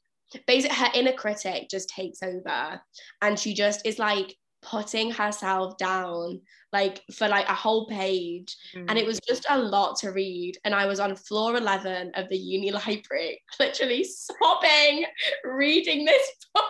basically 0.46 0.76
her 0.76 0.90
inner 0.94 1.12
critic 1.12 1.68
just 1.70 1.88
takes 1.88 2.22
over 2.22 2.80
and 3.22 3.38
she 3.38 3.54
just 3.54 3.86
is 3.86 3.98
like 3.98 4.36
putting 4.68 5.10
herself 5.10 5.76
down 5.78 6.40
like 6.72 7.02
for 7.14 7.26
like 7.28 7.48
a 7.48 7.54
whole 7.54 7.86
page. 7.86 8.54
And 8.74 8.90
mm. 8.90 8.96
it 8.96 9.06
was 9.06 9.20
just 9.26 9.46
a 9.48 9.58
lot 9.58 9.96
to 10.00 10.10
read. 10.10 10.58
And 10.64 10.74
i 10.74 10.86
was 10.86 11.00
on 11.00 11.16
floor 11.16 11.56
11 11.56 12.12
of 12.14 12.28
the 12.28 12.36
uni 12.36 12.70
library 12.70 13.40
literally 13.60 14.04
sobbing 14.04 15.04
reading 15.44 16.04
this 16.04 16.30
book. 16.54 16.64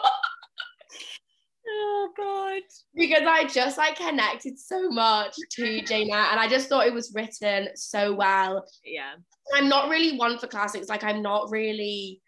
Oh 1.70 2.08
god. 2.16 2.62
Because 2.94 3.24
i 3.26 3.44
just 3.44 3.78
like 3.78 3.96
connected 3.96 4.58
so 4.58 4.88
much 4.90 5.34
to 5.52 5.82
jane 5.82 6.10
and 6.12 6.40
i 6.40 6.48
just 6.48 6.68
thought 6.68 6.86
it 6.86 6.94
was 6.94 7.12
written 7.14 7.68
so 7.74 8.14
well. 8.14 8.64
Yeah. 8.84 9.14
I'm 9.54 9.68
not 9.68 9.88
really 9.88 10.16
one 10.16 10.38
for 10.38 10.46
classics. 10.46 10.88
Like 10.88 11.04
i'm 11.04 11.22
not 11.22 11.50
really 11.50 12.22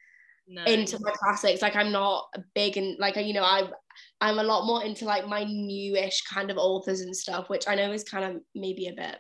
no. 0.48 0.64
into 0.64 0.98
my 1.00 1.12
classics. 1.12 1.62
Like 1.62 1.76
i'm 1.76 1.92
not 1.92 2.26
big 2.54 2.76
and 2.76 2.98
like 2.98 3.16
you 3.16 3.32
know 3.32 3.44
i 3.44 3.70
i'm 4.20 4.38
a 4.38 4.42
lot 4.42 4.66
more 4.66 4.84
into 4.84 5.04
like 5.04 5.26
my 5.26 5.44
newish 5.44 6.22
kind 6.22 6.50
of 6.50 6.56
authors 6.58 7.00
and 7.00 7.14
stuff 7.16 7.48
which 7.48 7.66
i 7.68 7.74
know 7.74 7.92
is 7.92 8.04
kind 8.04 8.24
of 8.24 8.42
maybe 8.54 8.86
a 8.88 8.92
bit 8.92 9.16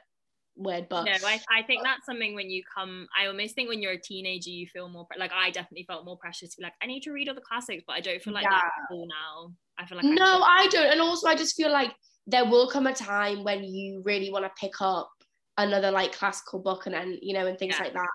weird 0.56 0.86
but 0.90 1.04
no 1.04 1.12
I, 1.24 1.40
I 1.50 1.62
think 1.62 1.82
that's 1.82 2.04
something 2.04 2.34
when 2.34 2.50
you 2.50 2.62
come 2.76 3.06
i 3.18 3.26
almost 3.26 3.54
think 3.54 3.68
when 3.68 3.80
you're 3.80 3.92
a 3.92 4.00
teenager 4.00 4.50
you 4.50 4.66
feel 4.66 4.88
more 4.88 5.06
like 5.18 5.32
i 5.32 5.50
definitely 5.50 5.84
felt 5.88 6.04
more 6.04 6.18
precious 6.18 6.50
to 6.50 6.56
be 6.58 6.64
like 6.64 6.74
i 6.82 6.86
need 6.86 7.00
to 7.02 7.12
read 7.12 7.28
all 7.28 7.34
the 7.34 7.40
classics 7.40 7.82
but 7.86 7.94
i 7.94 8.00
don't 8.00 8.20
feel 8.22 8.34
like 8.34 8.44
that 8.44 8.50
Yeah. 8.50 8.84
at 8.84 8.94
all 8.94 9.06
now 9.08 9.52
i 9.78 9.86
feel 9.86 9.96
like 9.96 10.04
no 10.06 10.42
i 10.42 10.68
don't 10.70 10.92
and 10.92 11.00
also 11.00 11.28
i 11.28 11.34
just 11.34 11.56
feel 11.56 11.72
like 11.72 11.92
there 12.26 12.44
will 12.44 12.68
come 12.68 12.86
a 12.86 12.92
time 12.92 13.42
when 13.44 13.64
you 13.64 14.02
really 14.04 14.30
want 14.30 14.44
to 14.44 14.50
pick 14.60 14.72
up 14.80 15.10
another 15.56 15.90
like 15.90 16.12
classical 16.12 16.58
book 16.58 16.84
and 16.86 16.94
then 16.94 17.18
you 17.22 17.32
know 17.32 17.46
and 17.46 17.58
things 17.58 17.76
Yeah. 17.78 17.84
like 17.84 17.94
that 17.94 18.08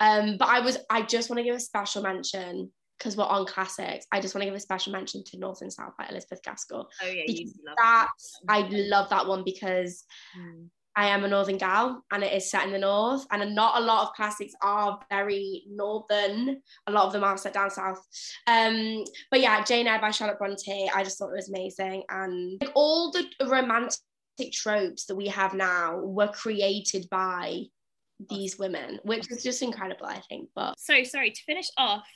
um 0.00 0.36
but 0.38 0.48
i 0.48 0.60
was 0.60 0.78
i 0.90 1.02
just 1.02 1.28
want 1.28 1.38
to 1.38 1.44
give 1.44 1.54
a 1.54 1.60
special 1.60 2.02
mention 2.02 2.72
because 3.00 3.16
we're 3.16 3.24
on 3.24 3.46
classics. 3.46 4.06
I 4.12 4.20
just 4.20 4.34
want 4.34 4.42
to 4.42 4.46
give 4.46 4.54
a 4.54 4.60
special 4.60 4.92
mention 4.92 5.24
to 5.24 5.38
north 5.38 5.62
and 5.62 5.72
south 5.72 5.94
by 5.98 6.06
elizabeth 6.10 6.42
gaskell. 6.42 6.88
Oh 7.02 7.06
yeah 7.06 7.24
you 7.26 7.50
love 7.66 7.76
that 7.78 8.08
i 8.48 8.60
love 8.70 9.08
that 9.10 9.26
one 9.26 9.42
because 9.44 10.04
Mm. 10.38 10.68
I 10.96 11.06
am 11.06 11.24
a 11.24 11.28
northern 11.28 11.56
gal 11.56 12.04
and 12.10 12.22
it 12.24 12.32
is 12.32 12.50
set 12.50 12.66
in 12.66 12.72
the 12.72 12.78
north 12.78 13.24
and 13.30 13.54
not 13.54 13.80
a 13.80 13.84
lot 13.84 14.02
of 14.08 14.12
classics 14.14 14.52
are 14.60 14.98
very 15.08 15.62
northern. 15.70 16.60
A 16.88 16.92
lot 16.92 17.06
of 17.06 17.12
them 17.12 17.22
are 17.24 17.36
set 17.38 17.54
down 17.54 17.70
south. 17.70 18.04
Um 18.48 19.04
but 19.30 19.40
yeah 19.40 19.62
Jane 19.64 19.86
Eyre 19.86 20.00
by 20.00 20.10
Charlotte 20.10 20.38
Bronte 20.38 20.90
I 20.94 21.04
just 21.04 21.16
thought 21.18 21.30
it 21.30 21.36
was 21.36 21.48
amazing. 21.48 22.02
And 22.10 22.60
like, 22.60 22.72
all 22.74 23.12
the 23.12 23.24
romantic 23.46 24.52
tropes 24.52 25.06
that 25.06 25.14
we 25.14 25.28
have 25.28 25.54
now 25.54 25.96
were 25.98 26.28
created 26.28 27.06
by 27.08 27.62
these 28.28 28.58
women 28.58 28.98
which 29.04 29.30
is 29.30 29.42
just 29.42 29.62
incredible 29.62 30.06
I 30.06 30.20
think 30.28 30.50
but 30.54 30.78
so 30.78 31.02
sorry 31.04 31.30
to 31.30 31.42
finish 31.46 31.68
off 31.78 32.06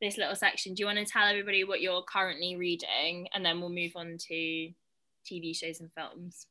this 0.00 0.16
little 0.16 0.34
section 0.34 0.74
do 0.74 0.80
you 0.80 0.86
want 0.86 0.98
to 0.98 1.04
tell 1.04 1.26
everybody 1.26 1.64
what 1.64 1.80
you're 1.80 2.02
currently 2.02 2.56
reading 2.56 3.26
and 3.34 3.44
then 3.44 3.60
we'll 3.60 3.70
move 3.70 3.92
on 3.96 4.16
to 4.18 4.70
tv 5.28 5.54
shows 5.54 5.80
and 5.80 5.90
films 5.96 6.46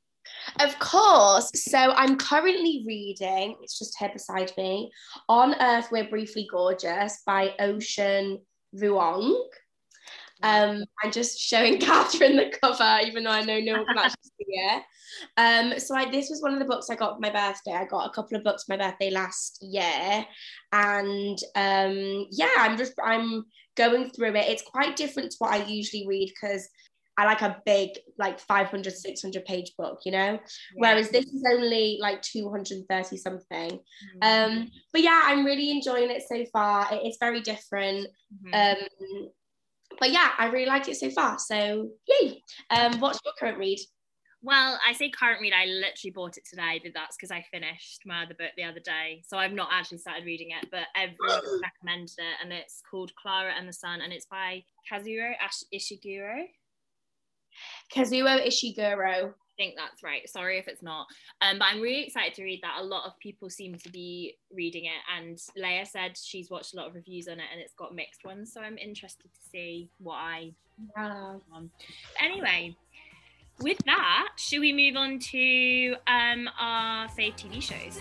Of 0.60 0.78
course. 0.80 1.52
So 1.56 1.78
I'm 1.78 2.18
currently 2.18 2.84
reading, 2.86 3.56
it's 3.62 3.80
just 3.80 3.98
here 3.98 4.12
beside 4.14 4.52
me, 4.58 4.92
On 5.28 5.56
Earth 5.60 5.88
We're 5.92 6.10
Briefly 6.10 6.48
Gorgeous 6.52 7.22
by 7.26 7.54
Ocean 7.60 8.40
Vuong. 8.76 9.42
Um, 10.42 10.84
I'm 11.04 11.12
just 11.12 11.40
showing 11.40 11.80
Katharine 11.80 12.38
the 12.38 12.54
cover, 12.62 13.00
even 13.06 13.24
though 13.24 13.32
I 13.32 13.44
know 13.44 13.60
no 13.60 13.74
one 13.74 13.86
can 13.86 13.98
actually 13.98 14.24
see 14.24 14.46
it. 14.48 14.84
Um, 15.38 15.80
so 15.80 15.96
I, 15.96 16.10
this 16.10 16.30
was 16.30 16.42
one 16.42 16.54
of 16.54 16.60
the 16.60 16.66
books 16.66 16.90
I 16.90 16.96
got 16.96 17.16
for 17.16 17.22
my 17.22 17.30
birthday. 17.30 17.74
I 17.74 17.86
got 17.86 18.08
a 18.08 18.14
couple 18.14 18.38
of 18.38 18.44
books 18.44 18.64
for 18.64 18.78
my 18.78 18.90
birthday 18.90 19.10
last 19.10 19.60
year, 19.62 20.26
and 20.72 21.38
um, 21.56 22.28
yeah, 22.32 22.54
I'm 22.58 22.78
just 22.78 22.94
I'm 23.04 23.46
going 23.76 24.10
through 24.12 24.36
it. 24.36 24.50
It's 24.50 24.64
quite 24.64 24.96
different 24.96 25.32
to 25.32 25.38
what 25.40 25.54
I 25.54 25.66
usually 25.66 26.06
read 26.08 26.30
because 26.30 26.68
I 27.20 27.26
like 27.26 27.42
a 27.42 27.62
big 27.66 27.90
like 28.18 28.40
500 28.40 28.94
600 28.94 29.44
page 29.44 29.74
book, 29.78 30.00
you 30.06 30.14
know. 30.14 30.40
Whereas 30.76 31.10
this 31.10 31.26
is 31.26 31.44
only 31.52 31.98
like 32.00 32.22
230 32.22 33.18
something. 33.18 33.72
Mm-hmm. 33.72 34.22
Um, 34.22 34.72
but 34.94 35.02
yeah, 35.02 35.24
I'm 35.26 35.44
really 35.44 35.70
enjoying 35.70 36.12
it 36.12 36.24
so 36.30 36.46
far. 36.54 36.88
It's 36.92 37.18
very 37.20 37.42
different. 37.42 38.08
Mhm. 38.46 38.54
Um, 38.54 39.30
but 40.00 40.12
yeah, 40.12 40.32
I 40.38 40.48
really 40.48 40.66
like 40.66 40.88
it 40.88 40.98
so 40.98 41.10
far. 41.10 41.40
So 41.40 41.90
yay. 42.08 42.42
Um, 42.70 43.00
what's 43.00 43.20
your 43.24 43.34
current 43.40 43.58
read? 43.58 43.80
Well, 44.42 44.80
I 44.88 44.94
say 44.94 45.10
current 45.10 45.42
read. 45.42 45.54
I 45.54 45.66
literally 45.66 46.14
bought 46.16 46.38
it 46.38 46.46
today, 46.50 46.80
but 46.82 46.94
that's 46.94 47.18
because 47.18 47.32
I 47.32 47.46
finished 47.52 48.02
my 48.06 48.24
other 48.24 48.36
book 48.36 48.52
the 48.56 48.64
other 48.64 48.80
day, 48.80 49.22
so 49.28 49.38
I've 49.38 49.52
not 49.52 49.70
actually 49.72 49.98
started 49.98 50.26
reading 50.26 50.52
it. 50.52 50.70
But 50.72 50.84
everyone 50.96 51.62
recommended 51.62 52.14
it, 52.18 52.36
and 52.42 52.54
it's 52.54 52.82
called 52.90 53.12
Clara 53.22 53.52
and 53.58 53.68
the 53.68 53.74
Sun, 53.74 54.00
and 54.02 54.14
it's 54.14 54.28
by 54.28 54.64
Kazuo 54.90 55.34
Ash- 55.42 55.66
Ishiguro. 55.74 56.46
Kazuo 57.94 58.48
Ishiguro. 58.48 59.34
I 59.60 59.62
think 59.62 59.76
that's 59.76 60.04
right. 60.04 60.28
Sorry 60.30 60.58
if 60.58 60.70
it's 60.70 60.82
not. 60.82 61.08
Um, 61.42 61.60
but 61.60 61.66
I'm 61.66 61.82
really 61.82 62.04
excited 62.06 62.34
to 62.36 62.44
read 62.44 62.62
that. 62.64 62.78
A 62.80 62.84
lot 62.84 63.06
of 63.06 63.20
people 63.20 63.50
seem 63.50 63.76
to 63.76 63.90
be 63.92 64.38
reading 64.54 64.86
it, 64.86 64.92
and 65.18 65.38
Léah 65.58 65.86
said 65.86 66.18
she's 66.18 66.50
watched 66.50 66.74
a 66.74 66.78
lot 66.78 66.88
of 66.88 66.96
reviews 66.96 67.28
on 67.28 67.40
it, 67.40 67.46
and 67.52 67.60
it's 67.60 67.74
got 67.74 67.94
mixed 67.94 68.24
ones. 68.24 68.54
So 68.54 68.62
I'm 68.62 68.78
interested 68.78 69.26
to 69.34 69.50
see 69.52 69.90
what 70.00 70.16
I 70.16 70.52
Yeah. 70.96 71.40
um, 71.54 71.70
anyway, 72.22 72.74
with 73.60 73.80
that, 73.86 74.30
should 74.38 74.62
we 74.62 74.72
move 74.72 74.96
on 74.96 75.20
to 75.20 75.96
um, 76.08 76.50
our 76.58 77.10
fave 77.10 77.36
TV 77.36 77.62
shows? 77.62 78.00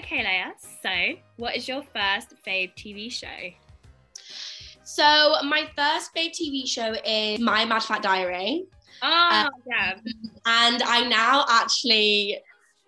Okay, 0.00 0.24
Léah. 0.24 0.52
So, 0.82 1.20
what 1.36 1.56
is 1.56 1.68
your 1.68 1.82
first 1.82 2.34
fave 2.46 2.74
TV 2.74 3.12
show? 3.12 3.26
So 4.82 5.34
my 5.44 5.68
first 5.76 6.14
fave 6.16 6.30
TV 6.32 6.66
show 6.66 6.94
is 7.04 7.38
My 7.38 7.66
Mad 7.66 7.82
Fat 7.82 8.02
Diary, 8.02 8.64
Oh, 9.02 9.48
yeah. 9.68 9.94
and 10.46 10.82
I 10.82 11.06
now 11.06 11.44
actually 11.50 12.40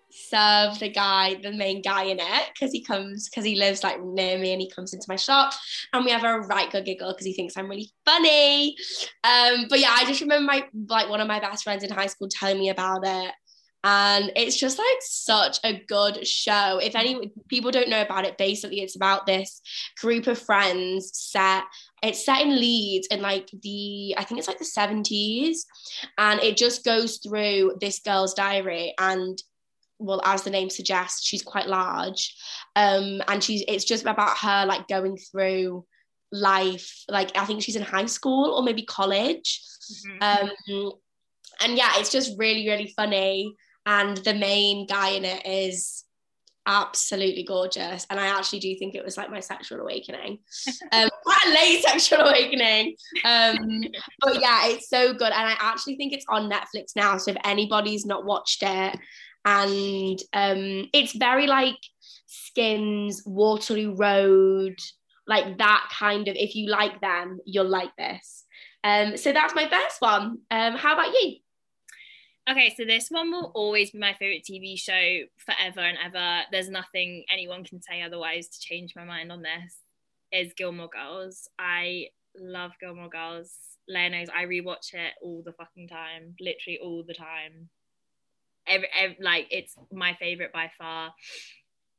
serve 0.09 0.79
the 0.79 0.89
guy, 0.89 1.35
the 1.35 1.51
main 1.51 1.83
guy 1.83 2.05
in 2.05 2.19
it, 2.19 2.49
because 2.53 2.71
he 2.71 2.81
comes, 2.83 3.29
because 3.29 3.45
he 3.45 3.55
lives 3.57 3.83
like 3.83 4.03
near 4.03 4.39
me, 4.39 4.51
and 4.51 4.61
he 4.61 4.69
comes 4.71 4.93
into 4.93 5.05
my 5.07 5.15
shop, 5.15 5.53
and 5.93 6.03
we 6.03 6.09
have 6.11 6.23
a 6.23 6.39
right 6.39 6.71
good 6.71 6.85
giggle 6.85 7.13
because 7.13 7.27
he 7.27 7.33
thinks 7.33 7.55
I'm 7.55 7.69
really 7.69 7.91
funny. 8.05 8.75
Um, 9.23 9.67
but 9.69 9.79
yeah, 9.79 9.95
I 9.95 10.03
just 10.05 10.21
remember 10.21 10.45
my 10.51 10.65
like 10.89 11.09
one 11.09 11.21
of 11.21 11.27
my 11.27 11.39
best 11.39 11.63
friends 11.63 11.83
in 11.83 11.91
high 11.91 12.07
school 12.07 12.27
telling 12.27 12.57
me 12.57 12.69
about 12.69 13.01
it. 13.05 13.33
And 13.83 14.31
it's 14.35 14.57
just 14.57 14.77
like 14.77 14.97
such 15.01 15.59
a 15.63 15.83
good 15.87 16.25
show. 16.25 16.79
If 16.81 16.95
any 16.95 17.31
people 17.49 17.69
don't 17.71 17.89
know 17.89 18.01
about 18.01 18.25
it, 18.25 18.37
basically 18.37 18.79
it's 18.81 18.95
about 18.95 19.25
this 19.25 19.61
group 19.99 20.27
of 20.27 20.39
friends 20.39 21.11
set 21.13 21.63
it's 22.01 22.25
set 22.25 22.41
in 22.41 22.59
Leeds 22.59 23.07
in 23.07 23.21
like 23.21 23.49
the 23.61 24.13
I 24.17 24.23
think 24.25 24.37
it's 24.37 24.47
like 24.47 24.59
the 24.59 24.65
70s 24.65 25.59
and 26.17 26.41
it 26.41 26.57
just 26.57 26.83
goes 26.83 27.17
through 27.17 27.77
this 27.79 27.99
girl's 27.99 28.33
diary 28.33 28.93
and 28.99 29.41
well 29.99 30.21
as 30.25 30.43
the 30.43 30.49
name 30.49 30.69
suggests 30.69 31.25
she's 31.25 31.41
quite 31.43 31.67
large. 31.67 32.35
Um 32.75 33.21
and 33.29 33.41
she's 33.41 33.63
it's 33.69 33.85
just 33.85 34.05
about 34.05 34.37
her 34.39 34.65
like 34.65 34.87
going 34.89 35.17
through 35.17 35.85
life. 36.31 37.03
Like 37.07 37.37
I 37.37 37.45
think 37.45 37.63
she's 37.63 37.77
in 37.77 37.83
high 37.83 38.05
school 38.07 38.51
or 38.51 38.63
maybe 38.63 38.83
college. 38.83 39.61
Mhm. 40.21 40.49
um 40.69 40.91
and 41.61 41.77
yeah 41.77 41.91
it's 41.97 42.09
just 42.11 42.37
really 42.37 42.67
really 42.67 42.91
funny 42.95 43.53
and 43.85 44.17
the 44.17 44.33
main 44.33 44.85
guy 44.87 45.09
in 45.09 45.25
it 45.25 45.45
is 45.45 46.03
absolutely 46.65 47.43
gorgeous. 47.43 48.05
And 48.09 48.19
I 48.19 48.27
actually 48.27 48.59
do 48.59 48.75
think 48.77 48.95
it 48.95 49.03
was 49.03 49.17
like 49.17 49.29
my 49.29 49.39
sexual 49.39 49.79
awakening. 49.81 50.39
Um 50.91 51.09
quite 51.23 51.45
a 51.47 51.49
late 51.49 51.83
sexual 51.83 52.19
awakening. 52.19 52.95
Um 53.25 53.83
but 54.19 54.39
yeah 54.39 54.67
it's 54.67 54.89
so 54.89 55.13
good. 55.13 55.31
And 55.31 55.47
I 55.47 55.55
actually 55.59 55.95
think 55.97 56.13
it's 56.13 56.25
on 56.29 56.49
Netflix 56.49 56.95
now 56.95 57.17
so 57.17 57.31
if 57.31 57.37
anybody's 57.43 58.05
not 58.05 58.25
watched 58.25 58.63
it. 58.63 58.97
And 59.45 60.19
um 60.33 60.89
it's 60.93 61.15
very 61.15 61.47
like 61.47 61.77
Skins 62.27 63.23
Waterloo 63.25 63.95
Road 63.95 64.77
like 65.25 65.57
that 65.57 65.89
kind 65.97 66.27
of 66.27 66.35
if 66.35 66.55
you 66.55 66.69
like 66.69 67.01
them 67.01 67.39
you'll 67.45 67.69
like 67.69 67.95
this. 67.97 68.45
Um 68.83 69.17
so 69.17 69.33
that's 69.33 69.55
my 69.55 69.67
first 69.67 69.97
one. 69.99 70.37
Um 70.49 70.75
how 70.75 70.93
about 70.93 71.11
you 71.11 71.37
Okay, 72.49 72.73
so 72.75 72.83
this 72.83 73.09
one 73.09 73.31
will 73.31 73.51
always 73.55 73.91
be 73.91 73.99
my 73.99 74.13
favorite 74.19 74.43
TV 74.43 74.77
show 74.77 75.25
forever 75.37 75.79
and 75.79 75.97
ever. 76.03 76.41
There's 76.51 76.69
nothing 76.69 77.23
anyone 77.31 77.63
can 77.63 77.81
say 77.81 78.01
otherwise 78.01 78.49
to 78.49 78.59
change 78.59 78.93
my 78.97 79.05
mind 79.05 79.31
on 79.31 79.43
this. 79.43 79.77
Is 80.31 80.53
Gilmore 80.57 80.89
Girls. 80.89 81.47
I 81.57 82.07
love 82.37 82.71
Gilmore 82.81 83.09
Girls. 83.09 83.53
Léah 83.89 84.11
knows 84.11 84.27
I 84.29 84.43
rewatch 84.43 84.93
it 84.93 85.13
all 85.21 85.41
the 85.45 85.53
fucking 85.53 85.87
time, 85.87 86.35
literally 86.41 86.79
all 86.83 87.03
the 87.07 87.13
time. 87.13 87.69
Every, 88.67 88.89
every 88.93 89.17
like 89.21 89.47
it's 89.49 89.75
my 89.91 90.13
favorite 90.19 90.51
by 90.51 90.69
far. 90.77 91.13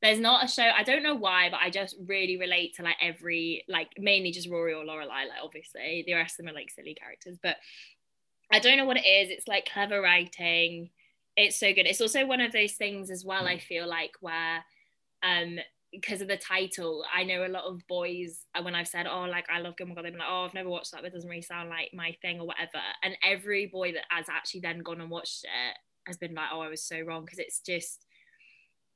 There's 0.03 0.19
not 0.19 0.45
a 0.45 0.49
show 0.49 0.65
I 0.65 0.83
don't 0.83 1.03
know 1.03 1.15
why, 1.15 1.49
but 1.49 1.61
I 1.61 1.71
just 1.71 1.97
really 2.07 2.37
relate 2.37 2.75
to 2.77 2.83
like 2.83 2.97
every 3.01 3.65
like 3.67 3.89
mainly 3.97 4.33
just 4.33 4.51
Rory 4.51 4.75
or 4.75 4.85
Lorelai. 4.85 5.09
Like 5.29 5.43
obviously 5.43 6.05
the 6.07 6.15
rest 6.15 6.39
of 6.39 6.45
them 6.45 6.53
are 6.53 6.59
like 6.59 6.71
silly 6.71 6.95
characters, 6.95 7.39
but 7.43 7.57
I 8.53 8.59
don't 8.59 8.77
know 8.77 8.85
what 8.85 8.97
it 8.97 9.07
is. 9.07 9.31
It's 9.31 9.49
like 9.49 9.69
clever 9.73 10.01
writing. 10.01 10.91
It's 11.37 11.59
so 11.59 11.73
good. 11.73 11.87
It's 11.87 12.01
also 12.01 12.27
one 12.27 12.41
of 12.41 12.53
those 12.53 12.73
things 12.73 13.11
as 13.11 13.25
well, 13.25 13.47
I 13.47 13.59
feel 13.59 13.89
like, 13.89 14.13
where 14.21 14.65
um 15.23 15.59
because 15.93 16.21
of 16.21 16.27
the 16.27 16.37
title, 16.37 17.05
I 17.15 17.23
know 17.23 17.47
a 17.47 17.49
lot 17.49 17.65
of 17.65 17.87
boys 17.87 18.47
uh, 18.57 18.63
when 18.63 18.75
I've 18.75 18.89
said, 18.89 19.07
Oh, 19.07 19.23
like 19.25 19.47
I 19.49 19.61
love 19.61 19.77
Gilmore 19.77 19.95
Girls, 19.95 20.05
they've 20.05 20.13
been 20.13 20.19
like, 20.19 20.29
Oh, 20.31 20.45
I've 20.45 20.55
never 20.55 20.69
watched 20.69 20.91
that, 20.93 21.03
but 21.03 21.09
it 21.09 21.15
doesn't 21.15 21.31
really 21.31 21.43
sound 21.43 21.71
like 21.71 21.91
my 21.95 22.17
thing 22.21 22.41
or 22.41 22.47
whatever. 22.47 22.81
And 23.03 23.17
every 23.23 23.67
boy 23.67 23.93
that 23.93 24.05
has 24.11 24.29
actually 24.29 24.61
then 24.61 24.81
gone 24.81 25.01
and 25.01 25.11
watched 25.11 25.45
it 25.45 25.77
has 26.07 26.17
been 26.17 26.35
like, 26.35 26.49
Oh, 26.53 26.61
I 26.61 26.69
was 26.69 26.83
so 26.83 27.01
wrong 27.01 27.25
because 27.25 27.39
it's 27.39 27.61
just 27.61 28.05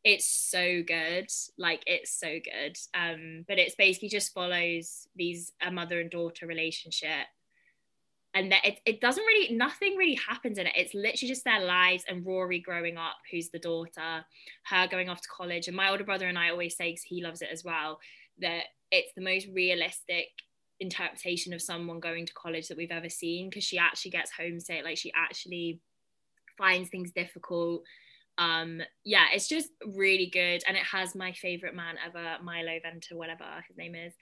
it's 0.05 0.27
so 0.27 0.83
good 0.87 1.29
like 1.59 1.83
it's 1.87 2.19
so 2.19 2.39
good 2.45 2.77
um 2.95 3.45
but 3.49 3.59
it's 3.59 3.75
basically 3.75 4.09
just 4.09 4.33
follows 4.33 5.09
these 5.17 5.53
a 5.61 5.71
mother 5.71 6.01
and 6.01 6.11
daughter 6.11 6.47
relationship 6.47 7.27
and 8.35 8.53
that 8.53 8.65
it, 8.65 8.81
it 8.85 9.01
doesn't 9.01 9.25
really 9.25 9.57
nothing 9.57 9.97
really 9.97 10.19
happens 10.29 10.59
in 10.59 10.67
it. 10.67 10.73
It's 10.77 10.95
literally 10.95 11.29
just 11.29 11.45
their 11.45 11.65
lives 11.65 12.05
and 12.09 12.25
rory 12.27 12.61
growing 12.61 12.97
up 12.97 13.17
who's 13.31 13.49
the 13.49 13.59
daughter 13.59 14.25
her 14.67 14.87
going 14.89 15.09
off 15.09 15.23
to 15.23 15.29
college. 15.29 15.69
And 15.69 15.77
my 15.77 15.91
older 15.91 16.05
brother 16.05 16.27
and 16.27 16.39
i 16.39 16.51
always 16.51 16.77
say 16.77 16.91
because 16.91 17.03
he 17.03 17.23
loves 17.23 17.43
it 17.43 17.49
as 17.51 17.65
well 17.65 17.99
that 18.41 18.65
it's 18.91 19.13
the 19.17 19.23
most 19.23 19.47
realistic 19.53 20.29
interpretation 20.81 21.53
of 21.53 21.63
someone 21.63 22.01
going 22.01 22.25
to 22.27 22.33
college 22.35 22.69
that 22.69 22.77
we've 22.77 22.93
ever 22.93 23.09
seen 23.09 23.49
because 23.49 23.65
she 23.65 23.79
actually 23.79 24.13
gets 24.13 24.31
homesick. 24.31 24.85
Like 24.85 24.99
she 24.99 25.13
actually 25.17 25.81
finds 26.57 26.91
things 26.91 27.11
difficult. 27.13 27.83
Um 28.37 28.83
yeah 29.05 29.27
it's 29.33 29.49
just 29.49 29.71
really 29.95 30.31
good. 30.31 30.63
And 30.69 30.77
it 30.77 30.85
has 30.85 31.15
my 31.15 31.33
favorite 31.33 31.75
man 31.75 31.97
ever 32.07 32.43
milo 32.45 32.79
venter 32.83 33.17
whatever 33.17 33.65
his 33.67 33.79
name 33.79 33.95
is 33.95 34.13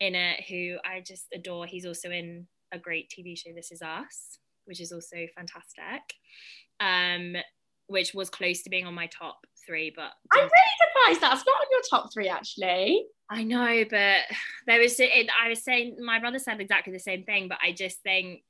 in 0.00 0.14
it 0.14 0.44
who 0.48 0.76
i 0.88 1.00
just 1.00 1.26
adore. 1.34 1.66
He's 1.66 1.84
also 1.84 2.10
in 2.10 2.46
a 2.72 2.78
great 2.78 3.10
tv 3.10 3.36
show 3.38 3.50
this 3.54 3.70
is 3.72 3.82
us 3.82 4.38
which 4.64 4.80
is 4.80 4.92
also 4.92 5.16
fantastic 5.36 6.02
um 6.80 7.34
which 7.86 8.12
was 8.14 8.28
close 8.28 8.62
to 8.62 8.70
being 8.70 8.86
on 8.86 8.94
my 8.94 9.06
top 9.06 9.38
three 9.66 9.92
but 9.94 10.10
I'm 10.32 10.40
really 10.40 10.50
surprised 11.12 11.20
that's 11.20 11.46
not 11.46 11.56
on 11.60 11.66
your 11.70 11.80
top 11.90 12.12
three 12.12 12.28
actually 12.28 13.06
I 13.30 13.44
know, 13.44 13.84
but 13.90 14.20
there 14.66 14.80
was 14.80 14.98
it, 14.98 15.28
I 15.38 15.50
was 15.50 15.62
saying 15.62 15.98
my 16.02 16.18
brother 16.18 16.38
said 16.38 16.60
exactly 16.62 16.94
the 16.94 16.98
same 16.98 17.24
thing, 17.24 17.46
but 17.46 17.58
I 17.62 17.72
just 17.72 18.02
think 18.02 18.40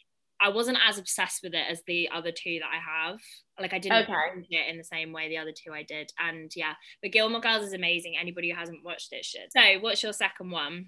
I 0.40 0.50
wasn't 0.50 0.78
as 0.88 0.98
obsessed 0.98 1.40
with 1.42 1.52
it 1.52 1.64
as 1.68 1.82
the 1.88 2.08
other 2.14 2.30
two 2.30 2.60
that 2.60 2.70
I 2.72 3.08
have. 3.08 3.18
Like 3.58 3.74
I 3.74 3.80
didn't 3.80 4.04
Okay. 4.04 4.46
it 4.50 4.70
in 4.70 4.78
the 4.78 4.84
same 4.84 5.10
way 5.12 5.28
the 5.28 5.38
other 5.38 5.50
two 5.50 5.72
I 5.72 5.82
did. 5.82 6.12
And 6.20 6.52
yeah, 6.54 6.74
but 7.02 7.10
Gilmore 7.10 7.40
Girls 7.40 7.64
is 7.64 7.72
amazing. 7.72 8.14
Anybody 8.20 8.50
who 8.52 8.56
hasn't 8.56 8.84
watched 8.84 9.12
it 9.12 9.24
should. 9.24 9.50
So 9.50 9.80
what's 9.80 10.00
your 10.04 10.12
second 10.12 10.52
one? 10.52 10.86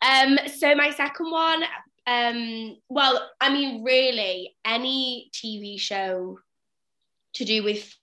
Um, 0.00 0.38
so 0.46 0.72
my 0.76 0.90
second 0.90 1.28
one, 1.32 1.64
um, 2.06 2.76
well, 2.88 3.30
I 3.40 3.52
mean, 3.52 3.84
really, 3.84 4.56
any 4.64 5.30
TV 5.32 5.78
show 5.78 6.38
to 7.34 7.44
do 7.44 7.62
with 7.62 7.94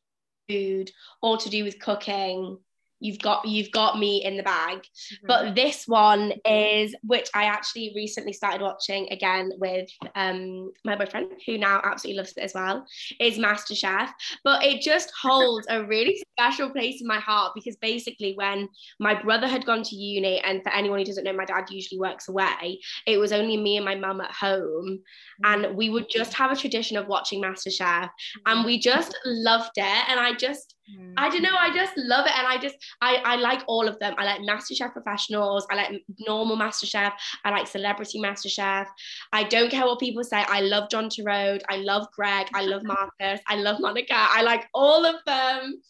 food 0.47 0.91
or 1.21 1.37
to 1.37 1.49
do 1.49 1.63
with 1.63 1.79
cooking, 1.79 2.57
you've 2.99 3.19
got 3.19 3.45
you've 3.47 3.71
got 3.71 3.97
me 3.97 4.23
in 4.23 4.37
the 4.37 4.43
bag. 4.43 4.79
Mm-hmm. 4.79 5.27
But 5.27 5.55
this 5.55 5.87
one 5.87 6.33
is, 6.45 6.95
which 7.03 7.29
I 7.33 7.45
actually 7.45 7.93
recently 7.95 8.33
started 8.33 8.61
watching 8.61 9.07
again 9.11 9.51
with 9.57 9.89
um, 10.15 10.71
my 10.85 10.95
boyfriend, 10.95 11.31
who 11.45 11.57
now 11.57 11.81
absolutely 11.83 12.17
loves 12.17 12.33
it 12.37 12.41
as 12.41 12.53
well, 12.53 12.85
is 13.19 13.37
MasterChef. 13.37 14.09
But 14.43 14.63
it 14.63 14.81
just 14.81 15.11
holds 15.21 15.67
a 15.69 15.83
really 15.83 16.21
special 16.37 16.69
place 16.69 17.01
in 17.01 17.07
my 17.07 17.19
heart 17.19 17.53
because 17.55 17.75
basically, 17.77 18.33
when 18.35 18.67
my 18.99 19.19
brother 19.19 19.47
had 19.47 19.65
gone 19.65 19.83
to 19.83 19.95
uni, 19.95 20.39
and 20.41 20.63
for 20.63 20.69
anyone 20.69 20.99
who 20.99 21.05
doesn't 21.05 21.23
know, 21.23 21.33
my 21.33 21.45
dad 21.45 21.65
usually 21.69 21.99
works 21.99 22.27
away, 22.27 22.79
it 23.05 23.17
was 23.17 23.31
only 23.31 23.57
me 23.57 23.77
and 23.77 23.85
my 23.85 23.95
mum 23.95 24.21
at 24.21 24.31
home. 24.31 24.99
Mm-hmm. 25.43 25.45
And 25.45 25.77
we 25.77 25.89
would 25.89 26.09
just 26.09 26.33
have 26.33 26.51
a 26.51 26.55
tradition 26.55 26.97
of 26.97 27.07
watching 27.07 27.41
MasterChef, 27.41 28.09
and 28.45 28.57
mm-hmm. 28.59 28.65
we 28.65 28.79
just 28.79 29.17
loved 29.25 29.77
it. 29.77 30.09
And 30.09 30.19
I 30.19 30.33
just, 30.33 30.75
Mm. 30.97 31.13
I 31.17 31.29
don't 31.29 31.41
know. 31.41 31.55
I 31.57 31.73
just 31.73 31.93
love 31.97 32.25
it, 32.25 32.37
and 32.37 32.47
I 32.47 32.57
just 32.57 32.75
I 33.01 33.17
I 33.25 33.35
like 33.35 33.63
all 33.67 33.87
of 33.87 33.99
them. 33.99 34.15
I 34.17 34.25
like 34.25 34.41
MasterChef 34.41 34.93
professionals. 34.93 35.67
I 35.71 35.75
like 35.75 36.03
normal 36.27 36.57
MasterChef. 36.57 37.11
I 37.43 37.49
like 37.51 37.67
Celebrity 37.67 38.19
MasterChef. 38.19 38.87
I 39.33 39.43
don't 39.43 39.69
care 39.69 39.85
what 39.85 39.99
people 39.99 40.23
say. 40.23 40.43
I 40.47 40.61
love 40.61 40.89
John 40.89 41.09
Torode. 41.09 41.61
I 41.69 41.77
love 41.77 42.07
Greg. 42.15 42.47
I 42.53 42.63
love 42.63 42.83
Marcus. 42.93 43.41
I 43.47 43.55
love 43.55 43.79
Monica. 43.79 44.15
I 44.15 44.41
like 44.41 44.67
all 44.73 45.05
of 45.05 45.15
them. 45.25 45.81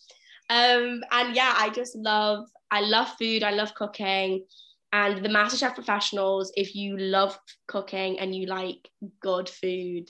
Um, 0.50 1.04
and 1.12 1.36
yeah, 1.36 1.54
I 1.58 1.70
just 1.70 1.95
love. 1.95 2.47
I 2.72 2.82
love 2.82 3.10
food. 3.18 3.43
I 3.43 3.52
love 3.52 3.74
cooking. 3.76 4.45
And 4.91 5.24
the 5.24 5.30
MasterChef 5.30 5.76
professionals, 5.76 6.52
if 6.56 6.74
you 6.74 6.97
love 6.97 7.38
cooking 7.68 8.20
and 8.20 8.34
you 8.36 8.47
like 8.47 8.89
good 9.22 9.47
food, 9.47 10.10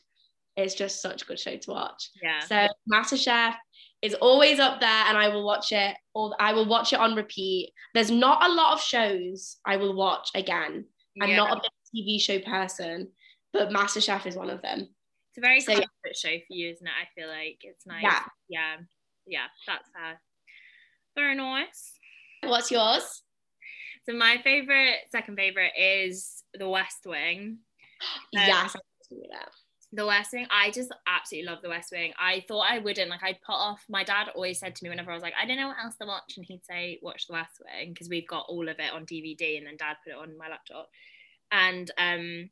it's 0.56 0.74
just 0.74 1.02
such 1.02 1.24
a 1.24 1.26
good 1.26 1.40
show 1.40 1.56
to 1.58 1.72
watch. 1.72 2.10
yeah. 2.22 2.40
So 2.40 2.68
MasterChef 2.92 3.56
is 4.02 4.14
always 4.16 4.60
up 4.60 4.80
there, 4.80 4.89
and 5.08 5.18
I 5.18 5.28
will 5.30 5.45
watch 5.45 5.72
it. 5.72 5.95
Or 6.14 6.36
I 6.39 6.54
will 6.54 6.68
watch 6.68 6.93
it 6.93 7.00
on 7.00 7.16
repeat. 7.16 7.74
There's 7.93 8.12
not 8.12 8.43
a 8.50 8.54
lot 8.54 8.74
of 8.74 8.82
shows 8.82 9.58
I 9.66 9.78
will 9.78 9.95
watch 9.95 10.30
again. 10.36 10.86
I'm 11.22 11.30
Yeah. 11.30 11.36
not 11.38 11.58
a 11.58 11.62
big 11.62 11.72
TV 12.06 12.22
show 12.22 12.39
person, 12.39 13.12
but 13.54 13.70
MasterChef 13.70 14.26
is 14.26 14.36
one 14.36 14.50
of 14.50 14.62
them. 14.62 14.93
It's 15.30 15.38
a 15.38 15.41
very 15.41 15.60
So, 15.60 15.74
comfort 15.74 16.16
show 16.16 16.38
for 16.39 16.54
you, 16.54 16.72
isn't 16.72 16.88
it? 16.88 16.93
I 16.93 17.06
feel 17.14 17.28
like 17.28 17.60
it's 17.62 17.86
nice. 17.86 18.04
Yeah. 18.04 18.26
Yeah. 18.47 18.78
Yeah. 19.28 19.47
That's 19.68 19.89
fair. 19.91 20.22
Very 21.16 21.36
nice. 21.36 21.93
What's 22.43 22.72
yours? 22.72 23.24
So 24.04 24.14
my 24.14 24.41
favorite, 24.43 24.95
second 25.12 25.36
favorite 25.36 25.74
is 25.78 26.43
The 26.54 26.68
West 26.70 27.06
Wing. 27.06 27.60
Um, 28.02 28.41
yes, 28.47 28.76
The 29.92 30.06
West 30.06 30.34
Wing, 30.34 30.46
I 30.52 30.70
just 30.70 30.92
absolutely 31.08 31.50
love 31.50 31.64
The 31.64 31.70
West 31.70 31.92
Wing. 31.92 32.14
I 32.20 32.46
thought 32.48 32.68
I 32.70 32.78
wouldn't. 32.78 33.10
Like, 33.10 33.24
I'd 33.24 33.42
put 33.42 33.54
off. 33.54 33.84
My 33.90 34.04
dad 34.04 34.28
always 34.36 34.60
said 34.60 34.76
to 34.76 34.84
me 34.84 34.90
whenever 34.90 35.10
I 35.12 35.16
was 35.16 35.24
like, 35.24 35.34
I 35.42 35.48
don't 35.48 35.58
know 35.58 35.68
what 35.68 35.78
else 35.84 35.96
to 35.96 36.06
watch, 36.06 36.34
and 36.38 36.46
he'd 36.46 36.66
say, 36.66 37.00
watch 37.02 37.26
The 37.28 37.34
West 37.34 37.60
Wing 37.60 37.94
because 37.94 38.08
we've 38.08 38.28
got 38.28 38.46
all 38.50 38.70
of 38.70 38.80
it 38.80 38.94
on 38.94 39.06
DVD, 39.06 39.58
and 39.58 39.66
then 39.66 39.78
dad 39.78 39.98
put 40.04 40.14
it 40.14 40.20
on 40.20 40.38
my 40.38 40.48
laptop. 40.48 40.90
And 41.52 41.90
um, 41.98 42.50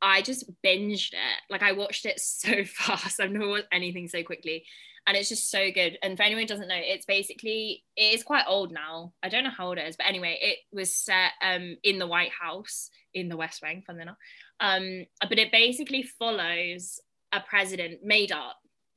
I 0.00 0.22
just 0.22 0.50
binged 0.64 1.12
it. 1.12 1.42
Like, 1.50 1.62
I 1.62 1.72
watched 1.72 2.06
it 2.06 2.18
so 2.20 2.64
fast. 2.64 3.20
I've 3.20 3.30
never 3.30 3.48
watched 3.48 3.68
anything 3.70 4.08
so 4.08 4.22
quickly. 4.22 4.64
And 5.06 5.16
it's 5.16 5.30
just 5.30 5.50
so 5.50 5.70
good. 5.70 5.98
And 6.02 6.18
for 6.18 6.22
anyone 6.22 6.42
who 6.42 6.48
doesn't 6.48 6.68
know, 6.68 6.74
it's 6.76 7.06
basically, 7.06 7.82
it 7.96 8.14
is 8.14 8.22
quite 8.22 8.44
old 8.46 8.72
now. 8.72 9.14
I 9.22 9.30
don't 9.30 9.42
know 9.42 9.50
how 9.50 9.68
old 9.68 9.78
it 9.78 9.86
is, 9.86 9.96
but 9.96 10.06
anyway, 10.06 10.38
it 10.40 10.58
was 10.70 10.94
set 10.94 11.32
um, 11.42 11.76
in 11.82 11.98
the 11.98 12.06
White 12.06 12.30
House 12.30 12.90
in 13.14 13.30
the 13.30 13.36
West 13.36 13.62
Wing, 13.62 13.82
funnily 13.86 14.02
enough. 14.02 14.18
Um, 14.60 15.06
but 15.20 15.38
it 15.38 15.52
basically 15.52 16.02
follows 16.02 17.00
a 17.32 17.40
president 17.40 18.02
made 18.02 18.32
up. 18.32 18.56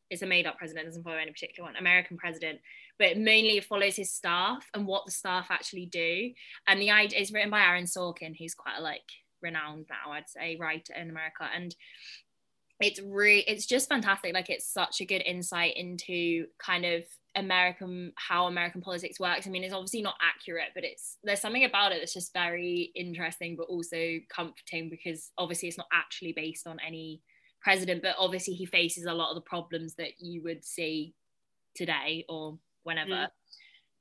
It's 0.10 0.22
a 0.22 0.28
made 0.28 0.46
up 0.46 0.58
president, 0.58 0.88
doesn't 0.88 1.04
follow 1.04 1.18
any 1.18 1.32
particular 1.32 1.68
one, 1.68 1.78
American 1.78 2.18
president, 2.18 2.60
but 3.00 3.10
it 3.10 3.18
mainly 3.18 3.60
follows 3.62 3.96
his 3.96 4.14
staff 4.14 4.66
and 4.74 4.86
what 4.86 5.06
the 5.06 5.12
staff 5.12 5.48
actually 5.50 5.86
do. 5.86 6.32
And 6.68 6.82
the 6.82 6.92
idea 6.92 7.20
is 7.20 7.32
written 7.32 7.50
by 7.50 7.62
Aaron 7.62 7.86
Sorkin, 7.86 8.36
who's 8.38 8.54
quite 8.54 8.78
a 8.78 8.82
like 8.82 9.02
renowned 9.42 9.86
now, 9.90 10.12
I'd 10.12 10.30
say, 10.30 10.58
writer 10.60 10.94
in 10.94 11.10
America. 11.10 11.48
And 11.54 11.74
it's 12.82 13.00
really 13.00 13.42
it's 13.42 13.66
just 13.66 13.90
fantastic. 13.90 14.34
Like 14.34 14.50
it's 14.50 14.72
such 14.72 15.02
a 15.02 15.06
good 15.06 15.24
insight 15.26 15.78
into 15.78 16.48
kind 16.60 16.86
of 16.86 17.04
American 17.36 18.12
how 18.18 18.48
American 18.48 18.82
politics 18.82 19.20
works. 19.20 19.48
I 19.48 19.50
mean, 19.50 19.64
it's 19.64 19.74
obviously 19.74 20.02
not 20.02 20.16
accurate, 20.22 20.70
but 20.76 20.84
it's 20.84 21.18
there's 21.24 21.40
something 21.40 21.64
about 21.64 21.92
it 21.92 22.00
that's 22.00 22.14
just 22.14 22.34
very 22.34 22.92
interesting, 22.96 23.56
but 23.56 23.68
also 23.68 24.18
comforting 24.30 24.90
because 24.90 25.32
obviously 25.38 25.70
it's 25.70 25.78
not 25.78 25.88
actually 25.94 26.34
based 26.34 26.68
on 26.68 26.78
any 26.86 27.22
president, 27.62 28.02
but 28.02 28.16
obviously 28.20 28.54
he 28.54 28.66
faces 28.66 29.06
a 29.06 29.14
lot 29.14 29.30
of 29.30 29.36
the 29.36 29.50
problems 29.50 29.96
that 29.96 30.20
you 30.20 30.42
would 30.44 30.66
see 30.66 31.14
today 31.76 32.26
or 32.28 32.58
whenever. 32.84 33.12
Mm. 33.12 33.30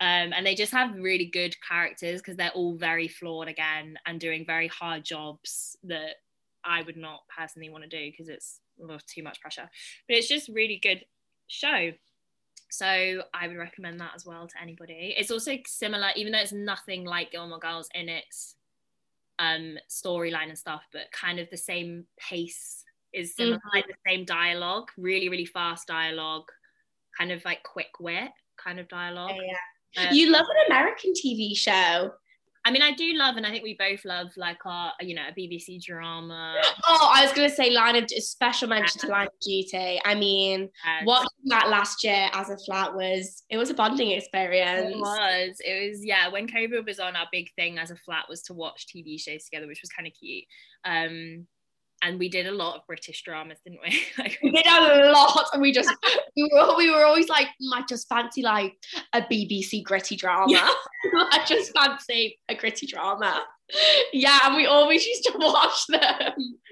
Um, 0.02 0.32
and 0.32 0.46
they 0.46 0.54
just 0.54 0.72
have 0.72 0.94
really 0.94 1.26
good 1.26 1.54
characters 1.66 2.20
because 2.20 2.36
they're 2.36 2.50
all 2.50 2.74
very 2.74 3.06
flawed 3.06 3.48
again 3.48 3.96
and 4.06 4.18
doing 4.18 4.46
very 4.46 4.66
hard 4.66 5.04
jobs 5.04 5.76
that 5.84 6.16
I 6.64 6.82
would 6.82 6.96
not 6.96 7.20
personally 7.36 7.68
want 7.68 7.84
to 7.84 7.90
do 7.90 8.10
because 8.10 8.28
it's 8.28 8.60
oh, 8.82 8.98
too 9.06 9.22
much 9.22 9.40
pressure. 9.42 9.68
But 10.08 10.16
it's 10.16 10.28
just 10.28 10.48
really 10.48 10.80
good 10.82 11.04
show. 11.48 11.92
So 12.70 13.22
I 13.34 13.48
would 13.48 13.56
recommend 13.56 14.00
that 14.00 14.12
as 14.14 14.24
well 14.24 14.46
to 14.46 14.60
anybody. 14.62 15.14
It's 15.18 15.30
also 15.30 15.56
similar, 15.66 16.08
even 16.16 16.32
though 16.32 16.38
it's 16.38 16.52
nothing 16.52 17.04
like 17.04 17.32
Gilmore 17.32 17.58
Girls 17.58 17.88
in 17.94 18.08
its 18.08 18.56
um 19.38 19.78
storyline 19.88 20.48
and 20.50 20.58
stuff, 20.58 20.82
but 20.92 21.10
kind 21.12 21.38
of 21.38 21.48
the 21.50 21.56
same 21.56 22.06
pace 22.18 22.84
is 23.12 23.34
similar, 23.34 23.56
Mhm. 23.56 23.74
like 23.74 23.86
the 23.86 23.94
same 24.06 24.24
dialogue, 24.24 24.90
really, 24.96 25.28
really 25.28 25.46
fast 25.46 25.88
dialogue, 25.88 26.50
kind 27.16 27.32
of 27.32 27.44
like 27.44 27.62
quick 27.62 27.98
wit 28.00 28.30
kind 28.56 28.78
of 28.78 28.86
dialogue. 28.88 29.30
Um, 29.96 30.14
You 30.14 30.30
love 30.30 30.46
an 30.48 30.66
American 30.68 31.12
TV 31.14 31.54
show. 31.56 32.14
I 32.64 32.70
mean, 32.70 32.82
I 32.82 32.92
do 32.92 33.14
love, 33.14 33.36
and 33.36 33.46
I 33.46 33.50
think 33.50 33.64
we 33.64 33.74
both 33.78 34.04
love 34.04 34.28
like 34.36 34.58
our, 34.66 34.92
you 35.00 35.14
know, 35.14 35.22
a 35.28 35.32
BBC 35.32 35.82
drama. 35.82 36.60
Oh, 36.86 37.10
I 37.12 37.24
was 37.24 37.32
gonna 37.32 37.48
say 37.48 37.70
line 37.70 37.96
of 37.96 38.10
special 38.10 38.68
mention 38.68 39.00
to 39.00 39.06
Line 39.06 39.28
of 39.28 39.32
Duty. 39.40 39.98
I 40.04 40.14
mean, 40.14 40.68
and- 40.86 41.06
watching 41.06 41.28
that 41.46 41.70
last 41.70 42.04
year 42.04 42.28
as 42.34 42.50
a 42.50 42.58
flat 42.58 42.94
was 42.94 43.44
it 43.48 43.56
was 43.56 43.70
a 43.70 43.74
bonding 43.74 44.10
experience. 44.10 44.94
It 44.94 44.98
was. 44.98 45.56
It 45.60 45.90
was, 45.90 46.04
yeah. 46.04 46.28
When 46.28 46.46
COVID 46.46 46.84
was 46.84 47.00
on, 47.00 47.16
our 47.16 47.28
big 47.32 47.50
thing 47.54 47.78
as 47.78 47.90
a 47.90 47.96
flat 47.96 48.26
was 48.28 48.42
to 48.42 48.54
watch 48.54 48.86
TV 48.86 49.18
shows 49.18 49.44
together, 49.44 49.66
which 49.66 49.80
was 49.82 49.90
kind 49.90 50.06
of 50.06 50.12
cute. 50.12 50.44
Um, 50.84 51.46
and 52.02 52.18
we 52.18 52.28
did 52.28 52.46
a 52.46 52.52
lot 52.52 52.76
of 52.76 52.86
British 52.86 53.22
dramas, 53.22 53.58
didn't 53.64 53.80
we? 53.82 54.00
like, 54.18 54.38
We 54.42 54.50
did 54.50 54.66
a 54.66 55.10
lot, 55.12 55.46
and 55.52 55.60
we 55.62 55.72
just 55.72 55.90
we 56.36 56.50
were 56.52 56.76
we 56.76 56.90
were 56.90 57.04
always 57.04 57.28
like, 57.28 57.46
"Mm, 57.46 57.74
I 57.74 57.82
just 57.88 58.08
fancy 58.08 58.42
like 58.42 58.74
a 59.12 59.22
BBC 59.22 59.82
gritty 59.84 60.16
drama. 60.16 60.52
I 61.32 61.44
just 61.46 61.72
fancy 61.76 62.38
a 62.48 62.54
gritty 62.54 62.86
drama. 62.86 63.44
Yeah, 64.12 64.40
and 64.44 64.56
we 64.56 64.66
always 64.66 65.06
used 65.06 65.22
to 65.24 65.32
watch 65.38 65.86
them. 65.86 66.00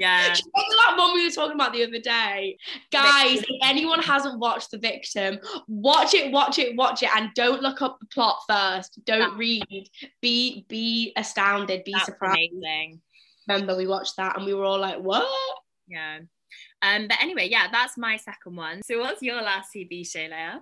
yeah. 0.01 0.23
Remember 0.23 0.75
that 0.87 0.95
one 0.99 1.15
we 1.15 1.25
were 1.25 1.31
talking 1.31 1.55
about 1.55 1.73
the 1.73 1.85
other 1.85 2.01
day? 2.01 2.59
Guys, 2.91 3.41
if 3.43 3.57
anyone 3.63 4.01
hasn't 4.03 4.41
watched 4.41 4.73
The 4.73 4.79
Victim, 4.79 5.39
watch 5.69 6.15
it, 6.15 6.33
watch 6.33 6.59
it, 6.59 6.75
watch 6.77 7.05
it, 7.05 7.11
and 7.15 7.31
don't 7.35 7.63
look 7.63 7.83
up 7.83 7.99
the 8.01 8.07
plot 8.07 8.39
first. 8.49 8.99
Don't 9.05 9.37
read. 9.39 9.89
Be 10.21 10.65
be 10.69 11.13
astounded, 11.17 11.85
be 11.85 11.93
That's 11.93 12.07
surprised. 12.07 12.51
amazing. 12.53 13.01
Remember, 13.49 13.77
we 13.77 13.87
watched 13.87 14.17
that 14.17 14.37
and 14.37 14.45
we 14.47 14.55
were 14.55 14.65
all 14.65 14.79
like, 14.79 14.99
what? 14.99 15.27
Yeah. 15.87 16.19
Um, 16.83 17.09
but 17.09 17.19
anyway, 17.21 17.49
yeah, 17.51 17.69
that's 17.73 17.97
my 17.97 18.17
second 18.17 18.57
one. 18.57 18.83
So 18.83 18.99
what's 19.01 19.23
your 19.23 19.41
last 19.43 19.71
TV 19.75 20.07
show, 20.09 20.21
Léah? 20.21 20.61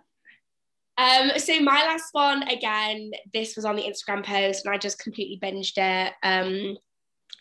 Um, 0.99 1.39
so 1.39 1.61
my 1.61 1.83
last 1.83 2.09
one, 2.13 2.43
again, 2.45 3.11
this 3.35 3.55
was 3.57 3.65
on 3.65 3.77
the 3.77 3.83
Instagram 3.83 4.25
post 4.25 4.65
and 4.65 4.75
I 4.75 4.79
just 4.79 4.99
completely 4.99 5.39
binged 5.43 5.75
it. 5.77 6.13
Um, 6.23 6.77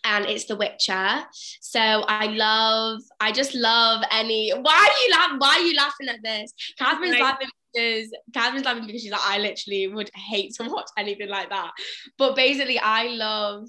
and 0.03 0.25
it's 0.25 0.45
The 0.45 0.55
Witcher. 0.55 1.23
So 1.61 1.79
I 1.79 2.27
love, 2.27 3.01
I 3.19 3.31
just 3.31 3.55
love 3.55 4.03
any. 4.11 4.51
Why 4.51 4.73
are 4.73 5.03
you 5.05 5.11
laughing? 5.11 5.37
Why 5.39 5.55
are 5.55 5.61
you 5.61 5.75
laughing 5.75 6.09
at 6.09 6.21
this? 6.23 6.53
Katharine's 6.79 7.11
Like- 7.13 7.21
laughing 7.21 7.47
because 7.73 8.11
Katharine's 8.31 8.65
laughing 8.65 8.85
because 8.85 9.01
she's 9.01 9.11
like, 9.11 9.21
I 9.23 9.37
literally 9.37 9.87
would 9.87 10.09
hate 10.15 10.53
to 10.55 10.69
watch 10.69 10.89
anything 10.97 11.29
like 11.29 11.49
that. 11.49 11.71
But 12.17 12.35
basically, 12.35 12.79
I 12.79 13.07
love. 13.07 13.67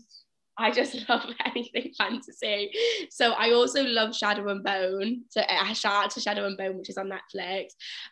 I 0.58 0.70
just 0.70 0.96
love 1.08 1.24
anything 1.44 1.92
fantasy. 1.96 2.70
So 3.10 3.32
I 3.32 3.52
also 3.52 3.82
love 3.84 4.16
Shadow 4.16 4.48
and 4.48 4.62
Bone. 4.64 5.22
So 5.30 5.42
I 5.48 5.72
shout 5.72 6.04
out 6.04 6.10
to 6.12 6.20
Shadow 6.20 6.46
and 6.46 6.56
Bone, 6.56 6.78
which 6.78 6.88
is 6.90 6.98
on 6.98 7.10
Netflix. 7.10 7.68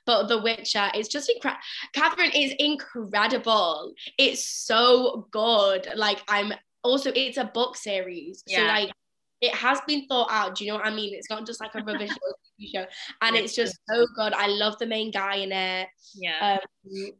But 0.06 0.28
The 0.28 0.40
Witcher 0.40 0.90
is 0.94 1.08
just 1.08 1.30
incredible. 1.30 1.60
Katharine 1.92 2.32
is 2.34 2.54
incredible. 2.58 3.92
It's 4.18 4.46
so 4.46 5.28
good. 5.30 5.88
Like 5.96 6.22
I'm 6.28 6.52
also 6.82 7.10
it's 7.14 7.38
a 7.38 7.44
book 7.44 7.76
series. 7.76 8.42
So 8.46 8.60
Yeah. 8.60 8.68
like 8.68 8.90
it 9.40 9.54
has 9.54 9.80
been 9.86 10.06
thought 10.06 10.30
out. 10.30 10.54
Do 10.54 10.64
you 10.64 10.70
know 10.70 10.78
what 10.78 10.86
I 10.86 10.94
mean? 10.94 11.14
It's 11.14 11.28
not 11.28 11.46
just 11.46 11.60
like 11.60 11.74
a 11.74 11.78
TV 11.78 12.08
show. 12.74 12.86
And 13.20 13.36
it's 13.36 13.54
just 13.54 13.78
so 13.88 14.06
good. 14.16 14.32
I 14.32 14.46
love 14.46 14.78
the 14.78 14.86
main 14.86 15.10
guy 15.10 15.36
in 15.36 15.52
it. 15.52 15.88
Yeah. 16.14 16.58
Um, 16.84 17.10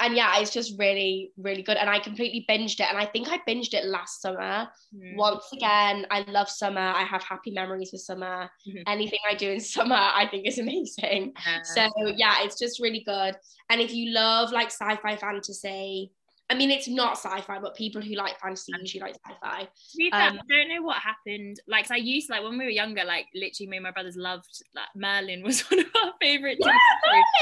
and 0.00 0.16
yeah, 0.16 0.38
it's 0.40 0.50
just 0.50 0.78
really, 0.78 1.32
really 1.36 1.62
good. 1.62 1.76
And 1.76 1.88
I 1.90 1.98
completely 1.98 2.44
binged 2.48 2.80
it. 2.80 2.86
And 2.88 2.98
I 2.98 3.06
think 3.06 3.28
I 3.28 3.38
binged 3.48 3.74
it 3.74 3.84
last 3.84 4.20
summer. 4.20 4.68
Mm. 4.94 5.16
Once 5.16 5.44
again, 5.52 6.06
I 6.10 6.22
love 6.22 6.48
summer. 6.48 6.80
I 6.80 7.02
have 7.04 7.22
happy 7.22 7.50
memories 7.50 7.90
with 7.92 8.00
summer. 8.00 8.50
Mhm. 8.66 8.82
Anything 8.86 9.18
I 9.30 9.34
do 9.34 9.50
in 9.50 9.60
summer, 9.60 9.96
I 9.96 10.26
think 10.30 10.46
is 10.46 10.58
amazing. 10.58 11.32
Yeah. 11.46 11.62
So 11.62 11.88
yeah, 12.16 12.42
it's 12.42 12.58
just 12.58 12.80
really 12.80 13.00
good. 13.04 13.36
And 13.68 13.80
if 13.80 13.92
you 13.92 14.12
love 14.12 14.50
like 14.52 14.68
sci-fi 14.68 15.16
fantasy, 15.16 16.10
I 16.48 16.54
mean, 16.56 16.72
it's 16.72 16.88
not 16.88 17.12
sci-fi, 17.12 17.60
but 17.60 17.76
people 17.76 18.02
who 18.02 18.14
like 18.14 18.40
fantasy 18.40 18.72
usually 18.80 19.02
like 19.02 19.14
sci-fi. 19.24 19.62
To 19.62 19.96
be 19.96 20.10
fair, 20.10 20.30
Um, 20.30 20.40
I 20.40 20.56
don't 20.56 20.68
know 20.68 20.82
what 20.82 20.96
happened. 20.96 21.60
Like, 21.68 21.88
I 21.92 21.96
used 21.96 22.26
to, 22.26 22.32
like 22.32 22.42
when 22.42 22.58
we 22.58 22.64
were 22.64 22.70
younger, 22.70 23.04
like 23.04 23.26
literally 23.36 23.68
me 23.68 23.76
and 23.76 23.84
my 23.84 23.92
brothers 23.92 24.16
loved 24.16 24.48
like 24.74 24.88
Merlin 24.96 25.42
was 25.44 25.60
one 25.70 25.78
of 25.78 25.86
our 26.02 26.12
favorite. 26.20 26.58
TV 26.60 26.74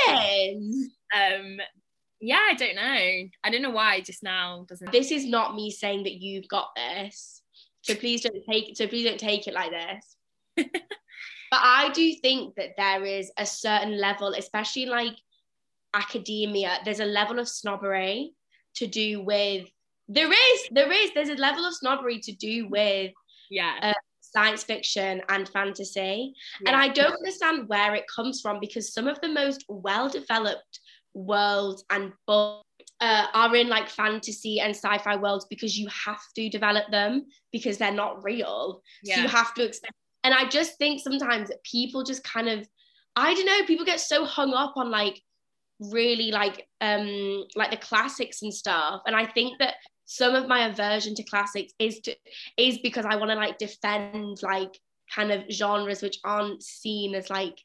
shows. 0.06 0.88
Um, 1.14 1.56
yeah, 2.20 2.40
I 2.50 2.54
don't 2.54 2.74
know. 2.74 3.28
I 3.44 3.50
don't 3.50 3.62
know 3.62 3.70
why 3.70 4.00
just 4.00 4.22
now 4.22 4.64
doesn't. 4.68 4.90
This 4.92 5.10
is 5.10 5.26
not 5.26 5.54
me 5.54 5.70
saying 5.70 6.04
that 6.04 6.14
you've 6.14 6.48
got 6.48 6.70
this. 6.74 7.42
So 7.82 7.94
please 7.94 8.22
don't 8.22 8.44
take 8.50 8.76
so 8.76 8.86
please 8.86 9.04
don't 9.04 9.20
take 9.20 9.46
it 9.46 9.54
like 9.54 9.70
this. 9.70 10.16
but 10.56 11.60
I 11.60 11.90
do 11.90 12.14
think 12.14 12.54
that 12.56 12.76
there 12.76 13.04
is 13.04 13.30
a 13.38 13.46
certain 13.46 13.98
level, 13.98 14.34
especially 14.36 14.86
like 14.86 15.14
academia, 15.94 16.78
there's 16.84 17.00
a 17.00 17.04
level 17.04 17.38
of 17.38 17.48
snobbery 17.48 18.32
to 18.74 18.86
do 18.86 19.22
with 19.22 19.68
there 20.08 20.30
is 20.30 20.60
there 20.70 20.90
is 20.90 21.10
there's 21.14 21.28
a 21.28 21.34
level 21.34 21.64
of 21.64 21.74
snobbery 21.74 22.18
to 22.20 22.32
do 22.32 22.68
with 22.68 23.12
Yeah. 23.50 23.74
Uh, 23.80 23.92
science 24.20 24.62
fiction 24.62 25.22
and 25.30 25.48
fantasy. 25.48 26.34
And 26.66 26.76
I 26.76 26.88
don't 26.88 27.14
understand 27.14 27.66
where 27.68 27.94
it 27.94 28.04
comes 28.14 28.42
from 28.42 28.60
because 28.60 28.92
some 28.92 29.08
of 29.08 29.18
the 29.22 29.28
most 29.28 29.64
well 29.68 30.08
developed 30.08 30.80
worlds 31.18 31.84
and 31.90 32.12
books 32.26 32.64
uh, 33.00 33.26
are 33.32 33.54
in 33.54 33.68
like 33.68 33.88
fantasy 33.88 34.60
and 34.60 34.74
sci 34.74 34.98
fi 34.98 35.16
worlds 35.16 35.46
because 35.48 35.78
you 35.78 35.88
have 35.88 36.20
to 36.34 36.48
develop 36.48 36.84
them 36.90 37.26
because 37.52 37.78
they're 37.78 37.92
not 37.92 38.24
real. 38.24 38.82
So 39.04 39.20
you 39.20 39.28
have 39.28 39.54
to 39.54 39.64
expect. 39.64 39.92
And 40.24 40.34
I 40.34 40.48
just 40.48 40.76
think 40.78 41.00
sometimes 41.00 41.48
that 41.48 41.62
people 41.62 42.02
just 42.02 42.24
kind 42.24 42.48
of, 42.48 42.68
I 43.14 43.34
don't 43.34 43.46
know, 43.46 43.64
people 43.66 43.86
get 43.86 44.00
so 44.00 44.24
hung 44.24 44.52
up 44.52 44.74
on 44.76 44.90
like 44.90 45.20
really 45.80 46.32
like 46.32 46.66
um 46.80 47.44
like 47.54 47.70
the 47.70 47.76
classics 47.76 48.42
and 48.42 48.52
stuff. 48.52 49.02
And 49.06 49.14
I 49.14 49.26
think 49.26 49.58
that 49.60 49.74
some 50.06 50.34
of 50.34 50.48
my 50.48 50.66
aversion 50.66 51.14
to 51.14 51.22
classics 51.22 51.72
is 51.78 52.00
to 52.00 52.16
is 52.56 52.78
because 52.78 53.04
I 53.04 53.16
want 53.16 53.30
to 53.30 53.36
like 53.36 53.58
defend 53.58 54.42
like 54.42 54.78
kind 55.14 55.30
of 55.30 55.44
genres 55.50 56.02
which 56.02 56.18
aren't 56.24 56.62
seen 56.62 57.14
as 57.14 57.30
like 57.30 57.58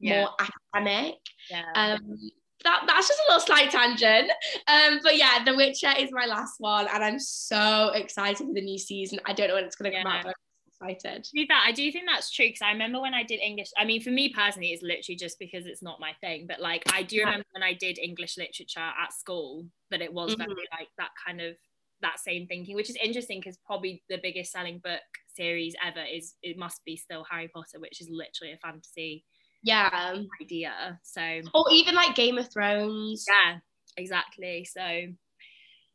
yeah. 0.00 0.22
more 0.22 0.30
academic. 0.40 1.16
yeah. 1.50 1.64
Um 1.74 2.30
that, 2.64 2.84
that's 2.86 3.08
just 3.08 3.20
a 3.20 3.32
little 3.32 3.46
slight 3.46 3.70
tangent. 3.70 4.30
Um, 4.66 5.00
but 5.02 5.16
yeah, 5.16 5.44
The 5.44 5.54
Witcher 5.54 5.92
is 5.98 6.10
my 6.12 6.26
last 6.26 6.54
one, 6.58 6.86
and 6.92 7.04
I'm 7.04 7.18
so 7.18 7.90
excited 7.94 8.46
for 8.46 8.52
the 8.52 8.60
new 8.60 8.78
season. 8.78 9.20
I 9.26 9.32
don't 9.32 9.48
know 9.48 9.54
when 9.54 9.64
it's 9.64 9.76
gonna 9.76 9.92
come 9.92 10.06
out, 10.06 10.24
but 10.24 10.34
I'm 10.82 10.88
excited. 10.94 11.24
To 11.24 11.30
be 11.34 11.46
fair, 11.46 11.58
I 11.64 11.72
do 11.72 11.90
think 11.92 12.04
that's 12.06 12.30
true 12.30 12.46
because 12.46 12.62
I 12.62 12.72
remember 12.72 13.00
when 13.00 13.14
I 13.14 13.22
did 13.22 13.40
English. 13.40 13.68
I 13.76 13.84
mean, 13.84 14.02
for 14.02 14.10
me 14.10 14.32
personally, 14.32 14.72
it's 14.72 14.82
literally 14.82 15.16
just 15.16 15.38
because 15.38 15.66
it's 15.66 15.82
not 15.82 16.00
my 16.00 16.12
thing. 16.20 16.46
But 16.48 16.60
like, 16.60 16.84
I 16.92 17.02
do 17.02 17.16
Yeah. 17.16 17.24
remember 17.24 17.46
when 17.52 17.62
I 17.62 17.74
did 17.74 17.98
English 17.98 18.36
literature 18.36 18.80
at 18.80 19.12
school 19.12 19.66
that 19.90 20.02
it 20.02 20.12
was 20.12 20.34
very 20.34 20.50
Mhm. 20.50 20.78
like 20.78 20.88
that 20.98 21.10
kind 21.24 21.40
of 21.40 21.56
that 22.00 22.20
same 22.20 22.46
thinking, 22.46 22.76
which 22.76 22.90
is 22.90 22.96
interesting 23.02 23.40
because 23.40 23.58
probably 23.66 24.02
the 24.08 24.18
biggest 24.22 24.52
selling 24.52 24.78
book 24.78 25.02
series 25.34 25.74
ever 25.84 26.02
is 26.04 26.34
it 26.42 26.56
must 26.56 26.84
be 26.84 26.96
still 26.96 27.24
Harry 27.28 27.48
Potter, 27.48 27.80
which 27.80 28.00
is 28.00 28.08
literally 28.08 28.52
a 28.52 28.58
fantasy 28.58 29.24
Yeah. 29.62 30.16
idea. 30.40 31.00
So 31.02 31.20
Or 31.54 31.66
even 31.72 31.94
like 31.94 32.14
Game 32.14 32.38
of 32.38 32.50
Thrones. 32.52 33.24
yeah, 33.28 33.58
exactly. 33.96 34.64
So, 34.64 35.06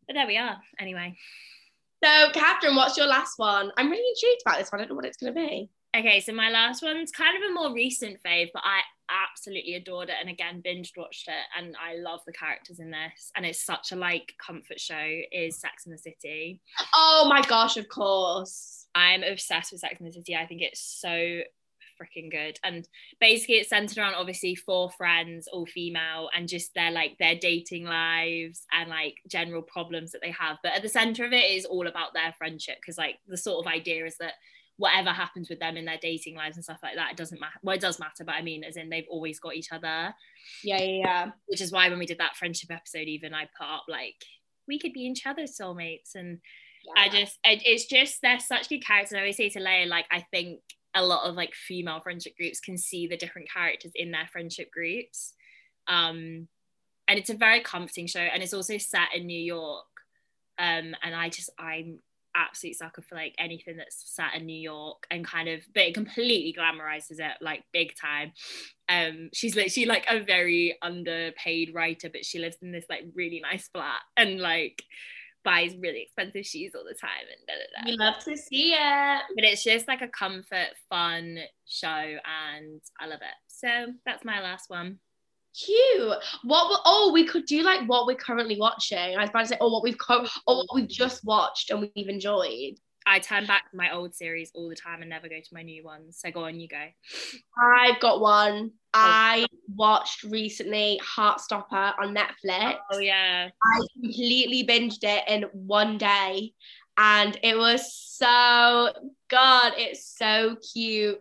but 0.08 0.14
there 0.16 0.28
we 0.28 0.38
are. 0.38 0.58
Anyway. 0.80 1.16
So, 2.04 2.30
Katharine, 2.34 2.76
what's 2.76 2.98
your 2.98 3.08
last 3.08 3.34
one? 3.40 3.72
I'm 3.78 3.90
really 3.90 4.10
intrigued 4.10 4.42
about 4.46 4.60
this 4.60 4.70
one. 4.72 4.82
I 4.82 4.84
don't 4.84 4.90
know 4.90 4.96
what 4.96 5.06
it's 5.06 5.16
going 5.18 5.34
to 5.34 5.40
be. 5.40 5.70
Okay, 5.96 6.20
so 6.20 6.34
my 6.34 6.50
last 6.50 6.84
one's 6.84 7.12
kind 7.12 7.38
of 7.38 7.50
a 7.50 7.54
more 7.54 7.72
recent 7.74 8.18
fave, 8.26 8.50
but 8.54 8.64
I 8.66 8.82
absolutely 9.30 9.76
adored 9.76 10.10
it 10.10 10.16
and 10.20 10.30
again 10.30 10.62
binged 10.66 10.98
watched 10.98 11.28
it 11.28 11.34
and 11.58 11.76
I 11.80 11.98
love 11.98 12.22
the 12.26 12.34
characters 12.34 12.80
in 12.80 12.90
this 12.90 13.32
and 13.36 13.46
it's 13.46 13.64
such 13.64 13.92
a 13.92 13.96
like 13.96 14.34
comfort 14.44 14.80
show 14.80 15.08
is 15.32 15.60
Sex 15.62 15.86
and 15.86 15.94
the 15.94 16.00
City. 16.00 16.62
Oh 16.96 17.26
my 17.30 17.42
gosh, 17.44 17.78
of 17.78 17.88
course. 17.90 18.88
I'm 18.96 19.22
obsessed 19.24 19.72
with 19.72 19.82
Sex 19.82 19.96
and 20.00 20.08
the 20.10 20.14
City. 20.14 20.36
I 20.36 20.48
think 20.48 20.62
it's 20.62 20.82
so 20.82 21.42
freaking 22.04 22.32
good. 22.32 22.60
And 22.64 22.88
basically 23.20 23.56
it's 23.56 23.70
centered 23.70 23.98
around 23.98 24.16
obviously 24.16 24.56
four 24.56 24.90
friends, 24.92 25.48
all 25.52 25.66
female, 25.66 26.30
and 26.36 26.48
just 26.48 26.74
their 26.74 26.92
like 26.92 27.18
their 27.18 27.36
dating 27.36 27.86
lives 27.86 28.66
and 28.74 28.90
like 28.90 29.16
general 29.28 29.62
problems 29.62 30.12
that 30.12 30.22
they 30.22 30.32
have. 30.32 30.58
But 30.64 30.74
at 30.74 30.82
the 30.82 30.90
center 30.90 31.26
of 31.26 31.34
it 31.34 31.52
is 31.52 31.66
all 31.66 31.88
about 31.88 32.14
their 32.14 32.34
friendship 32.38 32.78
because 32.82 32.98
like 32.98 33.20
the 33.28 33.38
sort 33.38 33.66
of 33.66 33.72
idea 33.72 34.06
is 34.06 34.18
that 34.18 34.34
whatever 34.78 35.12
happens 35.12 35.50
with 35.50 35.60
them 35.60 35.78
in 35.78 35.86
their 35.86 36.00
dating 36.02 36.36
lives 36.36 36.58
and 36.58 36.64
stuff 36.64 36.80
like 36.82 36.96
that, 36.96 37.12
it 37.12 37.18
doesn't 37.18 37.40
matter. 37.40 37.60
Well, 37.62 37.76
it 37.76 37.82
does 37.82 38.00
matter, 38.00 38.24
but 38.26 38.36
I 38.36 38.42
mean, 38.42 38.64
as 38.64 38.76
in 38.76 38.90
they've 38.90 39.06
always 39.10 39.40
got 39.40 39.56
each 39.56 39.72
other, 39.72 40.14
Yeah, 40.64 40.82
yeah, 40.82 40.98
yeah. 41.06 41.32
which 41.46 41.62
is 41.62 41.72
why 41.72 41.90
when 41.90 42.00
we 42.00 42.08
did 42.08 42.18
that 42.18 42.36
friendship 42.36 42.72
episode, 42.72 43.08
even 43.08 43.34
I 43.34 43.48
put 43.58 43.68
up 43.68 43.86
like 43.88 44.16
we 44.68 44.80
could 44.80 44.94
be 44.94 45.02
each 45.02 45.28
other's 45.28 45.58
soulmates 45.58 46.16
and 46.16 46.40
I 46.98 47.08
just, 47.08 47.38
it, 47.44 47.62
it's 47.66 47.86
just 47.86 48.22
they're 48.22 48.40
such 48.40 48.68
good 48.68 48.86
characters. 48.86 49.14
I 49.16 49.20
always 49.20 49.38
say 49.38 49.50
to 49.50 49.60
Léah, 49.60 49.88
like, 49.88 50.06
I 50.12 50.26
think 50.32 50.60
a 50.96 51.04
lot 51.04 51.28
of 51.28 51.36
like 51.36 51.54
female 51.54 52.02
friendship 52.02 52.38
groups 52.38 52.60
can 52.60 52.78
see 52.78 53.08
the 53.08 53.18
different 53.18 53.50
characters 53.52 53.92
in 53.96 54.12
their 54.12 54.28
friendship 54.32 54.72
groups. 54.72 55.34
Um, 55.88 56.48
and 57.08 57.20
it's 57.20 57.30
a 57.30 57.36
very 57.36 57.62
comforting 57.62 58.08
show, 58.08 58.20
and 58.22 58.42
it's 58.42 58.54
also 58.54 58.78
set 58.78 59.10
in 59.16 59.26
New 59.28 59.40
York. 59.40 59.86
Um, 60.58 60.96
and 61.04 61.16
I 61.16 61.30
just, 61.30 61.50
I'm 61.60 62.00
absolute 62.36 62.76
sucker 62.76 63.02
for 63.02 63.16
like 63.16 63.36
anything 63.38 63.78
that's 63.78 64.04
set 64.06 64.36
in 64.36 64.46
New 64.46 64.60
York 64.60 65.06
and 65.12 65.26
kind 65.26 65.50
of, 65.50 65.62
but 65.74 65.84
it 65.84 65.94
completely 65.94 66.56
glamorizes 66.58 67.20
it 67.20 67.38
like 67.42 67.64
big 67.72 67.94
time. 67.96 68.32
Um, 68.90 69.30
she's 69.34 69.56
literally 69.56 69.86
like 69.86 70.06
a 70.10 70.24
very 70.24 70.78
underpaid 70.82 71.74
writer, 71.74 72.10
but 72.10 72.26
she 72.26 72.40
lives 72.40 72.58
in 72.62 72.72
this 72.72 72.86
like 72.90 73.04
really 73.14 73.42
nice 73.42 73.68
flat 73.68 74.02
and 74.18 74.40
like 74.40 74.84
buys 75.44 75.76
really 75.78 76.02
expensive 76.02 76.46
shoes 76.46 76.74
all 76.76 76.84
the 76.84 76.96
time 76.96 77.26
and 77.30 77.48
da, 77.48 77.54
da, 77.54 77.84
da. 77.84 77.92
We 77.92 77.98
love 77.98 78.24
to 78.24 78.38
see 78.38 78.74
it. 78.74 79.22
But 79.36 79.44
it's 79.44 79.64
just 79.64 79.88
like 79.88 80.02
a 80.02 80.08
comfort, 80.08 80.70
fun 80.90 81.40
show, 81.68 81.88
and 81.88 82.82
I 83.00 83.08
love 83.08 83.22
it. 83.22 83.36
So 83.48 83.94
that's 84.06 84.26
my 84.26 84.42
last 84.42 84.70
one. 84.70 85.00
Cute. 85.56 86.18
What? 86.44 86.70
we 86.70 86.76
oh, 86.86 87.12
we 87.14 87.26
could 87.26 87.46
do 87.46 87.62
like 87.62 87.88
what 87.88 88.08
we're 88.08 88.16
currently 88.16 88.58
watching. 88.60 88.98
I 88.98 89.22
was 89.22 89.30
about 89.30 89.42
to 89.42 89.48
say, 89.48 89.58
oh, 89.62 89.72
what 89.72 89.84
we've 89.84 89.98
co- 89.98 90.28
or 90.48 90.58
what 90.58 90.68
we've 90.74 90.88
just 90.88 91.24
watched 91.24 91.70
and 91.70 91.90
we've 91.96 92.10
enjoyed. 92.10 92.80
I 93.06 93.20
turn 93.20 93.46
back 93.46 93.72
to 93.72 93.78
my 93.78 93.94
old 93.94 94.16
series 94.16 94.52
all 94.54 94.70
the 94.70 94.76
time 94.76 95.02
and 95.02 95.10
never 95.10 95.28
go 95.28 95.40
to 95.40 95.54
my 95.54 95.64
new 95.64 95.84
ones. 95.84 96.20
So 96.20 96.32
go 96.32 96.46
on, 96.46 96.60
you 96.60 96.68
go. 96.68 96.86
I've 97.58 98.00
got 98.00 98.22
one. 98.22 98.72
Oh. 98.94 99.00
I 99.00 99.46
watched 99.76 100.24
recently 100.24 101.00
Heartstopper 101.04 101.94
on 102.00 102.16
Netflix. 102.16 102.78
Oh 102.92 103.00
yeah, 103.00 103.50
I 103.64 103.80
completely 104.02 104.66
binged 104.66 105.04
it 105.04 105.24
in 105.28 105.44
one 105.54 105.98
day 105.98 106.54
and 106.98 107.38
it 107.42 107.58
was 107.58 107.94
so 107.94 108.92
god 109.30 109.74
it's 109.78 110.16
so 110.18 110.56
cute 110.74 111.20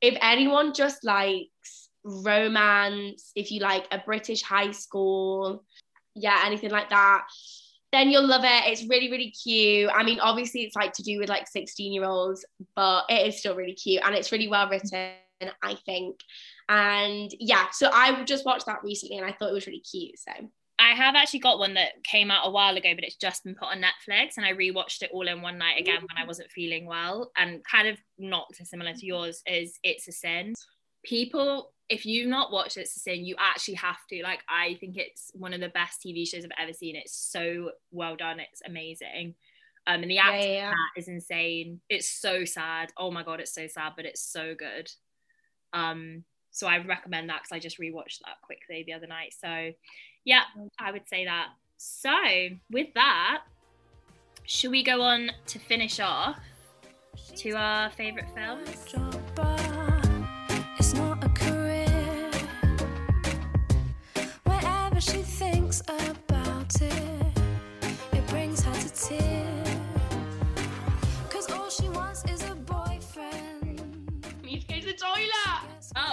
if 0.00 0.16
anyone 0.20 0.74
just 0.74 1.04
likes 1.04 1.88
romance 2.04 3.32
if 3.34 3.50
you 3.50 3.60
like 3.60 3.86
a 3.92 3.98
british 4.04 4.42
high 4.42 4.70
school 4.70 5.64
yeah 6.14 6.42
anything 6.44 6.70
like 6.70 6.90
that 6.90 7.26
then 7.96 8.10
you'll 8.10 8.26
love 8.26 8.44
it. 8.44 8.70
It's 8.70 8.86
really 8.88 9.10
really 9.10 9.30
cute. 9.30 9.90
I 9.92 10.02
mean 10.02 10.20
obviously 10.20 10.62
it's 10.62 10.76
like 10.76 10.92
to 10.94 11.02
do 11.02 11.18
with 11.18 11.28
like 11.28 11.48
16 11.48 11.92
year 11.92 12.04
olds 12.04 12.44
but 12.74 13.04
it 13.08 13.26
is 13.26 13.38
still 13.38 13.56
really 13.56 13.74
cute 13.74 14.02
and 14.04 14.14
it's 14.14 14.32
really 14.32 14.48
well 14.48 14.68
written 14.68 15.14
i 15.62 15.74
think. 15.86 16.20
And 16.68 17.30
yeah 17.38 17.66
so 17.72 17.90
i 17.92 18.24
just 18.24 18.44
watched 18.44 18.66
that 18.66 18.82
recently 18.82 19.18
and 19.18 19.26
i 19.26 19.32
thought 19.32 19.50
it 19.50 19.54
was 19.54 19.66
really 19.66 19.80
cute 19.80 20.18
so. 20.18 20.32
I 20.78 20.90
have 20.90 21.14
actually 21.14 21.40
got 21.40 21.58
one 21.58 21.74
that 21.74 22.04
came 22.04 22.30
out 22.30 22.46
a 22.46 22.50
while 22.50 22.76
ago, 22.76 22.94
but 22.94 23.04
it's 23.04 23.16
just 23.16 23.44
been 23.44 23.54
put 23.54 23.68
on 23.68 23.82
Netflix, 23.82 24.36
and 24.36 24.44
I 24.44 24.52
rewatched 24.52 25.02
it 25.02 25.10
all 25.12 25.26
in 25.26 25.40
one 25.40 25.56
night 25.56 25.80
again 25.80 26.02
when 26.02 26.18
I 26.18 26.24
mm. 26.24 26.26
wasn't 26.26 26.50
feeling 26.50 26.86
well, 26.86 27.30
and 27.36 27.64
kind 27.64 27.88
of 27.88 27.98
not 28.18 28.48
dissimilar 28.56 28.92
to 28.92 29.06
yours 29.06 29.42
is 29.46 29.78
It's 29.82 30.06
a 30.06 30.12
Sin. 30.12 30.52
People, 31.02 31.72
if 31.88 32.04
you've 32.04 32.28
not 32.28 32.52
watched 32.52 32.76
It's 32.76 32.96
a 32.96 33.00
Sin, 33.00 33.24
you 33.24 33.36
actually 33.38 33.74
have 33.74 33.98
to. 34.10 34.22
Like, 34.22 34.40
I 34.48 34.76
think 34.80 34.96
it's 34.96 35.30
one 35.34 35.54
of 35.54 35.60
the 35.60 35.68
best 35.68 36.02
TV 36.04 36.28
shows 36.28 36.44
I've 36.44 36.50
ever 36.58 36.72
seen. 36.72 36.96
It's 36.96 37.16
so 37.16 37.70
well 37.92 38.16
done. 38.16 38.40
It's 38.40 38.62
amazing. 38.66 39.34
Um, 39.86 40.02
and 40.02 40.10
the 40.10 40.16
yeah, 40.16 40.22
acting 40.24 40.50
yeah, 40.50 40.56
yeah. 40.56 40.68
in 40.68 40.70
that 40.70 41.00
is 41.00 41.08
insane. 41.08 41.80
It's 41.88 42.08
so 42.08 42.44
sad. 42.44 42.92
Oh 42.96 43.10
my 43.10 43.22
god, 43.22 43.40
it's 43.40 43.54
so 43.54 43.68
sad, 43.68 43.92
but 43.94 44.04
it's 44.04 44.20
so 44.20 44.54
good. 44.58 44.90
Um, 45.72 46.24
so 46.50 46.66
I 46.66 46.78
recommend 46.78 47.28
that 47.28 47.42
because 47.42 47.54
I 47.54 47.60
just 47.60 47.78
rewatched 47.78 48.20
that 48.24 48.40
quickly 48.42 48.82
the 48.84 48.94
other 48.94 49.06
night. 49.06 49.34
So 49.38 49.70
yeah, 50.24 50.42
I 50.80 50.90
would 50.90 51.08
say 51.08 51.24
that. 51.26 51.48
So 51.76 52.10
with 52.70 52.88
that, 52.94 53.42
should 54.44 54.70
we 54.70 54.82
go 54.82 55.02
on 55.02 55.30
to 55.46 55.58
finish 55.58 56.00
off 56.00 56.38
to 57.36 57.52
our 57.52 57.90
favorite 57.90 58.26
films? 58.34 59.75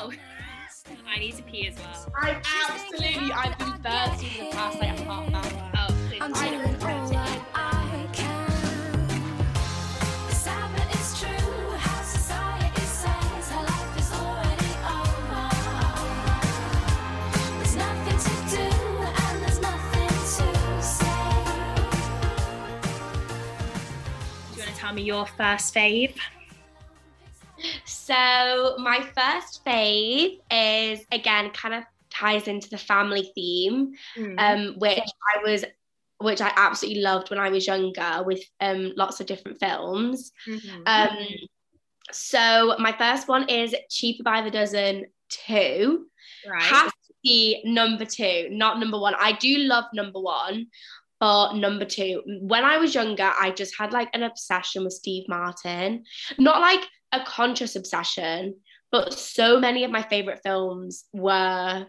Oh, 0.05 0.11
I 1.07 1.17
need 1.17 1.35
to 1.35 1.43
pee 1.43 1.67
as 1.67 1.77
well. 1.77 2.11
I 2.21 2.41
absolutely, 2.69 3.31
I've 3.31 3.57
been 3.57 3.71
thirsty 3.81 4.27
for 4.27 4.43
the 4.43 4.51
past 4.51 4.79
like 4.79 4.99
half 4.99 5.07
hour. 5.07 5.69
Oh, 5.77 5.95
please. 6.09 6.21
I'm 6.21 6.35
I 6.35 6.49
doing 6.49 6.75
all 6.83 7.07
that 7.07 7.41
I 7.55 8.09
can. 8.11 8.49
It's 10.27 10.39
sad, 10.39 10.69
but 10.75 10.93
it's 10.93 11.21
true. 11.21 11.29
How 11.77 12.01
society 12.01 12.81
says 12.81 13.49
her 13.51 13.63
life 13.63 13.97
is 13.97 14.11
already 14.11 14.73
over. 14.91 15.47
There's 17.59 17.75
nothing 17.77 18.19
to 18.27 18.35
do, 18.57 18.67
and 19.23 19.41
there's 19.41 19.61
nothing 19.61 20.09
to 20.09 20.83
say. 20.83 21.15
Do 24.51 24.55
you 24.57 24.63
want 24.63 24.69
to 24.69 24.75
tell 24.75 24.93
me 24.93 25.03
your 25.03 25.25
first 25.27 25.73
fave? 25.73 26.17
So 28.07 28.75
my 28.79 28.99
first 29.15 29.63
fave 29.65 30.39
is 30.51 31.05
again 31.11 31.51
kind 31.51 31.73
of 31.73 31.83
ties 32.09 32.47
into 32.49 32.69
the 32.69 32.77
family 32.77 33.31
theme, 33.33 33.93
Mm. 34.17 34.35
um, 34.37 34.79
which 34.79 34.99
I 35.33 35.41
was, 35.43 35.63
which 36.17 36.41
I 36.41 36.51
absolutely 36.55 37.01
loved 37.01 37.29
when 37.29 37.39
I 37.39 37.49
was 37.49 37.65
younger, 37.65 38.23
with 38.25 38.43
um, 38.59 38.91
lots 38.97 39.19
of 39.21 39.25
different 39.27 39.59
films. 39.59 40.31
Mhm. 40.45 40.83
Um, 40.85 41.17
so 42.11 42.75
my 42.77 42.91
first 42.91 43.27
one 43.29 43.47
is 43.47 43.73
Cheaper 43.89 44.23
by 44.23 44.41
the 44.41 44.51
Dozen 44.51 45.05
Two. 45.29 46.07
right. 46.47 46.61
Has 46.61 46.91
to 47.07 47.13
be 47.23 47.61
number 47.63 48.03
two, 48.05 48.49
not 48.51 48.79
number 48.79 48.99
one. 48.99 49.15
I 49.17 49.31
do 49.31 49.59
love 49.59 49.85
number 49.93 50.19
one, 50.19 50.67
but 51.21 51.53
number 51.53 51.85
two. 51.85 52.21
When 52.25 52.65
I 52.65 52.77
was 52.77 52.93
younger, 52.93 53.31
I 53.39 53.51
just 53.51 53.75
had 53.77 53.93
like 53.93 54.09
an 54.13 54.23
obsession 54.23 54.83
with 54.83 54.91
Steve 54.93 55.23
Martin. 55.29 56.03
Not 56.37 56.59
like 56.59 56.81
a 57.13 57.23
conscious 57.25 57.75
obsession, 57.75 58.55
but 58.91 59.13
so 59.13 59.59
many 59.59 59.83
of 59.83 59.91
my 59.91 60.01
favorite 60.03 60.41
films 60.43 61.05
were 61.13 61.87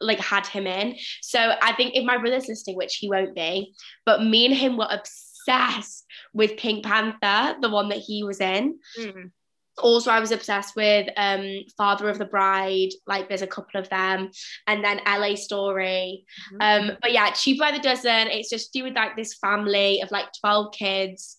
like 0.00 0.18
had 0.18 0.46
him 0.46 0.66
in. 0.66 0.96
So 1.20 1.38
I 1.62 1.74
think 1.74 1.94
if 1.94 2.04
my 2.04 2.18
brother's 2.18 2.48
listening, 2.48 2.76
which 2.76 2.96
he 2.96 3.08
won't 3.08 3.36
be, 3.36 3.72
but 4.04 4.22
me 4.22 4.46
and 4.46 4.54
him 4.54 4.76
were 4.76 4.88
obsessed 4.90 6.04
with 6.34 6.56
Pink 6.56 6.84
Panther, 6.84 7.56
the 7.60 7.70
one 7.70 7.88
that 7.90 7.98
he 7.98 8.24
was 8.24 8.40
in 8.40 8.78
Mm. 8.98 9.30
also 9.78 10.10
I 10.10 10.20
was 10.20 10.32
obsessed 10.32 10.76
with 10.76 11.08
um 11.16 11.60
Father 11.78 12.08
of 12.10 12.18
the 12.18 12.26
Bride, 12.26 12.90
like 13.06 13.28
there's 13.28 13.42
a 13.42 13.46
couple 13.46 13.80
of 13.80 13.88
them, 13.88 14.30
and 14.66 14.84
then 14.84 15.00
LA 15.06 15.34
Story. 15.36 16.24
Mhm. 16.52 16.60
Um, 16.90 16.98
but 17.00 17.12
yeah, 17.12 17.30
Cheap 17.30 17.58
by 17.58 17.70
the 17.72 17.78
Dozen, 17.78 18.28
it's 18.28 18.50
just 18.50 18.72
do 18.72 18.82
with 18.84 18.94
like 18.94 19.16
this 19.16 19.34
family 19.38 20.00
of 20.02 20.10
like 20.10 20.26
12 20.40 20.74
kids. 20.74 21.38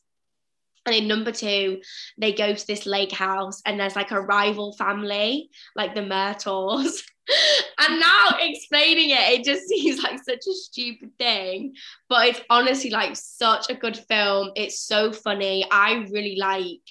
And 0.85 0.95
in 0.95 1.07
number 1.07 1.31
two, 1.31 1.81
they 2.17 2.33
go 2.33 2.53
to 2.53 2.67
this 2.67 2.85
lake 2.85 3.11
house 3.11 3.61
and 3.65 3.79
there's 3.79 3.95
like 3.95 4.11
a 4.11 4.21
rival 4.21 4.73
family, 4.73 5.49
like 5.75 5.95
the 5.95 6.01
Murtaughs. 6.01 7.03
and 7.79 7.99
now 7.99 8.37
explaining 8.39 9.11
it, 9.11 9.39
it 9.39 9.45
just 9.45 9.67
seems 9.67 10.03
like 10.03 10.21
such 10.23 10.45
a 10.47 10.53
stupid 10.53 11.11
thing. 11.17 11.75
But 12.09 12.27
it's 12.27 12.41
honestly 12.49 12.89
like 12.89 13.15
such 13.15 13.69
a 13.69 13.75
good 13.75 13.97
film. 13.97 14.51
It's 14.55 14.79
so 14.79 15.11
funny. 15.11 15.65
I 15.71 16.05
really 16.11 16.35
like 16.37 16.81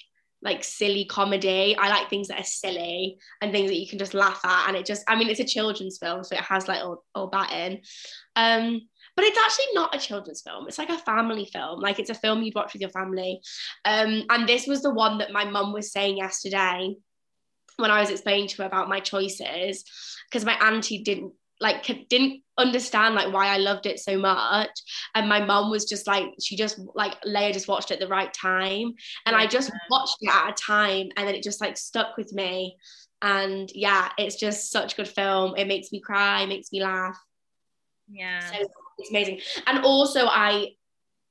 like 0.43 0.63
silly 0.63 1.05
comedy. 1.05 1.75
I 1.77 1.89
like 1.89 2.09
things 2.09 2.27
that 2.27 2.39
are 2.39 2.43
silly 2.43 3.17
and 3.41 3.51
things 3.51 3.69
that 3.69 3.79
you 3.79 3.87
can 3.87 3.97
just 3.97 4.13
laugh 4.13 4.41
at. 4.43 4.67
And 4.67 4.75
it 4.75 4.85
just, 4.85 5.03
I 5.07 5.15
mean, 5.15 5.29
it's 5.29 5.39
a 5.39 5.45
children's 5.45 5.97
film, 5.97 6.23
so 6.23 6.35
it 6.35 6.41
has 6.41 6.67
like 6.67 6.81
all, 6.81 7.03
all 7.15 7.29
that 7.29 7.51
in. 7.53 7.81
Um, 8.35 8.81
but 9.15 9.25
it's 9.25 9.37
actually 9.37 9.73
not 9.73 9.95
a 9.95 9.99
children's 9.99 10.41
film. 10.41 10.67
It's 10.67 10.77
like 10.77 10.89
a 10.89 10.97
family 10.97 11.45
film. 11.45 11.79
Like 11.79 11.99
it's 11.99 12.09
a 12.09 12.15
film 12.15 12.41
you'd 12.41 12.55
watch 12.55 12.73
with 12.73 12.81
your 12.81 12.89
family. 12.89 13.41
Um, 13.85 14.23
and 14.29 14.47
this 14.47 14.67
was 14.67 14.81
the 14.81 14.93
one 14.93 15.19
that 15.19 15.31
my 15.31 15.45
mum 15.45 15.73
was 15.73 15.91
saying 15.91 16.17
yesterday 16.17 16.95
when 17.77 17.91
I 17.91 18.01
was 18.01 18.09
explaining 18.09 18.47
to 18.49 18.61
her 18.61 18.67
about 18.67 18.89
my 18.89 18.99
choices, 18.99 19.83
because 20.29 20.45
my 20.45 20.53
auntie 20.53 21.03
didn't 21.03 21.33
like 21.59 21.85
didn't 22.09 22.41
understand 22.57 23.15
like 23.15 23.33
why 23.33 23.47
I 23.47 23.57
loved 23.57 23.85
it 23.85 23.99
so 23.99 24.17
much. 24.17 24.69
And 25.15 25.29
my 25.29 25.43
mum 25.43 25.69
was 25.69 25.85
just 25.85 26.07
like, 26.07 26.25
she 26.41 26.55
just 26.55 26.79
like 26.93 27.19
Léah 27.21 27.53
just 27.53 27.67
watched 27.67 27.91
it 27.91 27.95
at 27.95 27.99
the 27.99 28.07
right 28.07 28.33
time. 28.33 28.93
And 29.25 29.35
I 29.35 29.47
just 29.47 29.71
watched 29.89 30.17
it 30.21 30.33
at 30.33 30.49
a 30.49 30.53
time 30.53 31.09
and 31.15 31.27
then 31.27 31.35
it 31.35 31.43
just 31.43 31.61
like 31.61 31.77
stuck 31.77 32.17
with 32.17 32.33
me. 32.33 32.77
And 33.21 33.71
yeah, 33.73 34.09
it's 34.17 34.35
just 34.35 34.71
such 34.71 34.93
a 34.93 34.95
good 34.97 35.07
film. 35.07 35.53
It 35.55 35.67
makes 35.67 35.91
me 35.91 36.01
cry, 36.01 36.41
it 36.41 36.49
makes 36.49 36.71
me 36.71 36.83
laugh. 36.83 37.17
yeah. 38.09 38.41
So 38.51 38.67
it's 39.03 39.11
amazing. 39.11 39.39
And 39.67 39.83
also, 39.83 40.25
I, 40.25 40.69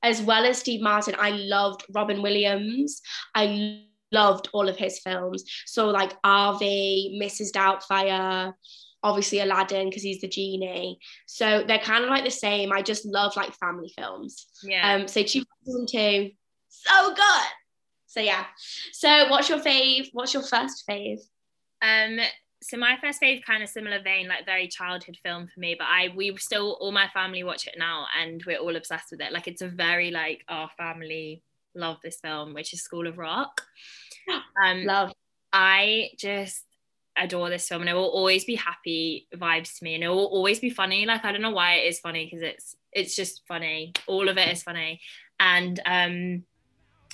as 0.01 0.21
well 0.21 0.45
as 0.45 0.59
Steve 0.59 0.81
Martin, 0.81 1.15
I 1.17 1.31
loved 1.31 1.83
Robin 1.93 2.21
Williams. 2.21 3.01
I 3.33 3.85
loved 4.11 4.49
all 4.53 4.69
of 4.69 4.77
his 4.77 4.99
films. 4.99 5.43
So 5.65 5.87
like 5.89 6.21
RV, 6.21 7.19
Mrs. 7.21 7.51
Doubtfire, 7.51 8.53
obviously 9.01 9.39
Aladdin 9.39 9.89
because 9.89 10.03
he's 10.03 10.21
the 10.21 10.27
genie. 10.27 10.99
So 11.25 11.63
they're 11.67 11.79
kind 11.79 12.03
of 12.03 12.09
like 12.09 12.23
the 12.23 12.31
same. 12.31 12.71
I 12.71 12.81
just 12.81 13.05
love 13.05 13.35
like 13.35 13.53
family 13.55 13.91
films. 13.97 14.47
yeah. 14.63 14.93
Um, 14.93 15.07
so 15.07 15.23
2002, 15.23 16.31
so 16.69 17.13
good. 17.13 17.47
So 18.07 18.19
yeah. 18.19 18.45
So 18.91 19.29
what's 19.29 19.49
your 19.49 19.59
fave? 19.59 20.09
What's 20.13 20.33
your 20.33 20.43
first 20.43 20.83
fave? 20.87 21.19
Um, 21.81 22.19
so 22.63 22.77
my 22.77 22.97
first 23.01 23.21
fave 23.21 23.43
kind 23.43 23.61
of 23.61 23.69
similar 23.69 24.01
vein, 24.01 24.27
like 24.27 24.45
very 24.45 24.67
childhood 24.67 25.17
film 25.21 25.47
for 25.53 25.59
me, 25.59 25.75
but 25.77 25.85
I 25.85 26.09
we 26.15 26.35
still 26.37 26.77
all 26.79 26.91
my 26.91 27.07
family 27.09 27.43
watch 27.43 27.67
it 27.67 27.75
now 27.77 28.05
and 28.19 28.41
we're 28.47 28.57
all 28.57 28.75
obsessed 28.75 29.11
with 29.11 29.21
it. 29.21 29.33
Like 29.33 29.47
it's 29.47 29.61
a 29.61 29.67
very 29.67 30.11
like 30.11 30.43
our 30.47 30.69
family 30.77 31.43
love 31.75 31.97
this 32.01 32.19
film, 32.21 32.53
which 32.53 32.73
is 32.73 32.81
School 32.81 33.07
of 33.07 33.17
Rock. 33.17 33.61
Um 34.65 34.85
Love. 34.85 35.11
I 35.51 36.11
just 36.17 36.63
adore 37.17 37.49
this 37.49 37.67
film 37.67 37.81
and 37.81 37.89
it 37.89 37.93
will 37.93 38.05
always 38.05 38.45
be 38.45 38.55
happy 38.55 39.27
vibes 39.35 39.77
to 39.77 39.83
me 39.83 39.95
and 39.95 40.03
it 40.03 40.07
will 40.07 40.25
always 40.25 40.59
be 40.59 40.69
funny. 40.69 41.05
Like 41.05 41.25
I 41.25 41.31
don't 41.31 41.41
know 41.41 41.51
why 41.51 41.75
it 41.75 41.87
is 41.89 41.99
funny 41.99 42.25
because 42.25 42.41
it's 42.41 42.75
it's 42.93 43.15
just 43.15 43.41
funny. 43.47 43.91
All 44.07 44.29
of 44.29 44.37
it 44.37 44.47
is 44.47 44.63
funny. 44.63 45.01
And 45.39 45.79
um 45.85 46.43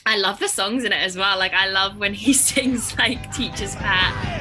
I 0.05 0.17
love 0.17 0.39
the 0.39 0.47
songs 0.47 0.83
in 0.83 0.93
it 0.93 1.03
as 1.03 1.17
well. 1.17 1.39
Like 1.39 1.53
I 1.53 1.67
love 1.67 1.97
when 1.97 2.13
he 2.13 2.33
sings 2.49 2.95
like 2.97 3.33
Teacher's 3.33 3.75
Pet. 3.75 4.38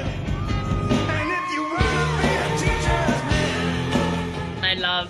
I 4.69 4.75
love 4.75 5.09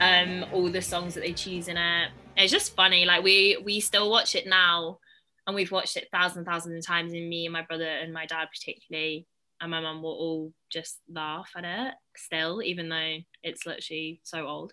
um 0.00 0.44
all 0.52 0.68
the 0.68 0.82
songs 0.82 1.14
that 1.14 1.20
they 1.20 1.32
choose 1.32 1.68
in 1.68 1.76
it. 1.76 2.10
It's 2.36 2.50
just 2.50 2.74
funny. 2.74 3.04
Like 3.04 3.22
we 3.22 3.56
we 3.64 3.78
still 3.78 4.10
watch 4.10 4.34
it 4.34 4.48
now 4.48 4.98
and 5.46 5.54
we've 5.54 5.70
watched 5.70 5.96
it 5.96 6.08
thousands 6.10 6.44
thousands 6.44 6.76
of 6.76 6.84
times 6.84 7.12
and 7.12 7.28
me 7.28 7.46
and 7.46 7.52
my 7.52 7.62
brother 7.62 7.86
and 7.86 8.12
my 8.12 8.26
dad 8.26 8.48
particularly 8.52 9.28
and 9.60 9.70
my 9.70 9.80
mum 9.80 10.02
will 10.02 10.10
all 10.10 10.52
just 10.72 10.98
laugh 11.08 11.50
at 11.56 11.64
it 11.64 11.94
still, 12.16 12.62
even 12.64 12.88
though 12.88 13.18
it's 13.44 13.64
literally 13.64 14.22
so 14.24 14.44
old. 14.44 14.72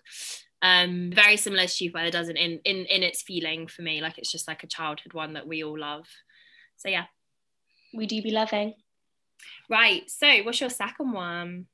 Um 0.62 1.12
very 1.14 1.36
similar 1.36 1.68
to 1.68 1.72
Chief 1.72 1.92
by 1.92 2.04
the 2.04 2.10
Dozen 2.10 2.36
in 2.36 2.58
in 2.64 2.86
in 2.86 3.04
its 3.04 3.22
feeling 3.22 3.68
for 3.68 3.82
me. 3.82 4.00
Like 4.00 4.18
it's 4.18 4.32
just 4.32 4.48
like 4.48 4.64
a 4.64 4.68
childhood 4.68 5.12
one 5.12 5.34
that 5.34 5.46
we 5.46 5.62
all 5.62 5.78
love. 5.78 6.06
So 6.76 6.88
yeah. 6.88 7.04
We 7.94 8.06
do 8.06 8.20
be 8.20 8.32
loving. 8.32 8.74
Right. 9.70 10.10
So 10.10 10.42
what's 10.42 10.60
your 10.60 10.70
second 10.70 11.12
one? 11.12 11.66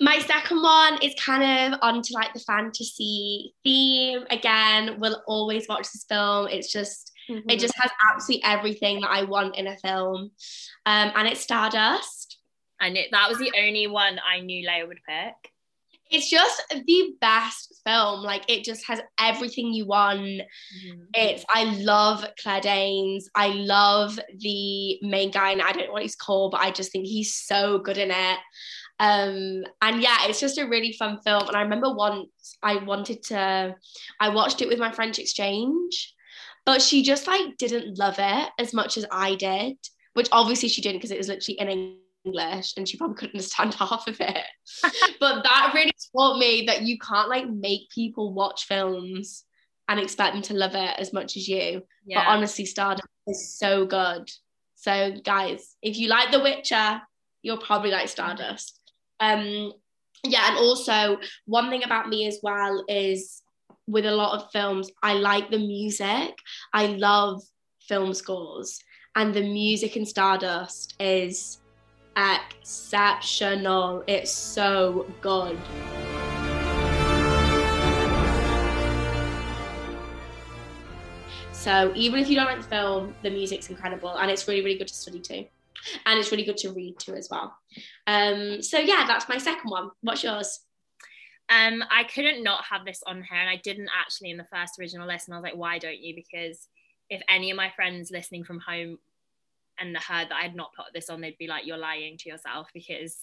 My 0.00 0.18
second 0.20 0.62
one 0.62 1.02
is 1.02 1.14
kind 1.18 1.72
of 1.74 1.78
onto 1.82 2.14
like 2.14 2.32
the 2.32 2.40
fantasy 2.40 3.54
theme. 3.64 4.24
Again, 4.30 4.96
we'll 5.00 5.22
always 5.26 5.66
watch 5.68 5.90
this 5.92 6.04
film. 6.08 6.48
It's 6.48 6.70
just 6.72 7.12
it 7.48 7.58
just 7.58 7.74
has 7.78 7.90
absolutely 8.12 8.44
everything 8.44 9.00
that 9.00 9.10
I 9.10 9.22
want 9.24 9.56
in 9.56 9.66
a 9.66 9.76
film. 9.78 10.30
Um, 10.86 11.12
and 11.16 11.26
it's 11.26 11.40
Stardust. 11.40 12.38
and 12.80 12.96
it, 12.96 13.08
that 13.12 13.28
was 13.28 13.38
the 13.38 13.52
only 13.58 13.86
one 13.86 14.20
I 14.28 14.40
knew 14.40 14.66
Léah 14.68 14.86
would 14.86 15.00
pick. 15.08 15.34
It's 16.10 16.28
just 16.28 16.62
the 16.70 17.14
best 17.20 17.80
film. 17.84 18.22
Like 18.22 18.44
it 18.48 18.62
just 18.62 18.86
has 18.86 19.00
everything 19.18 19.72
you 19.72 19.86
want. 19.86 20.42
It's 21.14 21.44
I 21.48 21.64
love 21.80 22.24
Claire 22.42 22.60
Danes. 22.60 23.28
I 23.34 23.48
love 23.48 24.20
the 24.38 24.98
main 25.02 25.30
guy, 25.30 25.50
and 25.52 25.62
I 25.62 25.72
don't 25.72 25.86
know 25.86 25.92
what 25.92 26.02
he's 26.02 26.14
called, 26.14 26.52
but 26.52 26.60
I 26.60 26.70
just 26.70 26.92
think 26.92 27.06
he's 27.06 27.34
so 27.34 27.78
good 27.78 27.96
in 27.96 28.10
it. 28.10 28.38
Um, 29.00 29.64
and 29.82 30.00
yeah, 30.00 30.18
it's 30.22 30.40
just 30.40 30.58
a 30.58 30.68
really 30.68 30.92
fun 30.92 31.20
film. 31.24 31.46
And 31.48 31.56
I 31.56 31.62
remember 31.62 31.92
once 31.92 32.56
I 32.62 32.76
wanted 32.76 33.22
to, 33.24 33.74
I 34.20 34.28
watched 34.28 34.62
it 34.62 34.68
with 34.68 34.78
my 34.78 34.92
French 34.92 35.18
exchange, 35.18 36.14
but 36.64 36.80
she 36.80 37.02
just 37.02 37.26
like 37.26 37.56
didn't 37.58 37.98
love 37.98 38.16
it 38.18 38.50
as 38.58 38.72
much 38.72 38.96
as 38.96 39.04
I 39.10 39.34
did, 39.34 39.76
which 40.14 40.28
obviously 40.32 40.68
she 40.68 40.82
didn't 40.82 40.98
because 40.98 41.10
it 41.10 41.18
was 41.18 41.28
literally 41.28 41.58
in 41.58 41.96
English 42.24 42.74
and 42.76 42.88
she 42.88 42.96
probably 42.96 43.16
couldn't 43.16 43.34
understand 43.34 43.74
half 43.78 44.06
of 44.06 44.20
it. 44.20 44.44
but 45.20 45.42
that 45.42 45.72
really 45.74 45.92
taught 46.16 46.38
me 46.38 46.64
that 46.66 46.82
you 46.82 46.98
can't 46.98 47.28
like 47.28 47.48
make 47.48 47.90
people 47.90 48.32
watch 48.32 48.66
films 48.66 49.44
and 49.88 50.00
expect 50.00 50.34
them 50.34 50.42
to 50.42 50.54
love 50.54 50.74
it 50.74 50.98
as 50.98 51.12
much 51.12 51.36
as 51.36 51.48
you. 51.48 51.82
Yeah. 52.06 52.24
But 52.24 52.30
honestly, 52.30 52.64
Stardust 52.64 53.08
is 53.26 53.58
so 53.58 53.86
good. 53.86 54.30
So, 54.76 55.12
guys, 55.24 55.76
if 55.82 55.98
you 55.98 56.08
like 56.08 56.30
The 56.30 56.40
Witcher, 56.40 57.02
you'll 57.42 57.58
probably 57.58 57.90
like 57.90 58.08
Stardust. 58.08 58.80
Um, 59.20 59.72
yeah, 60.24 60.48
and 60.50 60.58
also 60.58 61.18
one 61.46 61.70
thing 61.70 61.84
about 61.84 62.08
me 62.08 62.26
as 62.26 62.40
well 62.42 62.84
is 62.88 63.42
with 63.86 64.06
a 64.06 64.10
lot 64.10 64.40
of 64.40 64.50
films, 64.50 64.90
I 65.02 65.14
like 65.14 65.50
the 65.50 65.58
music. 65.58 66.38
I 66.72 66.86
love 66.86 67.42
film 67.88 68.14
scores, 68.14 68.80
and 69.14 69.34
the 69.34 69.42
music 69.42 69.96
in 69.96 70.06
Stardust 70.06 70.94
is 70.98 71.60
exceptional. 72.16 74.02
It's 74.06 74.32
so 74.32 75.06
good. 75.20 75.58
So 81.52 81.92
even 81.94 82.20
if 82.20 82.28
you 82.28 82.36
don't 82.36 82.44
like 82.44 82.60
the 82.60 82.68
film, 82.68 83.14
the 83.22 83.30
music's 83.30 83.70
incredible 83.70 84.14
and 84.16 84.30
it's 84.30 84.46
really, 84.46 84.62
really 84.62 84.76
good 84.76 84.88
to 84.88 84.94
study 84.94 85.18
too. 85.18 85.46
And 86.06 86.18
it's 86.18 86.30
really 86.30 86.44
good 86.44 86.56
to 86.58 86.72
read 86.72 86.98
too 86.98 87.14
as 87.14 87.28
well. 87.30 87.56
Um, 88.06 88.62
so 88.62 88.78
yeah, 88.78 89.04
that's 89.06 89.28
my 89.28 89.38
second 89.38 89.70
one. 89.70 89.90
What's 90.00 90.24
yours? 90.24 90.60
Um, 91.50 91.84
I 91.90 92.04
couldn't 92.04 92.42
not 92.42 92.64
have 92.64 92.84
this 92.84 93.02
on 93.06 93.22
here, 93.22 93.38
and 93.38 93.50
I 93.50 93.56
didn't 93.56 93.90
actually 93.98 94.30
in 94.30 94.38
the 94.38 94.46
first 94.52 94.78
original 94.78 95.06
list. 95.06 95.28
And 95.28 95.34
I 95.34 95.38
was 95.38 95.44
like, 95.44 95.56
why 95.56 95.78
don't 95.78 95.98
you? 95.98 96.14
Because 96.14 96.68
if 97.10 97.20
any 97.28 97.50
of 97.50 97.56
my 97.56 97.70
friends 97.70 98.10
listening 98.10 98.44
from 98.44 98.60
home 98.60 98.98
and 99.78 99.96
heard 99.96 100.28
that 100.30 100.38
I 100.38 100.42
had 100.42 100.56
not 100.56 100.74
put 100.74 100.86
this 100.94 101.10
on, 101.10 101.20
they'd 101.20 101.38
be 101.38 101.46
like, 101.46 101.66
you're 101.66 101.76
lying 101.76 102.16
to 102.18 102.28
yourself 102.28 102.68
because 102.72 103.18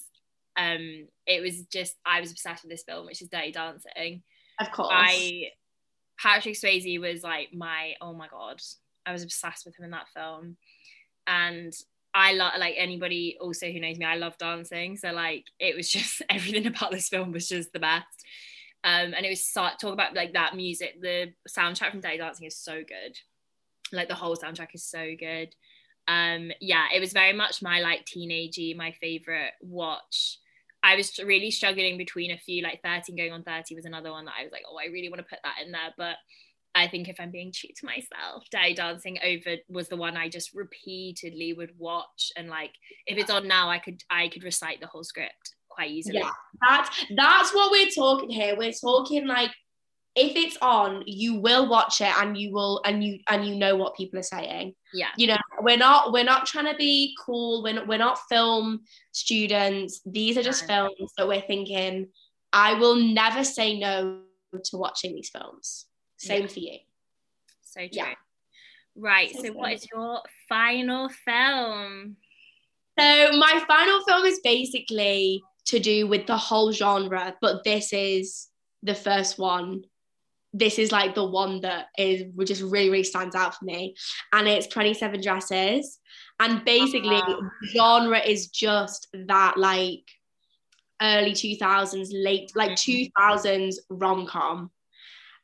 um, 0.58 1.08
it 1.26 1.42
was 1.42 1.64
just 1.64 1.96
I 2.06 2.22
was 2.22 2.32
obsessed 2.32 2.64
with 2.64 2.72
this 2.72 2.84
film, 2.84 3.06
which 3.06 3.22
is 3.22 3.30
Dirty 3.30 3.52
Dancing. 3.52 4.22
Of 4.60 4.72
course. 4.72 4.90
I 4.92 5.52
Patrick 6.20 6.56
Swayze 6.56 7.00
was 7.00 7.24
like 7.24 7.54
my 7.54 7.94
oh 8.02 8.14
my 8.14 8.28
god, 8.28 8.62
I 9.06 9.12
was 9.12 9.24
obsessed 9.24 9.66
with 9.66 9.78
him 9.78 9.86
in 9.86 9.92
that 9.92 10.10
film, 10.14 10.58
and 11.26 11.74
I 12.14 12.34
love 12.34 12.54
like 12.60 12.76
anybody 12.78 13.38
also 13.40 13.72
who 13.72 13.80
knows 13.80 13.98
me, 13.98 14.06
I 14.06 14.16
love 14.16 14.38
dancing, 14.38 14.98
so 14.98 15.12
like 15.12 15.46
it 15.60 15.76
was 15.76 15.90
just 15.92 16.22
everything 16.30 16.68
about 16.68 16.92
this 16.92 17.10
film 17.10 17.32
was 17.32 17.48
just 17.48 17.74
the 17.74 17.80
best. 17.80 18.26
Um, 18.84 19.14
and 19.14 19.26
it 19.26 19.30
was 19.30 19.46
so, 19.46 19.68
talk 19.80 19.94
about 19.94 20.16
like 20.16 20.34
that 20.34 20.56
music. 20.56 21.02
The 21.02 21.34
soundtrack 21.48 21.92
from 21.92 22.02
Dirty 22.02 22.18
Dancing 22.18 22.48
is 22.48 22.58
so 22.58 22.78
good. 22.78 23.18
Like 23.92 24.08
the 24.08 24.16
whole 24.16 24.36
soundtrack 24.36 24.74
is 24.74 24.84
so 24.84 25.12
good. 25.20 25.54
Um, 26.08 26.52
yeah, 26.60 26.86
it 26.94 27.00
was 27.00 27.14
very 27.14 27.34
much 27.34 27.62
my 27.62 27.80
like 27.82 28.06
teenagey, 28.06 28.76
my 28.76 28.92
favorite 29.00 29.52
watch. 29.62 30.40
I 30.84 30.96
was 30.96 31.20
really 31.20 31.52
struggling 31.52 31.98
between 31.98 32.32
a 32.32 32.38
few, 32.38 32.64
like 32.64 32.82
13 32.82 33.16
going 33.16 33.32
on 33.32 33.44
30 33.44 33.76
was 33.76 33.86
another 33.86 34.10
one 34.10 34.26
that 34.26 34.34
I 34.40 34.44
was 34.44 34.52
like, 34.52 34.64
oh, 34.68 34.78
I 34.78 34.92
really 34.92 35.10
want 35.10 35.20
to 35.20 35.30
put 35.30 35.40
that 35.44 35.64
in 35.64 35.72
there. 35.72 35.94
But 35.96 36.16
I 36.74 36.88
think 36.88 37.10
if 37.10 37.20
I'm 37.20 37.32
being 37.32 37.52
true 37.52 37.70
to 37.76 37.86
myself, 37.86 38.46
Dirty 38.52 38.74
Dancing 38.74 39.20
over 39.24 39.58
was 39.70 39.90
the 39.90 39.98
one 39.98 40.16
I 40.16 40.30
just 40.30 40.54
repeatedly 40.54 41.54
would 41.54 41.72
watch. 41.78 42.32
And 42.38 42.50
like 42.50 42.72
if 43.08 43.18
it's 43.18 43.30
on 43.30 43.48
now, 43.48 43.70
I 43.70 43.80
could 43.80 44.02
I 44.10 44.30
could 44.30 44.44
recite 44.44 44.80
the 44.80 44.88
whole 44.88 45.04
script 45.04 45.56
quite 45.70 45.92
easily. 45.92 46.20
Yeah, 46.20 46.32
that's 46.62 47.06
that's 47.16 47.54
what 47.54 47.72
we're 47.72 47.90
talking 47.90 48.30
here. 48.30 48.56
We're 48.58 48.72
talking 48.72 49.28
like 49.28 49.52
if 50.16 50.36
it's 50.36 50.58
on, 50.62 51.04
you 51.06 51.36
will 51.36 51.70
watch 51.70 52.02
it 52.02 52.14
and 52.18 52.38
you 52.38 52.52
will 52.52 52.82
and 52.86 53.04
you 53.04 53.20
and 53.30 53.46
you 53.46 53.56
know 53.56 53.76
what 53.76 53.96
people 53.96 54.20
are 54.20 54.24
saying. 54.24 54.74
Yeah. 54.94 55.10
You 55.18 55.28
know, 55.28 55.38
we're 55.62 55.78
not 55.78 56.12
we're 56.12 56.24
not 56.24 56.46
trying 56.46 56.72
to 56.72 56.76
be 56.76 57.16
cool. 57.20 57.64
We're 57.64 57.74
not, 57.74 57.88
we're 57.88 57.98
not 57.98 58.20
film 58.30 58.82
students. 59.12 60.02
These 60.06 60.38
are 60.38 60.44
just 60.44 60.68
films 60.68 61.12
that 61.18 61.28
we're 61.28 61.42
thinking. 61.42 62.08
I 62.52 62.74
will 62.74 62.96
never 62.96 63.44
say 63.44 63.80
no 63.80 64.22
to 64.52 64.78
watching 64.78 65.16
these 65.16 65.30
films. 65.30 65.86
Same 66.22 66.42
Yeah. 66.44 66.48
for 66.48 66.60
you. 66.60 66.78
So 67.64 67.80
true. 67.82 67.90
Yeah. 67.92 68.14
Right. 68.96 69.32
So 69.32 69.44
So 69.44 69.54
what 69.54 69.74
is 69.74 69.88
your 69.92 70.22
final 70.48 71.10
film? 71.10 72.18
So 73.00 73.32
my 73.38 73.64
final 73.68 74.02
film 74.06 74.26
is 74.26 74.40
basically 74.44 75.42
to 75.66 75.80
do 75.80 76.08
with 76.08 76.28
the 76.28 76.38
whole 76.38 76.72
genre, 76.72 77.36
but 77.42 77.64
this 77.64 77.92
is 77.94 78.50
the 78.84 78.94
first 78.94 79.40
one. 79.40 79.84
This 80.54 80.78
is 80.78 80.92
like 80.92 81.16
the 81.16 81.26
one 81.26 81.62
that 81.62 81.88
is 81.98 82.24
just 82.46 82.62
really, 82.62 82.90
really 82.90 83.04
stands 83.04 83.36
out 83.36 83.56
for 83.56 83.66
me. 83.66 83.96
And 84.34 84.48
it's 84.48 84.68
27 84.68 85.22
Dresses. 85.22 86.00
And 86.40 86.64
basically, 86.66 87.22
Ah. 87.24 87.40
genre 87.74 88.20
is 88.20 88.50
just 88.50 89.08
that 89.14 89.58
like 89.58 90.04
early 91.02 91.34
2000s, 91.34 92.12
late, 92.14 92.52
like 92.56 92.72
Mhm. 92.72 92.84
2000s 92.84 93.80
rom 93.90 94.28
com. 94.28 94.70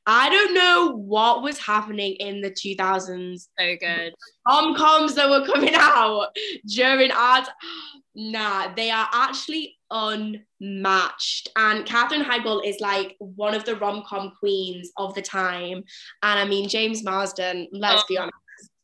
I 0.09 0.29
don't 0.29 0.53
know 0.53 0.95
what 0.95 1.43
was 1.43 1.57
happening 1.59 2.13
in 2.13 2.39
the 2.41 2.49
2000s 2.49 3.47
So 3.59 3.75
good. 3.79 4.13
rom 4.47 4.73
coms 4.75 5.15
that 5.15 5.29
were 5.29 5.45
coming 5.45 5.75
out 5.77 6.29
during 6.65 7.11
our 7.11 7.43
t- 7.43 7.51
nah 8.15 8.73
they 8.73 8.89
are 8.89 9.07
actually 9.13 9.75
unmatched. 9.91 11.49
And 11.55 11.85
Katherine 11.85 12.23
Heigl 12.23 12.65
is 12.65 12.79
like 12.79 13.15
one 13.19 13.53
of 13.53 13.65
the 13.65 13.75
rom-com 13.75 14.31
queens 14.39 14.91
of 14.97 15.13
the 15.13 15.21
time. 15.21 15.83
And 16.23 16.39
I 16.39 16.45
mean 16.45 16.67
James 16.69 17.03
Marsden 17.03 17.67
let's 17.71 18.03
be 18.05 18.17
Oh. 18.17 18.21
honest. 18.23 18.33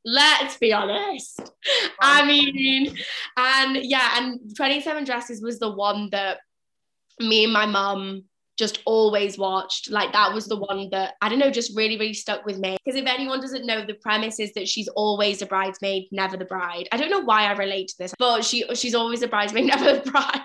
Let's 0.06 0.58
be 0.58 0.74
honest. 0.74 1.40
I 2.02 2.26
mean 2.26 2.96
and 3.38 3.78
yeah 3.78 4.18
and 4.18 4.40
27 4.58 5.06
Dresses 5.06 5.42
was 5.42 5.60
the 5.60 5.72
one 5.72 6.10
that 6.12 6.40
me 7.20 7.46
and 7.46 7.54
my 7.54 7.66
mum 7.66 8.26
just 8.64 8.80
always 8.86 9.38
watched. 9.38 9.92
Like 9.92 10.14
that 10.14 10.34
was 10.34 10.48
the 10.48 10.56
one 10.56 10.90
that 10.92 11.16
I 11.22 11.28
don't 11.28 11.40
know, 11.40 11.52
just 11.52 11.76
really, 11.76 11.98
really 11.98 12.14
stuck 12.14 12.46
with 12.46 12.58
me. 12.58 12.78
Because 12.84 12.98
if 12.98 13.06
anyone 13.06 13.42
doesn't 13.42 13.66
know, 13.66 13.86
the 13.86 13.96
premise 13.96 14.40
is 14.40 14.54
that 14.54 14.70
she's 14.70 14.88
always 14.88 15.42
a 15.42 15.46
bridesmaid, 15.46 16.08
never 16.14 16.38
the 16.38 16.46
bride. 16.46 16.88
I 16.94 16.98
don't 16.98 17.10
know 17.10 17.20
why 17.20 17.44
I 17.44 17.52
relate 17.58 17.90
to 17.90 17.96
this, 18.00 18.14
but 18.18 18.46
she 18.46 18.64
she's 18.74 18.96
always 18.96 19.22
a 19.22 19.28
bridesmaid, 19.28 19.66
never 19.76 20.00
the 20.00 20.10
bride. 20.10 20.42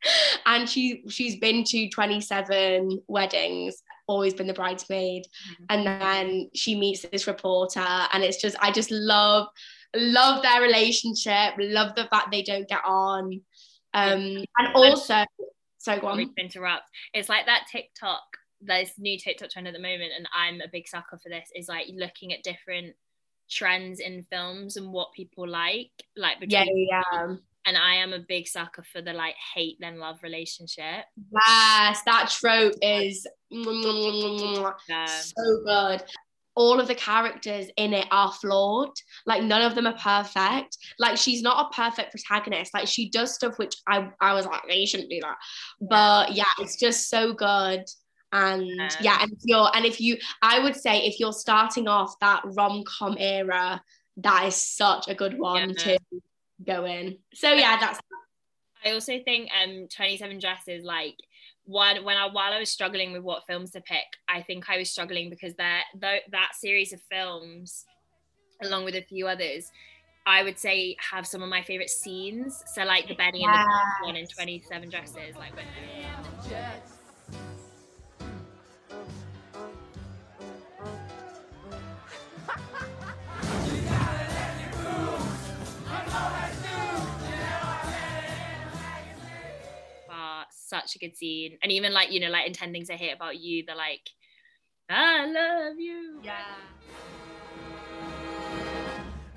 and 0.46 0.66
she 0.66 1.02
she's 1.10 1.36
been 1.38 1.62
to 1.64 1.90
27 1.90 3.02
weddings, 3.06 3.82
always 4.06 4.32
been 4.32 4.46
the 4.46 4.54
bridesmaid. 4.54 5.24
And 5.68 5.86
then 5.86 6.48
she 6.54 6.74
meets 6.74 7.02
this 7.02 7.26
reporter, 7.26 7.86
and 8.12 8.24
it's 8.24 8.40
just 8.40 8.56
I 8.60 8.72
just 8.72 8.90
love 8.90 9.46
love 9.94 10.42
their 10.42 10.62
relationship, 10.62 11.52
love 11.58 11.94
the 11.96 12.06
fact 12.06 12.30
they 12.30 12.42
don't 12.42 12.68
get 12.68 12.80
on. 12.86 13.42
Um, 13.92 14.44
and 14.58 14.74
also, 14.74 15.24
so 15.78 15.98
go 16.00 16.08
on. 16.08 16.34
interrupt. 16.38 16.84
It's 17.14 17.28
like 17.28 17.46
that 17.46 17.66
TikTok, 17.70 18.22
there's 18.60 18.90
new 18.98 19.18
TikTok 19.18 19.50
trend 19.50 19.68
at 19.68 19.74
the 19.74 19.80
moment, 19.80 20.12
and 20.16 20.28
I'm 20.36 20.60
a 20.60 20.68
big 20.70 20.88
sucker 20.88 21.18
for 21.22 21.28
this, 21.28 21.48
is 21.54 21.68
like 21.68 21.86
looking 21.94 22.32
at 22.32 22.42
different 22.42 22.94
trends 23.50 24.00
in 24.00 24.26
films 24.30 24.76
and 24.76 24.92
what 24.92 25.12
people 25.14 25.48
like. 25.48 25.90
Like 26.16 26.36
Yeah, 26.46 26.64
between 26.64 26.88
yeah. 26.90 27.36
and 27.64 27.76
I 27.78 27.94
am 27.96 28.12
a 28.12 28.18
big 28.18 28.46
sucker 28.46 28.82
for 28.92 29.00
the 29.00 29.12
like 29.12 29.34
hate 29.54 29.76
then 29.80 29.98
love 29.98 30.18
relationship. 30.22 31.04
Yes, 31.32 32.02
that 32.04 32.28
trope 32.30 32.74
is 32.82 33.26
Yeah. 33.50 35.06
so 35.06 35.62
good. 35.64 36.02
All 36.62 36.80
of 36.80 36.88
the 36.88 36.94
characters 36.94 37.66
in 37.76 37.94
it 37.94 38.06
are 38.10 38.32
flawed. 38.32 38.90
Like 39.26 39.42
none 39.44 39.62
of 39.62 39.76
them 39.76 39.86
are 39.86 39.96
perfect. 39.96 40.76
Like 40.98 41.16
she's 41.16 41.40
not 41.40 41.66
a 41.66 41.74
perfect 41.74 42.10
protagonist. 42.10 42.74
Like 42.74 42.88
she 42.88 43.08
does 43.10 43.32
stuff 43.34 43.58
which 43.58 43.76
I 43.86 44.10
I 44.20 44.34
was 44.34 44.44
like, 44.44 44.62
you 44.68 44.86
shouldn't 44.86 45.08
do 45.10 45.20
that. 45.22 45.36
But 45.80 46.32
yeah, 46.32 46.52
it's 46.58 46.76
just 46.76 47.08
so 47.08 47.32
good. 47.32 47.84
And 48.32 48.66
Yeah. 48.66 48.88
yeah, 49.00 49.18
and 49.22 49.32
if 49.32 49.38
you're 49.44 49.70
and 49.74 49.84
if 49.86 50.00
you 50.00 50.18
I 50.42 50.58
would 50.58 50.74
say 50.74 50.98
if 51.06 51.20
you're 51.20 51.32
starting 51.32 51.86
off 51.86 52.18
that 52.20 52.42
rom-com 52.44 53.16
era, 53.18 53.80
that 54.18 54.46
is 54.46 54.56
such 54.56 55.06
a 55.08 55.14
good 55.14 55.38
one 55.38 55.70
Yeah. 55.70 55.74
to 55.84 55.98
go 56.66 56.84
in. 56.84 57.18
So 57.34 57.52
yeah, 57.52 57.78
that's 57.78 58.00
I 58.84 58.92
also 58.92 59.18
think 59.24 59.48
um 59.62 59.86
27 59.88 60.40
dresses 60.40 60.84
like 60.84 61.16
one 61.68 62.02
when 62.02 62.16
I 62.16 62.26
while 62.26 62.52
I 62.52 62.58
was 62.58 62.70
struggling 62.70 63.12
with 63.12 63.22
what 63.22 63.46
films 63.46 63.70
to 63.72 63.82
pick, 63.82 64.06
I 64.26 64.40
think 64.40 64.70
I 64.70 64.78
was 64.78 64.90
struggling 64.90 65.28
because 65.28 65.54
that 65.56 65.84
that 66.00 66.22
that 66.30 66.54
series 66.54 66.94
of 66.94 67.00
films, 67.10 67.84
along 68.62 68.86
with 68.86 68.94
a 68.94 69.02
few 69.02 69.28
others, 69.28 69.70
I 70.26 70.42
would 70.42 70.58
say 70.58 70.96
have 71.12 71.26
some 71.26 71.42
of 71.42 71.50
my 71.50 71.62
favorite 71.62 71.90
scenes. 71.90 72.62
So 72.74 72.84
like 72.84 73.06
the 73.06 73.14
Benny 73.14 73.44
and 73.44 73.54
the 73.54 74.06
one 74.06 74.16
in 74.16 74.26
27 74.26 74.88
dresses, 74.88 75.36
like 75.36 75.54
when 75.54 75.66
such 90.68 90.94
a 90.96 90.98
good 90.98 91.16
scene. 91.16 91.58
And 91.62 91.72
even 91.72 91.92
like, 91.92 92.12
you 92.12 92.20
know, 92.20 92.28
like 92.30 92.46
in 92.46 92.52
10 92.52 92.72
Things 92.72 92.90
I 92.90 92.94
hate 92.96 93.12
about 93.14 93.38
you, 93.40 93.64
they're 93.66 93.76
like, 93.76 94.08
I 94.90 95.26
love 95.26 95.78
you. 95.78 96.20
yeah. 96.22 96.44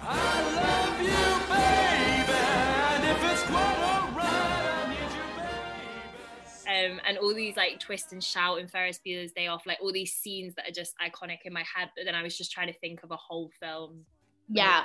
I 0.03 0.41
love 0.55 0.99
you, 0.99 1.09
baby, 1.51 2.33
and 2.33 3.03
if 3.03 3.31
it's 3.31 3.43
quite 3.43 3.77
alright, 3.77 4.25
I 4.25 4.89
need 4.89 5.11
you, 5.13 6.73
baby. 6.73 6.93
um, 6.93 7.01
and 7.07 7.17
all 7.19 7.33
these 7.35 7.55
like 7.55 7.79
twist 7.79 8.11
and 8.11 8.23
shout 8.23 8.57
in 8.59 8.67
Ferris 8.67 8.99
Bueller's 9.05 9.31
Day 9.31 9.45
Off, 9.47 9.67
like 9.67 9.77
all 9.79 9.91
these 9.93 10.13
scenes 10.13 10.55
that 10.55 10.67
are 10.67 10.71
just 10.71 10.95
iconic 10.97 11.39
in 11.45 11.53
my 11.53 11.63
head. 11.75 11.91
But 11.95 12.05
then 12.05 12.15
I 12.15 12.23
was 12.23 12.35
just 12.35 12.51
trying 12.51 12.67
to 12.67 12.79
think 12.79 13.03
of 13.03 13.11
a 13.11 13.15
whole 13.17 13.51
film. 13.59 14.05
Yeah. 14.49 14.83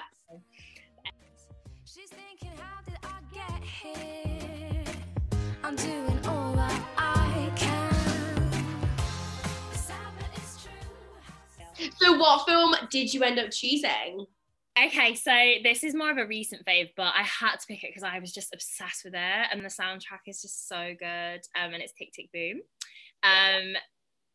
She's 1.87 2.11
thinking, 2.11 2.57
how 2.59 2.83
did 2.85 2.99
I 3.03 3.19
get 3.33 3.63
here? 3.65 4.46
So 11.99 12.17
what 12.19 12.47
film 12.47 12.75
did 12.91 13.13
you 13.13 13.23
end 13.25 13.41
up 13.41 13.51
choosing? 13.51 14.27
Okay, 14.79 15.15
so 15.15 15.33
this 15.65 15.83
is 15.83 15.95
more 15.95 16.11
of 16.11 16.19
a 16.19 16.27
recent 16.27 16.65
fave, 16.65 16.91
but 16.97 17.13
I 17.17 17.23
had 17.23 17.57
to 17.57 17.67
pick 17.67 17.83
it 17.83 17.91
because 17.91 18.05
I 18.05 18.21
was 18.21 18.33
just 18.33 18.55
obsessed 18.55 19.05
with 19.05 19.15
it, 19.15 19.49
and 19.51 19.65
the 19.65 19.69
soundtrack 19.69 20.21
is 20.29 20.41
just 20.41 20.69
so 20.69 20.95
good. 20.97 21.41
Um, 21.61 21.75
and 21.75 21.83
it's 21.83 21.95
Tick 21.95 22.13
Tick 22.13 22.31
Boom. 22.33 22.61
Um, 23.25 23.75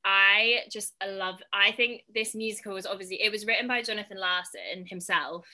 I 0.03 0.63
just 0.69 0.95
love. 1.07 1.39
I 1.53 1.71
think 1.71 2.01
this 2.13 2.35
musical 2.35 2.73
was 2.73 2.85
obviously 2.85 3.21
it 3.21 3.31
was 3.31 3.45
written 3.45 3.69
by 3.69 3.83
Jonathan 3.83 4.17
Larson 4.17 4.85
himself, 4.85 5.47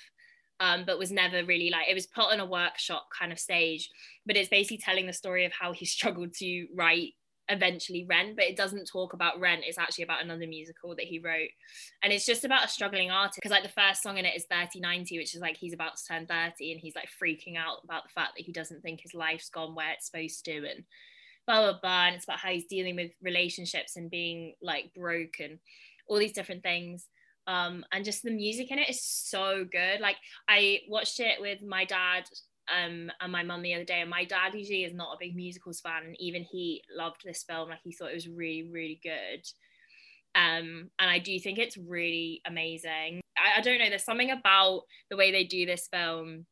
um, 0.60 0.84
but 0.86 1.00
was 1.00 1.12
never 1.12 1.44
really 1.46 1.70
like 1.70 1.88
it 1.90 1.94
was 1.94 2.08
put 2.08 2.32
on 2.32 2.40
a 2.40 2.46
workshop 2.46 3.08
kind 3.18 3.32
of 3.32 3.40
stage. 3.40 3.90
But 4.26 4.38
it's 4.38 4.50
basically 4.50 4.80
telling 4.80 5.08
the 5.08 5.14
story 5.14 5.46
of 5.46 5.54
how 5.54 5.74
he 5.74 5.86
struggled 5.86 6.34
to 6.36 6.68
write 6.76 7.14
eventually 7.50 8.06
Rent, 8.10 8.36
but 8.36 8.44
it 8.44 8.58
doesn't 8.58 8.90
talk 8.92 9.14
about 9.14 9.40
Rent. 9.40 9.64
It's 9.66 9.78
actually 9.78 10.04
about 10.04 10.22
another 10.22 10.48
musical 10.48 10.96
that 10.96 11.06
he 11.06 11.20
wrote, 11.20 11.50
and 12.04 12.12
it's 12.12 12.26
just 12.26 12.44
about 12.44 12.66
a 12.66 12.70
struggling 12.70 13.12
artist. 13.12 13.36
Because 13.36 13.52
like 13.52 13.64
the 13.64 13.70
first 13.70 14.04
song 14.04 14.18
in 14.18 14.26
it 14.26 14.36
is 14.36 14.46
3090, 14.50 15.18
which 15.18 15.36
is 15.36 15.42
like 15.42 15.58
he's 15.58 15.74
about 15.74 15.98
to 15.98 16.06
turn 16.06 16.26
30, 16.26 16.72
and 16.72 16.82
he's 16.82 16.96
like 16.96 17.10
freaking 17.22 17.58
out 17.58 17.78
about 17.84 18.04
the 18.04 18.14
fact 18.14 18.34
that 18.38 18.46
he 18.46 18.52
doesn't 18.52 18.82
think 18.82 19.02
his 19.02 19.14
life's 19.14 19.50
gone 19.50 19.76
where 19.76 19.92
it's 19.92 20.08
supposed 20.08 20.44
to, 20.46 20.58
and 20.58 20.84
blah 21.48 21.62
blah 21.62 21.80
blah 21.82 22.08
and 22.08 22.16
it's 22.16 22.26
about 22.26 22.40
how 22.40 22.50
he's 22.50 22.66
dealing 22.66 22.96
with 22.96 23.12
relationships 23.22 23.96
and 23.96 24.12
being 24.12 24.54
like 24.62 24.92
broke 24.94 25.40
and 25.40 25.58
all 26.08 26.18
these 26.18 26.34
different 26.34 26.62
things 26.62 27.08
um 27.48 27.84
and 27.92 28.06
just 28.06 28.24
the 28.24 28.32
music 28.32 28.72
in 28.72 28.80
it 28.80 28.90
is 28.90 29.02
so 29.02 29.66
good. 29.72 30.00
Like 30.00 30.18
i 30.48 30.80
watched 30.88 31.20
it 31.20 31.40
with 31.42 31.62
my 31.62 31.86
dad 31.86 32.26
um 32.74 33.10
and 33.22 33.32
my 33.32 33.44
mum 33.44 33.62
the 33.62 33.74
other 33.74 33.86
day 33.86 34.02
and 34.02 34.10
my 34.10 34.26
dad 34.26 34.54
usually 34.54 34.84
is 34.84 34.94
not 34.94 35.14
a 35.14 35.18
big 35.20 35.36
musicals 35.36 35.80
fan 35.80 36.04
and 36.06 36.16
even 36.20 36.44
he 36.44 36.84
loved 36.96 37.22
this 37.24 37.44
film. 37.44 37.70
Like 37.70 37.80
he 37.84 37.94
thought 37.94 38.12
it 38.12 38.16
was 38.16 38.28
really 38.28 38.70
really 38.72 39.00
good. 39.02 39.44
Um 40.36 40.90
and 41.00 41.10
i 41.10 41.20
do 41.20 41.40
think 41.40 41.58
it's 41.58 41.78
really 41.78 42.42
amazing. 42.46 43.22
I, 43.38 43.60
I 43.60 43.62
don't 43.62 43.80
know 43.80 43.90
there's 43.90 44.04
something 44.04 44.32
about 44.32 44.82
the 45.10 45.18
way 45.18 45.32
they 45.32 45.46
do 45.46 45.66
this 45.66 45.88
film. 45.92 46.46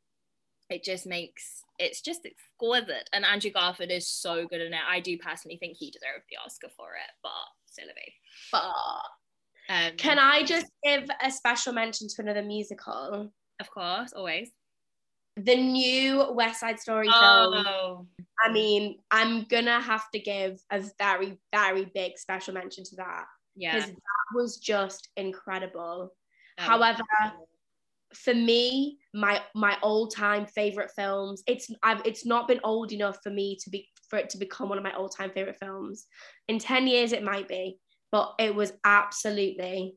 It 0.69 0.83
just 0.83 1.05
makes 1.05 1.61
it's 1.77 2.01
just 2.01 2.25
exquisite. 2.25 3.09
And 3.11 3.25
andrew 3.25 3.51
garfield 3.51 3.91
is 3.91 4.07
so 4.07 4.47
good 4.47 4.61
in 4.61 4.73
it. 4.73 4.79
I 4.89 5.01
do 5.01 5.17
personally 5.17 5.57
think 5.57 5.75
he 5.75 5.91
deserved 5.91 6.23
the 6.29 6.37
oscar 6.43 6.69
for 6.77 6.93
it 6.93 7.11
but 7.21 7.31
Sylvie. 7.65 8.13
But 8.51 8.71
um 9.69 9.91
can 9.97 10.19
I 10.19 10.43
just 10.43 10.67
give 10.83 11.07
a 11.23 11.31
special 11.31 11.73
mention 11.73 12.07
to 12.07 12.21
another 12.21 12.43
musical? 12.43 13.31
of 13.59 13.71
course 13.71 14.13
always 14.13 14.51
The 15.37 15.55
new 15.55 16.31
West 16.33 16.59
Side 16.59 16.79
Story 16.79 17.07
film. 17.07 17.65
oh 17.67 18.07
I 18.43 18.51
mean, 18.51 18.99
I'm 19.11 19.45
gonna 19.45 19.79
have 19.79 20.09
to 20.11 20.19
give 20.19 20.59
a 20.71 20.83
very, 20.99 21.39
very 21.53 21.85
big 21.93 22.17
special 22.17 22.53
mention 22.53 22.83
to 22.85 22.95
that 22.97 23.25
yeah 23.55 23.75
because 23.75 23.89
that 23.91 24.35
was 24.35 24.57
just 24.57 25.09
incredible. 25.15 26.13
Um, 26.57 26.65
However, 26.65 27.03
for 28.13 28.33
me, 28.33 28.97
my 29.13 29.41
my 29.55 29.77
all 29.81 30.07
time 30.07 30.45
favorite 30.45 30.91
films, 30.95 31.43
it's 31.47 31.69
I've 31.83 32.01
it's 32.05 32.25
not 32.25 32.47
been 32.47 32.59
old 32.63 32.91
enough 32.91 33.17
for 33.23 33.29
me 33.29 33.57
to 33.63 33.69
be 33.69 33.87
for 34.09 34.19
it 34.19 34.29
to 34.29 34.37
become 34.37 34.69
one 34.69 34.77
of 34.77 34.83
my 34.83 34.93
all 34.93 35.09
time 35.09 35.31
favorite 35.31 35.57
films. 35.59 36.07
In 36.47 36.59
ten 36.59 36.87
years, 36.87 37.11
it 37.13 37.23
might 37.23 37.47
be, 37.47 37.77
but 38.11 38.33
it 38.39 38.53
was 38.55 38.73
absolutely 38.83 39.95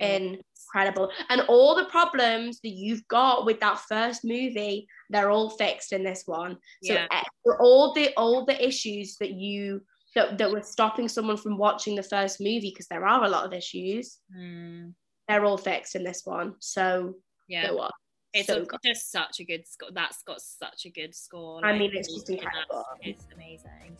incredible. 0.00 1.10
And 1.28 1.42
all 1.42 1.74
the 1.74 1.84
problems 1.86 2.60
that 2.60 2.70
you've 2.70 3.06
got 3.08 3.44
with 3.46 3.60
that 3.60 3.78
first 3.80 4.24
movie, 4.24 4.86
they're 5.10 5.30
all 5.30 5.50
fixed 5.50 5.92
in 5.92 6.02
this 6.02 6.24
one. 6.26 6.56
So 6.82 6.94
Yeah. 6.94 7.06
eh, 7.10 7.22
for 7.44 7.60
all 7.62 7.92
the 7.94 8.12
all 8.16 8.44
the 8.44 8.62
issues 8.64 9.16
that 9.18 9.32
you 9.32 9.82
that, 10.14 10.36
that 10.38 10.50
were 10.50 10.62
stopping 10.62 11.08
someone 11.08 11.38
from 11.38 11.56
watching 11.56 11.94
the 11.96 12.02
first 12.02 12.38
movie, 12.40 12.70
because 12.70 12.86
there 12.88 13.06
are 13.06 13.24
a 13.24 13.28
lot 13.28 13.46
of 13.46 13.52
issues, 13.54 14.18
Hmm, 14.34 14.90
they're 15.26 15.44
all 15.44 15.56
fixed 15.56 15.94
in 15.94 16.04
this 16.04 16.22
one. 16.26 16.54
So 16.60 17.14
yeah 17.48 17.68
go 17.68 17.80
on. 17.80 17.90
it's 18.34 18.46
so 18.46 18.64
good. 18.64 18.78
just 18.84 19.10
such 19.10 19.40
a 19.40 19.44
good 19.44 19.66
score 19.66 19.90
that's 19.92 20.22
got 20.22 20.40
such 20.40 20.84
a 20.86 20.90
good 20.90 21.14
score 21.14 21.64
I 21.64 21.76
mean, 21.78 21.90
it's 21.94 22.12
just 22.12 22.28
incredible. 22.30 22.84
it's 23.00 23.26
amazing 23.34 23.96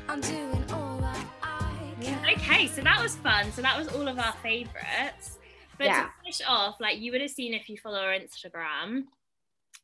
I'm 0.08 0.20
doing 0.20 0.64
all 0.72 0.98
that 0.98 1.26
I 1.42 1.94
can. 2.00 2.24
Okay, 2.36 2.66
so 2.68 2.80
that 2.82 3.02
was 3.02 3.16
fun. 3.16 3.50
So 3.52 3.62
that 3.62 3.78
was 3.78 3.88
all 3.88 4.06
of 4.08 4.18
our 4.18 4.32
favorites. 4.42 5.38
But 5.78 5.86
Yeah. 5.88 6.04
to 6.04 6.10
finish 6.22 6.40
off, 6.46 6.80
like 6.80 6.98
you 6.98 7.12
would 7.12 7.20
have 7.20 7.30
seen 7.30 7.52
if 7.54 7.68
you 7.68 7.76
follow 7.76 8.00
our 8.00 8.12
Instagram, 8.12 9.04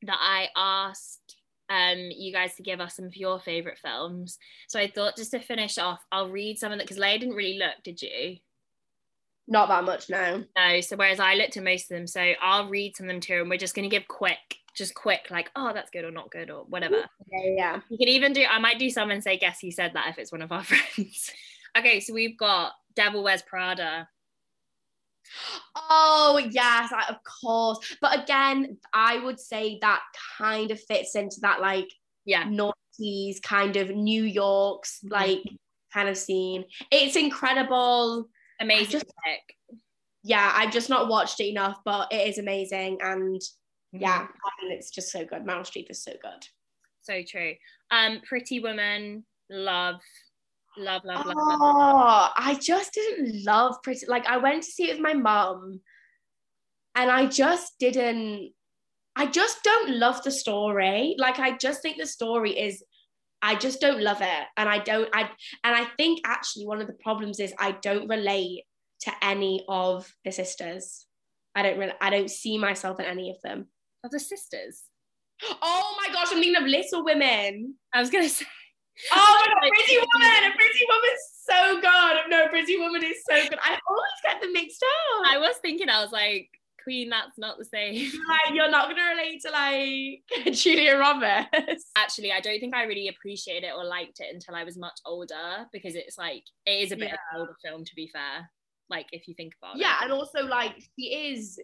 that 0.02 0.18
I 0.20 0.48
asked 0.56 1.36
um 1.70 1.96
you 2.10 2.32
guys 2.32 2.56
to 2.56 2.62
give 2.62 2.80
us 2.80 2.96
some 2.96 3.04
of 3.04 3.16
your 3.16 3.38
favorite 3.38 3.78
films. 3.78 4.38
So 4.68 4.80
I 4.80 4.88
thought 4.88 5.16
just 5.16 5.30
to 5.30 5.38
finish 5.40 5.78
off, 5.78 6.00
I'll 6.10 6.28
read 6.28 6.58
some 6.58 6.72
of 6.72 6.78
that 6.78 6.84
because 6.88 6.98
Léah 7.02 7.20
didn't 7.20 7.34
really 7.36 7.58
look, 7.58 7.82
did 7.84 8.02
you? 8.02 8.38
Not 9.48 9.68
that 9.68 9.84
much 9.84 10.08
no. 10.10 10.44
No. 10.56 10.80
So 10.80 10.96
whereas 10.96 11.20
I 11.20 11.34
looked 11.34 11.56
at 11.56 11.62
most 11.64 11.84
of 11.90 11.96
them, 11.96 12.06
so 12.06 12.20
I'll 12.40 12.68
read 12.68 12.96
some 12.96 13.06
of 13.06 13.12
them 13.12 13.20
too, 13.20 13.40
and 13.40 13.50
we're 13.50 13.58
just 13.58 13.74
gonna 13.74 13.88
give 13.88 14.08
quick, 14.08 14.56
just 14.74 14.94
quick, 14.94 15.26
like 15.30 15.50
oh 15.56 15.72
that's 15.74 15.90
good 15.90 16.04
or 16.04 16.10
not 16.10 16.30
good 16.30 16.50
or 16.50 16.64
whatever. 16.64 16.96
Yeah, 17.30 17.54
yeah. 17.56 17.80
You 17.90 17.98
could 17.98 18.08
even 18.08 18.32
do, 18.32 18.44
I 18.48 18.58
might 18.58 18.78
do 18.78 18.90
some 18.90 19.10
and 19.10 19.22
say, 19.22 19.36
guess 19.38 19.60
who 19.60 19.70
said 19.70 19.92
that 19.94 20.08
if 20.08 20.18
it's 20.18 20.32
one 20.32 20.42
of 20.42 20.52
our 20.52 20.64
friends. 20.64 21.30
okay, 21.76 22.00
so 22.00 22.14
we've 22.14 22.38
got 22.38 22.72
Devil 22.94 23.22
Wears 23.22 23.42
Prada. 23.42 24.08
Oh 25.76 26.40
yes, 26.50 26.92
of 27.08 27.16
course. 27.42 27.96
But 28.00 28.22
again, 28.22 28.78
I 28.92 29.18
would 29.18 29.40
say 29.40 29.78
that 29.80 30.02
kind 30.38 30.70
of 30.70 30.80
fits 30.80 31.14
into 31.14 31.36
that 31.42 31.60
like 31.60 31.88
Yeah. 32.24 32.44
noughties 32.44 33.42
kind 33.42 33.76
of 33.76 33.90
New 33.90 34.24
York's 34.24 34.98
mm-hmm. 34.98 35.12
like 35.12 35.42
kind 35.92 36.08
of 36.08 36.16
scene. 36.16 36.64
It's 36.90 37.16
incredible. 37.16 38.28
Amazing 38.60 39.00
just- 39.00 39.12
pick. 39.24 39.78
Yeah, 40.24 40.52
I've 40.54 40.70
just 40.72 40.88
not 40.88 41.08
watched 41.08 41.40
it 41.40 41.48
enough, 41.48 41.78
but 41.84 42.12
it 42.12 42.28
is 42.28 42.38
amazing. 42.38 42.98
And 43.02 43.42
yeah, 43.92 44.26
Mhm. 44.26 44.28
I 44.44 44.62
mean, 44.64 44.72
it's 44.72 44.90
just 44.90 45.10
so 45.12 45.24
good. 45.24 45.42
Meryl 45.44 45.60
Streep 45.60 45.90
is 45.90 46.02
so 46.02 46.12
good. 46.22 46.46
So 47.02 47.22
true. 47.22 47.54
Um, 47.90 48.20
Pretty 48.26 48.60
Woman, 48.60 49.24
love, 49.50 50.00
love, 50.76 51.04
love, 51.04 51.26
love. 51.26 51.36
love. 51.36 51.36
Oh, 51.38 52.32
I 52.36 52.54
just 52.60 52.92
didn't 52.94 53.44
love 53.44 53.76
Pretty. 53.82 54.06
Like, 54.06 54.26
I 54.26 54.36
went 54.38 54.62
to 54.62 54.70
see 54.70 54.88
it 54.90 54.94
with 54.94 55.00
my 55.02 55.14
mum, 55.14 55.80
and 56.94 57.10
I 57.10 57.26
just 57.26 57.78
didn't. 57.78 58.52
I 59.14 59.26
just 59.26 59.62
don't 59.62 59.90
love 59.98 60.22
the 60.22 60.30
story. 60.30 61.14
Like, 61.18 61.38
I 61.38 61.56
just 61.56 61.82
think 61.82 61.98
the 61.98 62.06
story 62.06 62.58
is. 62.58 62.82
I 63.44 63.56
just 63.56 63.80
don't 63.80 64.00
love 64.00 64.22
it, 64.22 64.46
and 64.56 64.68
I 64.68 64.78
don't. 64.78 65.08
I 65.12 65.22
and 65.64 65.74
I 65.74 65.84
think 65.96 66.20
actually 66.24 66.66
one 66.66 66.80
of 66.80 66.86
the 66.86 66.92
problems 66.94 67.40
is 67.40 67.52
I 67.58 67.72
don't 67.72 68.08
relate 68.08 68.64
to 69.00 69.12
any 69.20 69.64
of 69.68 70.10
the 70.24 70.30
sisters. 70.30 71.06
I 71.56 71.62
don't 71.64 71.78
really. 71.78 71.92
I 72.00 72.08
don't 72.10 72.30
see 72.30 72.56
myself 72.56 73.00
in 73.00 73.06
any 73.06 73.30
of 73.30 73.36
them. 73.42 73.68
Of 74.04 74.10
the 74.10 74.20
sisters. 74.20 74.82
Oh 75.60 75.96
my 76.00 76.12
gosh, 76.12 76.28
I'm 76.30 76.38
thinking 76.40 76.56
of 76.56 76.64
Little 76.68 77.04
Women. 77.04 77.74
I 77.92 78.00
was 78.00 78.10
gonna 78.10 78.28
say. 78.28 78.44
Oh 79.12 79.38
my 79.40 79.46
god, 79.48 79.68
Pretty 79.68 79.96
Woman! 80.14 80.52
A 80.52 80.54
Pretty 80.54 80.84
Woman's 80.88 81.24
so 81.48 81.80
good. 81.80 82.30
No, 82.30 82.48
Pretty 82.48 82.76
Woman 82.78 83.04
is 83.04 83.22
so 83.28 83.48
good. 83.48 83.58
I 83.62 83.78
always 83.88 84.12
get 84.24 84.40
them 84.40 84.52
mixed 84.52 84.82
up. 84.82 85.32
I 85.32 85.38
was 85.38 85.56
thinking, 85.62 85.88
I 85.88 86.02
was 86.02 86.12
like, 86.12 86.48
Queen, 86.84 87.08
that's 87.10 87.38
not 87.38 87.58
the 87.58 87.64
same. 87.64 87.94
like 88.28 88.54
you're 88.54 88.70
not 88.70 88.88
gonna 88.88 89.02
relate 89.10 89.40
to 89.42 89.50
like 89.52 90.54
Julia 90.54 90.96
Roberts. 90.98 91.90
Actually, 91.96 92.32
I 92.32 92.40
don't 92.40 92.58
think 92.58 92.74
I 92.74 92.84
really 92.84 93.08
appreciated 93.08 93.68
it 93.68 93.72
or 93.76 93.84
liked 93.84 94.18
it 94.20 94.34
until 94.34 94.54
I 94.56 94.64
was 94.64 94.76
much 94.76 94.98
older 95.06 95.66
because 95.72 95.94
it's 95.94 96.18
like 96.18 96.42
it 96.66 96.72
is 96.72 96.92
a 96.92 96.96
bit 96.96 97.12
of 97.12 97.18
an 97.32 97.40
older 97.40 97.56
film 97.64 97.84
to 97.84 97.94
be 97.94 98.10
fair. 98.12 98.50
Like 98.90 99.06
if 99.12 99.26
you 99.28 99.34
think 99.34 99.52
about 99.62 99.76
Yeah, 99.78 99.86
it. 99.86 99.88
Yeah, 99.88 100.04
and 100.04 100.12
also 100.12 100.40
like 100.44 100.74
she 100.98 101.30
is, 101.32 101.58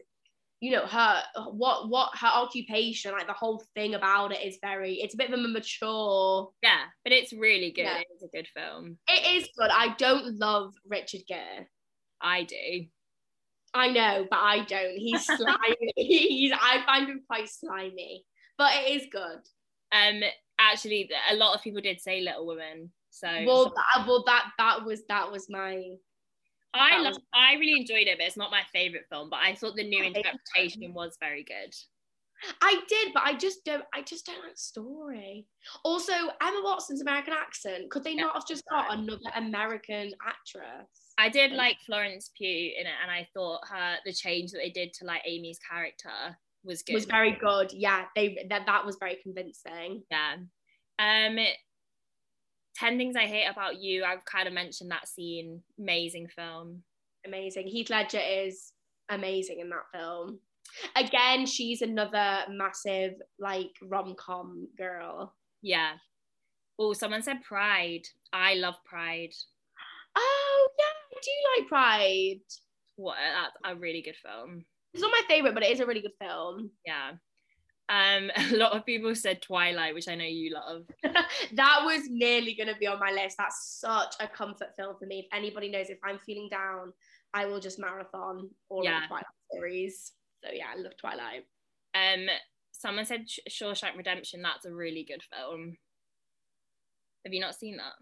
you 0.61 0.73
know, 0.73 0.87
her 0.87 1.23
what 1.53 1.89
what 1.89 2.11
her 2.19 2.27
occupation, 2.27 3.13
like 3.13 3.27
the 3.27 3.33
whole 3.33 3.63
thing 3.75 3.95
about 3.95 4.33
it 4.33 4.45
is 4.45 4.59
very. 4.61 4.95
It's 4.95 5.15
a 5.15 5.17
bit 5.17 5.33
of 5.33 5.39
a 5.39 5.49
mature. 5.49 6.51
Yeah, 6.63 6.83
but 7.05 7.13
it's 7.13 7.33
really 7.33 7.71
good. 7.71 7.83
Yeah. 7.83 7.99
It 7.99 8.07
is 8.17 8.23
a 8.23 8.37
good 8.37 8.49
film. 8.55 8.99
It 9.09 9.37
is 9.37 9.49
good. 9.57 9.71
I 9.73 9.95
don't 9.99 10.39
love 10.39 10.75
Richard 10.89 11.23
Gere. 11.29 11.69
I 12.21 12.45
do. 12.45 12.87
I 13.75 13.91
know, 13.91 14.27
but 14.29 14.39
I 14.39 14.65
don't. 14.65 14.97
He's 14.97 15.25
slimy. 15.27 15.93
He's 15.97 16.53
I 16.53 16.83
find 16.85 17.09
him 17.09 17.23
quite 17.29 17.49
slimy, 17.49 18.25
but 18.57 18.73
it 18.75 19.01
is 19.01 19.07
good. 19.13 19.41
Um, 19.93 20.23
actually, 20.59 21.09
a 21.31 21.37
lot 21.37 21.55
of 21.55 21.63
people 21.63 21.81
did 21.81 22.01
say 22.01 22.21
Little 22.21 22.47
Women. 22.47 22.91
So 23.11 23.29
Well, 23.47 23.73
that, 23.75 24.07
well, 24.07 24.25
that 24.27 24.51
that 24.59 24.85
was 24.85 25.03
that 25.09 25.31
was 25.31 25.49
my 25.49 25.83
I 26.75 26.91
that 26.91 27.03
love, 27.03 27.15
was- 27.15 27.23
I 27.35 27.55
really 27.55 27.81
enjoyed 27.81 28.07
it, 28.07 28.19
but 28.19 28.27
it's 28.27 28.37
not 28.37 28.51
my 28.51 28.63
favorite 28.73 29.07
film. 29.11 29.31
But 29.31 29.41
I 29.43 29.55
thought 29.55 29.75
the 29.77 29.89
new 29.89 30.03
interpretation 30.03 30.93
was 30.95 31.17
very 31.21 31.43
good. 31.45 31.75
I 32.63 32.81
did, 32.89 33.13
but 33.13 33.25
I 33.25 33.35
just 33.35 33.65
don't. 33.65 33.85
I 33.93 34.03
just 34.03 34.27
don't 34.27 34.45
like 34.45 34.57
story. 34.57 35.47
Also, 35.85 36.13
Emma 36.13 36.61
Watson's 36.63 37.01
American 37.01 37.35
accent. 37.35 37.91
Could 37.91 38.05
they 38.05 38.13
Yeah. 38.13 38.23
not 38.25 38.35
have 38.35 38.47
just 38.47 38.65
got 38.71 38.93
another 38.97 39.19
American 39.35 40.13
actress? 40.25 40.89
I 41.19 41.29
did 41.31 41.51
like 41.51 41.81
Florence 41.85 42.31
Pugh 42.37 42.75
in 42.79 42.87
it, 42.87 42.93
and 43.03 43.11
I 43.11 43.29
thought 43.35 43.67
her 43.69 43.97
the 44.05 44.13
change 44.13 44.53
that 44.53 44.59
they 44.59 44.71
did 44.71 44.93
to 44.95 45.05
like 45.05 45.23
Amy's 45.27 45.59
character 45.59 46.39
was 46.63 46.85
good. 46.85 46.95
Was 46.95 47.07
very 47.07 47.33
good. 47.33 47.73
Yeah, 47.73 48.05
they 48.15 48.47
that 48.51 48.67
that 48.67 48.87
was 48.87 48.97
very 49.01 49.17
convincing. 49.17 50.05
yeah. 50.11 50.37
Um, 51.01 51.39
Ten 52.75 52.97
Things 52.97 53.17
I 53.17 53.27
Hate 53.27 53.47
About 53.47 53.81
You. 53.81 54.05
I've 54.05 54.25
kind 54.25 54.47
of 54.47 54.55
mentioned 54.55 54.91
that 54.91 55.09
scene. 55.09 55.63
Amazing 55.79 56.29
film. 56.29 56.83
Amazing. 57.27 57.67
Heath 57.67 57.91
Ledger 57.91 58.21
is 58.21 58.73
amazing 59.11 59.61
in 59.61 59.71
that 59.71 59.87
film. 59.93 60.39
Again, 60.97 61.47
she's 61.47 61.83
another 61.83 62.45
massive 62.51 63.15
like 63.39 63.71
rom 63.83 64.15
com 64.19 64.69
girl. 64.77 65.35
Yeah. 65.63 65.93
Oh, 66.79 66.93
someone 66.93 67.23
said 67.23 67.43
Pride. 67.43 68.07
I 68.33 68.55
love 68.55 68.77
Pride. 68.85 69.33
Oh 70.17 70.69
yeah, 70.79 71.17
I 71.17 71.21
do 71.23 71.63
like 71.63 71.69
Pride. 71.69 72.41
What? 72.97 73.15
Uh, 73.15 73.43
that's 73.43 73.77
a 73.77 73.79
really 73.79 74.03
good 74.03 74.17
film. 74.23 74.65
It's 74.95 75.03
not 75.03 75.13
my 75.13 75.23
favorite, 75.29 75.55
but 75.55 75.63
it 75.63 75.73
is 75.73 75.81
a 75.81 75.87
really 75.87 76.01
good 76.01 76.13
film. 76.21 76.71
Yeah. 76.87 77.13
Um, 77.89 78.31
a 78.37 78.57
lot 78.57 78.73
of 78.73 78.85
people 78.85 79.15
said 79.15 79.41
Twilight, 79.43 79.95
which 79.95 80.09
I 80.09 80.15
know 80.15 80.25
you 80.25 80.55
love. 80.55 80.83
that 81.55 81.81
was 81.85 82.03
nearly 82.09 82.55
going 82.55 82.69
to 82.69 82.77
be 82.79 82.87
on 82.87 82.99
my 83.01 83.11
list. 83.13 83.37
That's 83.39 83.79
such 83.81 84.15
a 84.21 84.29
comfort 84.29 84.75
film 84.77 84.97
for 84.99 85.07
me. 85.07 85.21
If 85.21 85.27
anybody 85.37 85.71
knows, 85.71 85.89
if 85.89 85.99
I'm 86.05 86.19
feeling 86.19 86.49
down, 86.51 86.93
I 87.35 87.47
will 87.47 87.61
just 87.61 87.79
marathon 87.79 88.51
all 88.69 88.85
Yeah. 88.85 88.97
of 88.97 89.03
the 89.03 89.09
Twilight 89.09 89.25
series. 89.53 90.13
So 90.45 90.51
yeah, 90.53 90.67
I 90.77 90.81
love 90.81 90.97
Twilight. 90.99 91.45
Um, 91.95 92.27
someone 92.73 93.05
said 93.07 93.29
Sh- 93.29 93.41
Shawshank 93.51 93.97
Redemption. 93.97 94.43
That's 94.43 94.67
a 94.67 94.73
really 94.73 95.05
good 95.09 95.23
film. 95.35 95.77
Have 97.25 97.33
you 97.35 97.41
not 97.41 97.55
seen 97.57 97.77
that? 97.79 97.95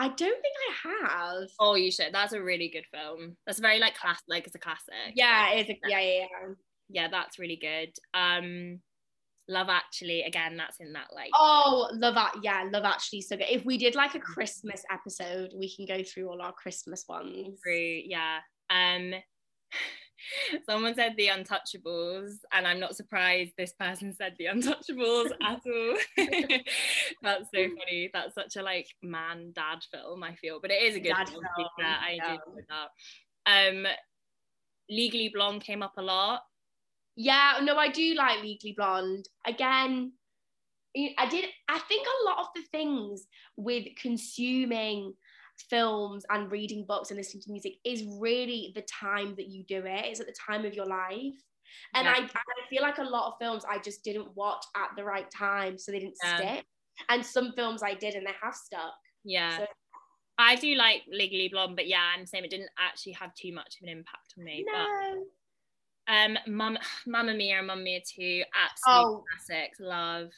I 0.00 0.08
don't 0.08 0.18
think 0.18 0.54
I 0.84 0.88
have. 0.88 1.48
Oh, 1.58 1.74
you 1.74 1.90
should. 1.90 2.12
That's 2.12 2.32
a 2.32 2.42
really 2.42 2.68
good 2.68 2.84
film. 2.92 3.36
That's 3.46 3.58
very 3.58 3.80
like 3.80 3.96
class, 3.96 4.20
like 4.28 4.46
it's 4.46 4.54
a 4.54 4.58
classic. 4.60 4.94
Yeah, 5.14 5.50
it's 5.54 5.70
a, 5.70 5.74
yeah, 5.88 5.98
yeah, 6.00 6.18
yeah. 6.20 6.48
yeah, 6.88 7.08
that's 7.10 7.38
really 7.40 7.56
good. 7.56 7.90
Um, 8.14 8.80
Love 9.48 9.68
Actually, 9.68 10.22
again, 10.22 10.56
that's 10.56 10.80
in 10.80 10.92
that 10.92 11.08
like. 11.14 11.30
Oh, 11.34 11.88
love 11.92 12.14
that. 12.14 12.34
Yeah, 12.42 12.68
love 12.70 12.84
actually 12.84 13.22
so 13.22 13.36
good. 13.36 13.46
If 13.50 13.64
we 13.64 13.78
did 13.78 13.94
like 13.94 14.14
a 14.14 14.20
Christmas 14.20 14.82
episode, 14.92 15.52
we 15.56 15.74
can 15.74 15.86
go 15.86 16.02
through 16.02 16.28
all 16.28 16.42
our 16.42 16.52
Christmas 16.52 17.04
ones. 17.08 17.58
through 17.62 18.00
yeah 18.04 18.38
um 18.70 19.12
someone 20.68 20.94
said 20.94 21.14
the 21.16 21.28
untouchables 21.28 22.32
and 22.52 22.66
i'm 22.66 22.80
not 22.80 22.96
surprised 22.96 23.52
this 23.56 23.72
person 23.74 24.12
said 24.12 24.34
the 24.38 24.46
untouchables 24.46 25.30
at 25.42 25.60
all 25.64 25.96
that's 27.22 27.48
so 27.54 27.68
funny 27.78 28.10
that's 28.12 28.34
such 28.34 28.56
a 28.56 28.62
like 28.62 28.88
man 29.02 29.52
dad 29.54 29.78
film 29.92 30.22
i 30.22 30.34
feel 30.34 30.58
but 30.60 30.70
it 30.70 30.82
is 30.82 30.96
a 30.96 31.00
good 31.00 31.14
Dad 31.14 31.28
film, 31.28 31.44
film, 31.56 31.68
fair. 31.78 31.86
i 31.86 32.12
yeah. 32.12 32.36
do 32.36 32.62
that 32.68 33.68
um 33.68 33.86
legally 34.90 35.30
blonde 35.32 35.62
came 35.62 35.82
up 35.82 35.94
a 35.98 36.02
lot 36.02 36.42
Yeah, 37.20 37.58
no, 37.62 37.76
I 37.76 37.88
do 37.88 38.14
like 38.14 38.42
Legally 38.42 38.74
Blonde. 38.76 39.28
Again, 39.44 40.12
I 40.96 41.28
did. 41.28 41.46
I 41.68 41.78
think 41.80 42.06
a 42.06 42.24
lot 42.26 42.38
of 42.38 42.46
the 42.54 42.62
things 42.70 43.26
with 43.56 43.86
consuming 44.00 45.14
films 45.68 46.24
and 46.30 46.50
reading 46.52 46.84
books 46.86 47.10
and 47.10 47.18
listening 47.18 47.42
to 47.42 47.50
music 47.50 47.74
is 47.84 48.04
really 48.20 48.70
the 48.76 48.82
time 48.82 49.34
that 49.36 49.48
you 49.48 49.64
do 49.64 49.78
it. 49.84 50.04
It's 50.06 50.20
at 50.20 50.28
the 50.28 50.34
time 50.46 50.64
of 50.64 50.74
your 50.74 50.86
life. 50.86 51.34
And 51.94 52.04
Yeah. 52.06 52.12
I, 52.14 52.18
I 52.20 52.68
feel 52.70 52.82
like 52.82 52.98
a 52.98 53.02
lot 53.02 53.32
of 53.32 53.38
films 53.40 53.64
I 53.68 53.78
just 53.80 54.04
didn't 54.04 54.34
watch 54.36 54.64
at 54.76 54.90
the 54.96 55.02
right 55.04 55.28
time, 55.30 55.76
so 55.76 55.90
they 55.90 55.98
didn't 55.98 56.16
Yeah. 56.22 56.36
stick. 56.36 56.66
And 57.08 57.26
some 57.26 57.52
films 57.56 57.82
I 57.82 57.94
did 57.94 58.14
and 58.14 58.24
they 58.26 58.34
have 58.40 58.54
stuck. 58.54 58.94
yeah 59.24 59.58
So- 59.58 59.66
i 60.40 60.54
do 60.54 60.76
like 60.76 61.02
legally 61.10 61.48
blonde 61.48 61.74
but 61.74 61.88
yeah 61.88 62.12
i'm 62.16 62.24
saying 62.24 62.44
it 62.44 62.50
didn't 62.50 62.70
actually 62.78 63.10
have 63.12 63.34
too 63.34 63.52
much 63.52 63.74
of 63.76 63.82
an 63.82 63.88
impact 63.88 64.34
on 64.38 64.44
me 64.44 64.64
but 64.64 64.78
No. 64.84 65.24
Um, 66.08 66.38
Mum, 66.46 66.78
Mamma 67.06 67.34
Mia 67.34 67.58
and 67.58 67.66
Mamma 67.66 67.82
Mia 67.82 68.00
2, 68.00 68.42
absolute 68.54 69.04
Oh. 69.06 69.24
classics, 69.30 69.78
love. 69.80 70.30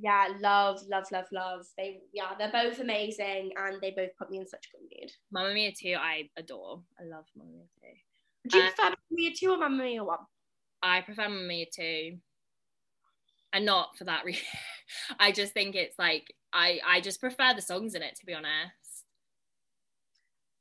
Yeah, 0.00 0.28
love, 0.40 0.80
love, 0.88 1.04
love, 1.10 1.26
love. 1.32 1.66
They 1.76 2.00
yeah, 2.12 2.34
they're 2.38 2.52
both 2.52 2.78
amazing 2.78 3.52
and 3.56 3.80
they 3.80 3.90
both 3.90 4.10
put 4.16 4.30
me 4.30 4.38
in 4.38 4.46
such 4.46 4.70
good 4.72 4.80
mood. 4.82 5.10
Mamma 5.32 5.52
Mia 5.52 5.72
2, 5.72 5.94
I 5.98 6.30
adore. 6.36 6.82
I 7.00 7.04
love 7.04 7.24
Mamma 7.36 7.50
Mia 7.50 7.64
2. 7.82 8.50
Do 8.50 8.58
you 8.58 8.64
Uh, 8.64 8.68
prefer 8.68 8.82
Mamma 8.84 8.96
Mia 9.10 9.32
2 9.36 9.50
or 9.50 9.56
Mamma 9.58 9.82
Mia 9.82 10.04
1? 10.04 10.18
I 10.82 11.00
prefer 11.02 11.22
Mamma 11.28 11.42
Mia 11.42 11.66
2. 11.74 12.18
And 13.52 13.64
not 13.66 13.96
for 13.96 14.04
that 14.04 14.24
reason. 14.24 14.44
I 15.18 15.32
just 15.32 15.52
think 15.52 15.74
it's 15.74 15.98
like, 15.98 16.32
I, 16.52 16.80
I 16.86 17.00
just 17.00 17.20
prefer 17.20 17.52
the 17.54 17.62
songs 17.62 17.94
in 17.94 18.02
it, 18.02 18.14
to 18.16 18.26
be 18.26 18.34
honest. 18.34 19.04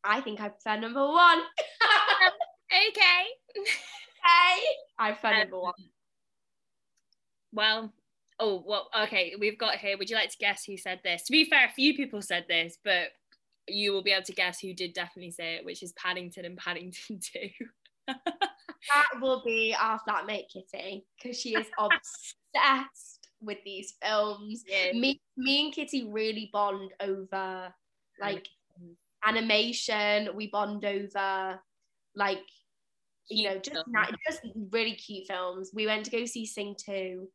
I 0.04 0.22
think 0.22 0.40
I 0.42 0.50
prefer 0.50 0.78
number 0.80 1.06
one. 1.08 1.42
Okay. 2.90 3.26
I 5.00 5.12
prefer 5.12 5.28
Um, 5.30 5.40
number 5.40 5.60
one. 5.60 5.74
Well, 7.54 7.94
oh, 8.40 8.64
well, 8.66 8.90
okay, 9.04 9.36
we've 9.40 9.58
got 9.58 9.76
here. 9.76 9.98
Would 9.98 10.10
you 10.10 10.16
like 10.16 10.32
to 10.32 10.38
guess 10.38 10.64
who 10.66 10.78
said 10.78 11.00
this? 11.04 11.24
To 11.24 11.32
be 11.32 11.46
fair, 11.46 11.66
a 11.66 11.72
few 11.72 11.96
people 11.96 12.22
said 12.22 12.46
this, 12.48 12.78
but 12.84 13.10
you 13.68 13.92
will 13.92 14.04
be 14.04 14.12
able 14.12 14.24
to 14.26 14.34
guess 14.34 14.60
who 14.60 14.74
did 14.74 14.94
definitely 14.94 15.32
say 15.32 15.56
it, 15.56 15.66
which 15.66 15.84
is 15.84 15.94
Paddington 15.94 16.46
and 16.46 16.58
Paddington 16.58 17.20
2. 17.34 17.50
That 18.08 19.22
will 19.22 19.42
be 19.46 19.76
our 19.80 20.00
flatmate 20.08 20.50
Kitty 20.52 21.06
because 21.22 21.40
she 21.40 21.56
is 21.56 21.68
obsessed 21.78 23.28
with 23.42 23.58
these 23.66 23.96
films. 24.02 24.64
Yeah. 24.68 24.94
Me, 24.94 25.20
me 25.36 25.66
and 25.66 25.74
Kitty 25.74 26.10
really 26.10 26.50
bond 26.54 26.92
over 27.02 27.74
like 28.22 28.48
animation. 29.26 30.30
We 30.36 30.48
bond 30.48 30.86
over 30.86 31.60
like 32.16 32.44
you 33.30 33.50
know 33.50 33.58
just 33.58 33.84
just 34.28 34.42
really 34.72 34.94
cute 34.94 35.28
films. 35.28 35.72
We 35.74 35.86
went 35.86 36.06
to 36.06 36.12
go 36.12 36.26
see 36.26 36.46
Sing 36.46 36.76
Two 36.78 37.28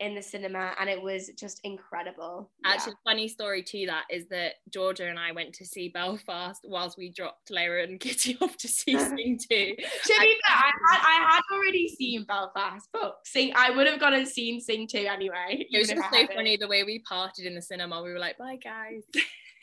in 0.00 0.14
the 0.14 0.22
cinema, 0.22 0.72
and 0.80 0.88
it 0.88 1.00
was 1.00 1.30
just 1.38 1.60
incredible. 1.62 2.50
Yeah. 2.64 2.72
Actually, 2.72 2.94
funny 3.04 3.28
story 3.28 3.62
to 3.62 3.86
that 3.86 4.04
is 4.10 4.26
that 4.28 4.54
Georgia 4.70 5.06
and 5.06 5.18
I 5.18 5.32
went 5.32 5.54
to 5.54 5.66
see 5.66 5.88
Belfast 5.88 6.60
whilst 6.64 6.96
we 6.96 7.10
dropped 7.10 7.50
Lara 7.50 7.84
and 7.84 8.00
Kitty 8.00 8.36
off 8.40 8.56
to 8.56 8.68
see 8.68 8.96
uh-huh. 8.96 9.10
Sing 9.10 9.38
2. 9.38 9.46
To 9.46 9.54
be 9.76 9.76
fair, 9.76 10.16
I 10.48 10.72
had, 10.90 11.00
I 11.00 11.32
had 11.32 11.40
already 11.52 11.88
seen 11.88 12.24
Belfast, 12.24 12.88
but 12.92 13.18
Sing 13.24 13.52
I 13.54 13.70
would 13.70 13.86
have 13.86 14.00
gone 14.00 14.14
and 14.14 14.26
seen 14.26 14.60
Sing 14.60 14.86
Two 14.86 15.06
anyway. 15.06 15.66
It 15.70 15.78
was 15.78 15.88
just 15.88 16.02
so 16.10 16.26
funny 16.34 16.56
the 16.56 16.68
way 16.68 16.82
we 16.82 17.00
parted 17.00 17.44
in 17.44 17.54
the 17.54 17.62
cinema. 17.62 18.02
We 18.02 18.12
were 18.12 18.18
like, 18.18 18.38
bye 18.38 18.56
guys. 18.56 19.02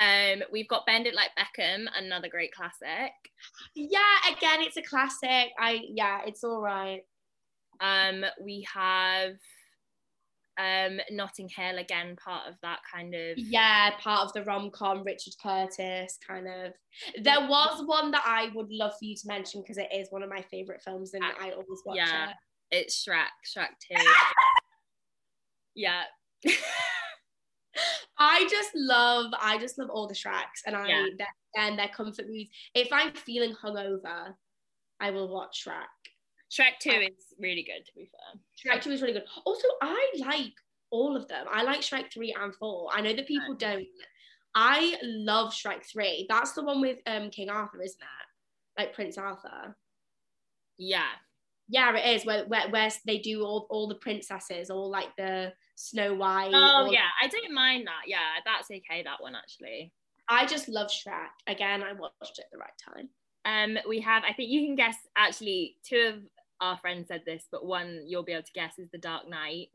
um, 0.00 0.42
we've 0.50 0.68
got 0.68 0.86
Bend 0.86 1.06
It 1.06 1.14
Like 1.14 1.30
Beckham, 1.38 1.84
another 1.96 2.28
great 2.28 2.52
classic. 2.52 3.12
Yeah, 3.74 4.00
again, 4.30 4.62
it's 4.62 4.78
a 4.78 4.82
classic. 4.82 5.50
I 5.58 5.80
yeah, 5.88 6.20
it's 6.26 6.42
all 6.42 6.60
right. 6.60 7.02
Um, 7.80 8.24
we 8.42 8.66
have 8.72 9.32
um 10.58 11.00
Notting 11.10 11.48
Hill 11.48 11.78
again, 11.78 12.16
part 12.16 12.48
of 12.48 12.54
that 12.62 12.78
kind 12.92 13.14
of 13.14 13.36
Yeah, 13.36 13.90
part 13.98 14.26
of 14.26 14.32
the 14.32 14.42
rom 14.44 14.70
com, 14.70 15.02
Richard 15.04 15.34
Curtis 15.42 16.18
kind 16.26 16.46
of. 16.48 16.72
There 17.22 17.46
was 17.46 17.82
one 17.86 18.10
that 18.12 18.24
I 18.26 18.48
would 18.54 18.70
love 18.70 18.92
for 18.98 19.04
you 19.04 19.16
to 19.16 19.26
mention 19.26 19.60
because 19.60 19.76
it 19.76 19.88
is 19.92 20.08
one 20.10 20.22
of 20.22 20.30
my 20.30 20.42
favorite 20.50 20.82
films 20.82 21.12
and 21.12 21.24
I 21.24 21.50
always 21.50 21.82
watch 21.84 21.98
yeah. 21.98 22.30
it. 22.30 22.36
it's 22.70 23.06
Shrek, 23.06 23.28
Shrek 23.46 23.68
2. 23.90 24.02
yeah. 25.74 26.02
I 28.20 28.46
just 28.50 28.70
love, 28.74 29.32
I 29.40 29.56
just 29.58 29.78
love 29.78 29.88
all 29.90 30.06
the 30.06 30.14
Shreks 30.14 30.62
and 30.66 30.76
I 30.76 30.88
Yeah. 30.88 31.06
and 31.56 31.78
their 31.78 31.88
comfort 31.88 32.26
movies. 32.26 32.50
If 32.74 32.92
I'm 32.92 33.12
feeling 33.14 33.54
hungover, 33.54 34.36
I 35.00 35.10
will 35.10 35.28
watch 35.28 35.64
Shrek. 35.66 35.86
Shrek 36.50 36.78
2 36.80 36.90
is 36.90 37.32
really 37.38 37.62
good 37.62 37.84
to 37.86 37.92
be 37.96 38.10
fair. 38.10 38.40
Shrek 38.74 38.82
2 38.82 38.90
is 38.90 39.00
really 39.00 39.14
good. 39.14 39.24
Also, 39.44 39.66
I 39.80 40.12
like 40.18 40.52
all 40.90 41.16
of 41.16 41.26
them. 41.28 41.46
I 41.50 41.62
like 41.62 41.80
Shrek 41.80 42.12
3 42.12 42.34
and 42.38 42.54
4. 42.54 42.90
I 42.92 43.00
know 43.00 43.14
that 43.14 43.26
people 43.26 43.54
don't. 43.54 43.86
I 44.54 44.98
love 45.02 45.52
Shrek 45.54 45.84
3. 45.86 46.26
That's 46.28 46.52
the 46.52 46.62
one 46.64 46.80
with 46.80 46.98
um 47.06 47.30
King 47.30 47.48
Arthur, 47.48 47.80
isn't 47.82 48.00
it? 48.02 48.80
Like 48.80 48.94
Prince 48.94 49.16
Arthur. 49.16 49.76
Yeah. 50.76 51.08
Yeah, 51.70 51.96
it 51.96 52.16
is. 52.16 52.26
Where, 52.26 52.44
where, 52.46 52.68
where 52.68 52.90
they 53.06 53.18
do 53.18 53.44
all, 53.44 53.66
all 53.70 53.88
the 53.88 53.94
princesses, 53.94 54.70
all 54.70 54.90
like 54.90 55.14
the 55.16 55.52
Snow 55.76 56.14
White. 56.14 56.50
Oh 56.52 56.90
yeah, 56.90 57.06
I 57.22 57.28
don't 57.28 57.54
mind 57.54 57.86
that. 57.86 58.02
Yeah, 58.06 58.18
that's 58.44 58.70
okay. 58.70 59.02
That 59.02 59.20
one 59.22 59.34
actually. 59.34 59.92
I 60.28 60.46
just 60.46 60.68
love 60.68 60.88
Shrek. 60.88 61.30
Again, 61.46 61.82
I 61.82 61.92
watched 61.92 62.38
it 62.38 62.46
the 62.52 62.58
right 62.58 62.70
time. 62.94 63.08
Um, 63.44 63.78
we 63.88 64.00
have. 64.00 64.22
I 64.28 64.32
think 64.32 64.50
you 64.50 64.66
can 64.66 64.76
guess. 64.76 64.96
Actually, 65.16 65.76
two 65.82 66.12
of 66.14 66.22
our 66.60 66.76
friends 66.78 67.08
said 67.08 67.22
this, 67.24 67.44
but 67.50 67.64
one 67.64 68.02
you'll 68.06 68.24
be 68.24 68.32
able 68.32 68.42
to 68.42 68.52
guess 68.52 68.78
is 68.78 68.90
the 68.90 68.98
Dark 68.98 69.28
Knight. 69.28 69.68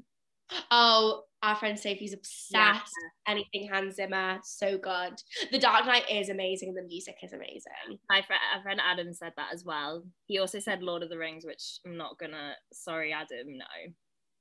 Oh, 0.71 1.23
our 1.43 1.55
friend 1.55 1.77
Sophie's 1.79 2.13
obsessed. 2.13 2.53
Yeah. 2.55 2.81
Anything 3.27 3.69
Hans 3.71 3.95
Zimmer, 3.95 4.39
so 4.43 4.77
good. 4.77 5.13
The 5.51 5.59
Dark 5.59 5.85
Knight 5.85 6.09
is 6.09 6.29
amazing. 6.29 6.69
and 6.69 6.77
The 6.77 6.87
music 6.87 7.15
is 7.23 7.33
amazing. 7.33 7.99
My 8.09 8.21
friend, 8.21 8.41
our 8.55 8.61
friend 8.63 8.79
Adam 8.83 9.13
said 9.13 9.33
that 9.37 9.49
as 9.53 9.63
well. 9.63 10.03
He 10.27 10.39
also 10.39 10.59
said 10.59 10.81
Lord 10.81 11.03
of 11.03 11.09
the 11.09 11.17
Rings, 11.17 11.45
which 11.45 11.79
I'm 11.85 11.97
not 11.97 12.17
gonna. 12.19 12.53
Sorry, 12.73 13.13
Adam. 13.13 13.57
No, 13.57 13.65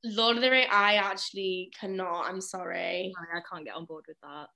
Lord 0.04 0.36
of 0.36 0.42
the 0.42 0.50
Rings, 0.50 0.70
I 0.72 0.94
actually 0.94 1.70
cannot. 1.78 2.26
I'm 2.26 2.40
sorry. 2.40 3.12
I 3.34 3.40
can't 3.50 3.64
get 3.66 3.74
on 3.74 3.84
board 3.84 4.04
with 4.08 4.18
that. 4.22 4.48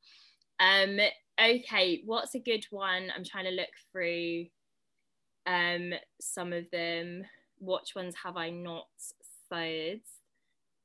Um. 0.61 0.99
Okay, 1.41 2.03
what's 2.05 2.35
a 2.35 2.41
good 2.41 2.65
one? 2.71 3.09
I'm 3.15 3.25
trying 3.25 3.45
to 3.45 3.51
look 3.51 3.69
through. 3.93 4.47
Um, 5.47 5.93
some 6.21 6.53
of 6.53 6.65
them. 6.71 7.23
Which 7.61 7.95
ones 7.97 8.15
have 8.25 8.37
I 8.37 8.51
not 8.51 8.87
said? 9.51 10.01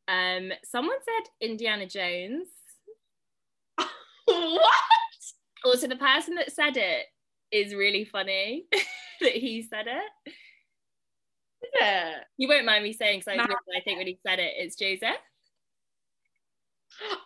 Um, 0.07 0.51
someone 0.63 0.97
said 0.99 1.47
Indiana 1.47 1.87
Jones. 1.87 2.47
what? 4.25 4.71
Also, 5.65 5.87
the 5.87 5.95
person 5.95 6.35
that 6.35 6.51
said 6.51 6.77
it 6.77 7.05
is 7.51 7.73
really 7.73 8.03
funny 8.03 8.65
that 9.21 9.31
he 9.31 9.61
said 9.61 9.87
it. 9.87 10.31
Is 11.61 11.69
it? 11.73 12.23
You 12.37 12.49
won't 12.49 12.65
mind 12.65 12.83
me 12.83 12.93
saying 12.93 13.19
because 13.25 13.39
I, 13.39 13.77
I 13.77 13.81
think 13.83 13.97
when 13.97 14.07
he 14.07 14.19
said 14.25 14.39
it, 14.39 14.53
it's 14.57 14.75
Joseph. 14.75 15.15
Oh, 17.01 17.17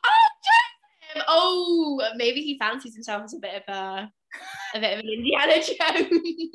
Joseph! 0.44 1.26
Oh, 1.28 2.02
maybe 2.16 2.42
he 2.42 2.60
fancies 2.60 2.94
himself 2.94 3.24
as 3.24 3.34
a 3.34 3.40
bit 3.40 3.64
of 3.68 3.76
a, 3.76 4.12
a 4.76 4.80
bit 4.80 4.94
of 4.94 5.00
an 5.00 5.10
Indiana 5.10 5.54
Jones. 5.64 6.52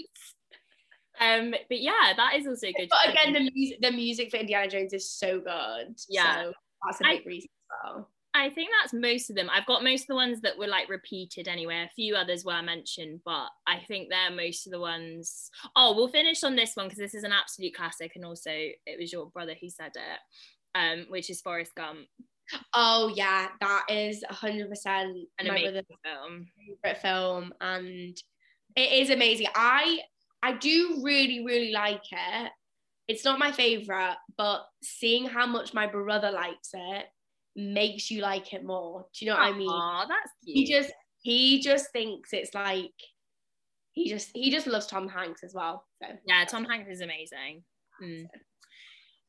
Um, 1.23 1.51
but 1.69 1.81
yeah, 1.81 2.12
that 2.16 2.35
is 2.36 2.47
also 2.47 2.66
good. 2.77 2.89
but 2.90 3.11
again, 3.11 3.32
the 3.32 3.51
music, 3.55 3.78
the 3.81 3.90
music 3.93 4.31
for 4.31 4.39
Indiana 4.39 4.69
Jones 4.69 4.93
is 4.93 5.11
so 5.11 5.40
good. 5.40 5.94
Yeah. 6.09 6.43
so 6.44 6.53
that's 6.86 7.01
a 7.01 7.07
I- 7.07 7.16
big 7.19 7.27
reason 7.27 7.49
as 7.51 7.78
well. 7.94 8.09
I 8.35 8.49
think 8.49 8.70
that's 8.81 8.94
most 8.94 9.28
of 9.28 9.36
them. 9.36 9.51
I've 9.53 9.66
got 9.66 9.85
most 9.85 10.05
of 10.05 10.07
the 10.07 10.15
ones 10.15 10.40
that 10.40 10.57
were 10.57 10.66
like 10.66 10.89
repeated 10.89 11.49
anyway. 11.49 11.85
A 11.85 11.90
few 11.94 12.15
others 12.15 12.47
were 12.47 12.62
mentioned, 12.62 13.20
but 13.27 13.49
I 13.66 13.81
think 13.86 14.09
they're 14.09 14.35
most 14.35 14.66
of 14.66 14.73
the 14.73 14.81
ones. 14.81 15.51
Oh, 15.77 15.94
we'll 15.94 16.09
finish 16.09 16.43
on 16.43 16.57
this 16.57 16.73
one 16.74 16.86
because 16.86 16.99
this 16.99 17.15
is 17.15 17.24
an 17.24 17.32
absolute 17.32 17.74
classic, 17.74 18.12
and 18.16 18.24
also 18.24 18.51
it 18.51 18.99
was 18.99 19.12
your 19.12 19.27
brother 19.27 19.55
who 19.61 19.69
said 19.69 19.93
it, 19.94 20.19
um, 20.74 21.05
which 21.11 21.28
is 21.28 21.43
Forrest 21.43 21.74
Gump, 21.74 22.07
Oh 22.74 23.12
yeah, 23.15 23.49
that 23.61 23.85
is 23.90 24.24
hundred 24.31 24.69
percent 24.70 25.15
an 25.39 25.49
my 25.49 25.57
amazing 25.59 25.82
film. 26.03 26.47
favorite 26.82 27.03
film, 27.03 27.53
and 27.61 28.16
it 28.77 28.93
is 28.93 29.11
amazing. 29.11 29.49
I 29.55 30.01
I 30.43 30.55
do 30.55 31.01
really 31.02 31.44
really 31.44 31.73
like 31.73 32.05
it. 32.10 32.52
It's 33.09 33.24
not 33.24 33.39
my 33.39 33.52
favorite, 33.52 34.16
but 34.39 34.62
seeing 34.82 35.27
how 35.27 35.47
much 35.47 35.74
my 35.74 35.86
brother 35.86 36.31
likes 36.31 36.70
it 36.73 37.06
makes 37.56 38.10
you 38.10 38.23
like 38.23 38.52
it 38.52 38.64
more. 38.64 39.06
Do 39.14 39.24
you 39.24 39.31
know 39.31 39.36
what 39.36 39.44
I 39.44 39.52
mean? 39.52 39.69
Aw, 39.69 40.06
that's 40.06 40.32
cute. 40.44 40.56
He 40.56 40.73
just 40.73 40.93
he 41.20 41.60
just 41.60 41.93
thinks 41.93 42.32
it's 42.32 42.55
like 42.55 42.93
he 43.93 44.09
just 44.09 44.31
he 44.35 44.51
just 44.51 44.66
loves 44.66 44.86
Tom 44.86 45.09
Hanks 45.09 45.43
as 45.44 45.55
well. 45.55 45.85
So 46.02 46.09
yeah, 46.27 46.44
Tom 46.44 46.64
Hanks 46.64 46.90
is 46.90 47.01
amazing. 47.01 47.62
Mm. 48.02 48.27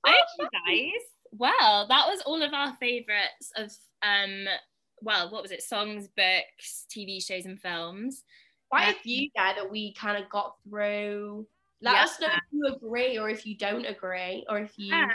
Okay, 0.06 0.49
guys. 0.65 1.02
Well, 1.31 1.88
that 1.88 2.07
was 2.07 2.22
all 2.26 2.41
of 2.41 2.53
our 2.53 2.76
favorites 2.80 3.52
of 3.57 3.72
um. 4.02 4.45
Well, 5.02 5.31
what 5.31 5.41
was 5.41 5.52
it? 5.52 5.61
Songs, 5.61 6.07
books, 6.15 6.85
TV 6.90 7.22
shows, 7.22 7.45
and 7.45 7.60
films. 7.60 8.23
Quite 8.74 8.88
Yeah. 8.88 8.91
a 8.91 9.00
few 9.04 9.30
there 9.36 9.54
that 9.56 9.72
we 9.72 9.94
kind 9.94 10.22
of 10.22 10.28
got 10.30 10.56
through. 10.68 11.45
Let 11.82 11.95
Yeah. 11.95 12.04
us 12.04 12.20
know 12.20 12.28
if 12.28 12.41
you 12.52 12.76
agree 12.76 13.18
or 13.20 13.30
if 13.30 13.45
you 13.45 13.56
don't 13.56 13.86
agree, 13.86 14.45
or 14.50 14.58
if 14.58 14.80
you 14.80 14.95
Yeah. 14.95 15.10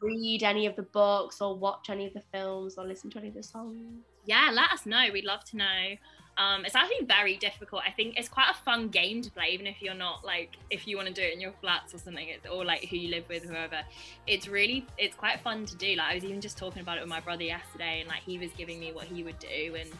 read 0.00 0.42
any 0.42 0.66
of 0.66 0.74
the 0.76 0.82
books 0.82 1.40
or 1.40 1.56
watch 1.56 1.90
any 1.90 2.06
of 2.06 2.14
the 2.14 2.22
films 2.32 2.78
or 2.78 2.86
listen 2.86 3.10
to 3.10 3.18
any 3.18 3.28
of 3.28 3.34
the 3.34 3.42
songs. 3.42 4.04
yeah, 4.24 4.50
let 4.52 4.70
us 4.72 4.84
know. 4.84 5.06
We'd 5.12 5.24
love 5.24 5.42
to 5.44 5.56
know. 5.56 5.96
Um, 6.36 6.64
it's 6.64 6.74
actually 6.74 7.04
very 7.06 7.36
difficult. 7.36 7.82
I 7.86 7.90
think 7.90 8.18
it's 8.18 8.28
quite 8.28 8.48
a 8.50 8.54
fun 8.54 8.88
game 8.90 9.22
to 9.22 9.30
play, 9.30 9.48
even 9.50 9.66
if 9.66 9.80
you're 9.82 9.94
not 9.94 10.24
like 10.24 10.56
if 10.70 10.86
you 10.86 10.96
want 10.96 11.08
to 11.08 11.14
do 11.14 11.22
it 11.22 11.32
in 11.34 11.40
your 11.40 11.52
flats 11.60 11.94
or 11.94 11.98
something, 11.98 12.28
it's, 12.28 12.46
or 12.46 12.64
like 12.64 12.84
who 12.84 12.96
you 12.96 13.08
live 13.10 13.24
with, 13.28 13.42
whoever. 13.44 13.80
It's 14.26 14.46
really 14.46 14.86
it's 14.98 15.16
quite 15.16 15.40
fun 15.40 15.66
to 15.66 15.76
do. 15.76 15.94
Like 15.96 16.12
I 16.12 16.14
was 16.14 16.24
even 16.24 16.40
just 16.40 16.56
talking 16.58 16.82
about 16.82 16.98
it 16.98 17.00
with 17.00 17.08
my 17.08 17.20
brother 17.20 17.42
yesterday, 17.42 18.00
and 18.00 18.08
like 18.08 18.22
he 18.22 18.38
was 18.38 18.50
giving 18.52 18.78
me 18.78 18.92
what 18.92 19.06
he 19.06 19.22
would 19.24 19.38
do, 19.38 19.74
and 19.76 19.90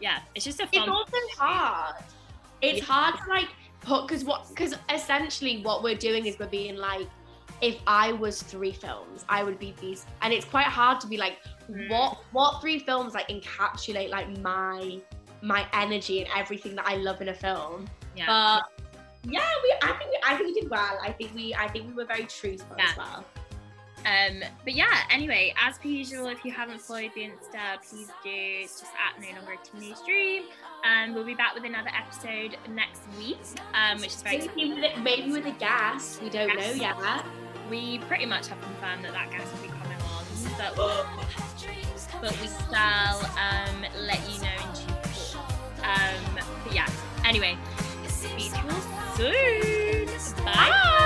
yeah, 0.00 0.20
it's 0.34 0.44
just 0.44 0.60
a 0.60 0.66
fun. 0.66 0.82
It's 0.82 0.88
also 0.88 1.16
hard. 1.36 1.96
It's 2.62 2.80
hard 2.86 3.16
to 3.22 3.28
like 3.28 3.48
put 3.80 4.06
because 4.06 4.24
what 4.24 4.48
because 4.48 4.74
essentially 4.92 5.62
what 5.62 5.82
we're 5.82 5.94
doing 5.96 6.26
is 6.26 6.38
we're 6.38 6.46
being 6.46 6.76
like, 6.76 7.06
if 7.60 7.76
I 7.86 8.12
was 8.12 8.42
three 8.42 8.72
films, 8.72 9.24
I 9.28 9.42
would 9.42 9.58
be 9.58 9.74
these, 9.80 10.06
and 10.22 10.32
it's 10.32 10.44
quite 10.46 10.66
hard 10.66 11.00
to 11.00 11.06
be 11.06 11.16
like, 11.16 11.38
Mm. 11.70 11.88
what 11.88 12.18
what 12.32 12.60
three 12.60 12.80
films 12.80 13.14
like 13.14 13.28
encapsulate 13.28 14.10
like 14.10 14.28
my 14.40 15.00
my 15.40 15.66
energy 15.72 16.20
and 16.20 16.28
everything 16.36 16.74
that 16.74 16.84
I 16.84 16.96
love 16.96 17.22
in 17.22 17.28
a 17.28 17.34
film. 17.34 17.88
yeah. 18.16 18.26
But 18.26 18.62
yeah, 19.30 19.48
we 19.62 19.74
I 19.88 19.92
think 19.98 20.10
I 20.26 20.34
think 20.36 20.54
we 20.54 20.60
did 20.60 20.68
well. 20.70 20.98
I 21.00 21.12
think 21.12 21.32
we 21.34 21.54
I 21.54 21.68
think 21.68 21.86
we 21.86 21.92
were 21.92 22.06
very 22.06 22.24
truthful 22.24 22.76
as 22.76 22.88
Yeah. 22.88 23.04
well. 23.04 23.24
Um, 24.06 24.40
but 24.64 24.74
yeah, 24.74 25.02
anyway, 25.10 25.54
as 25.62 25.78
per 25.78 25.88
usual, 25.88 26.26
if 26.28 26.44
you 26.44 26.52
haven't 26.52 26.80
followed 26.80 27.10
the 27.14 27.22
Insta, 27.22 27.82
please 27.88 28.08
do. 28.22 28.30
It's 28.32 28.80
just 28.80 28.92
at 28.94 29.20
No 29.20 29.36
Longer 29.36 29.52
a 29.52 29.78
Teenage 29.78 29.96
Dream. 30.06 30.44
And 30.84 31.14
we'll 31.14 31.24
be 31.24 31.34
back 31.34 31.54
with 31.54 31.64
another 31.64 31.90
episode 31.96 32.56
next 32.74 33.02
week, 33.18 33.38
um, 33.74 33.98
which 33.98 34.08
is 34.08 34.22
very 34.22 34.48
maybe 34.56 34.72
with, 34.74 34.84
a, 34.84 35.00
maybe 35.00 35.30
with 35.32 35.46
a 35.46 35.52
gas. 35.52 36.18
We 36.22 36.30
don't 36.30 36.48
gas. 36.48 36.76
know 36.76 36.82
yet. 36.82 37.24
We 37.70 37.98
pretty 38.08 38.26
much 38.26 38.48
have 38.48 38.60
confirmed 38.62 39.04
that 39.04 39.12
that 39.12 39.30
gas 39.30 39.46
will 39.52 39.62
be 39.62 39.68
coming 39.68 40.00
on, 40.02 40.24
but 40.58 40.76
we'll, 40.76 41.06
but 42.20 42.40
we 42.40 42.48
shall 42.74 43.18
um, 43.36 43.84
let 44.00 44.20
you 44.28 44.40
know 44.40 44.48
in 44.56 44.72
due 44.74 44.94
course. 44.94 45.36
Um, 45.82 46.38
but 46.64 46.74
yeah, 46.74 46.88
anyway, 47.24 47.56
speak 48.08 48.52
to 48.52 48.60
you 48.64 50.08
soon. 50.08 50.44
Bye. 50.44 50.52
Bye. 50.52 50.96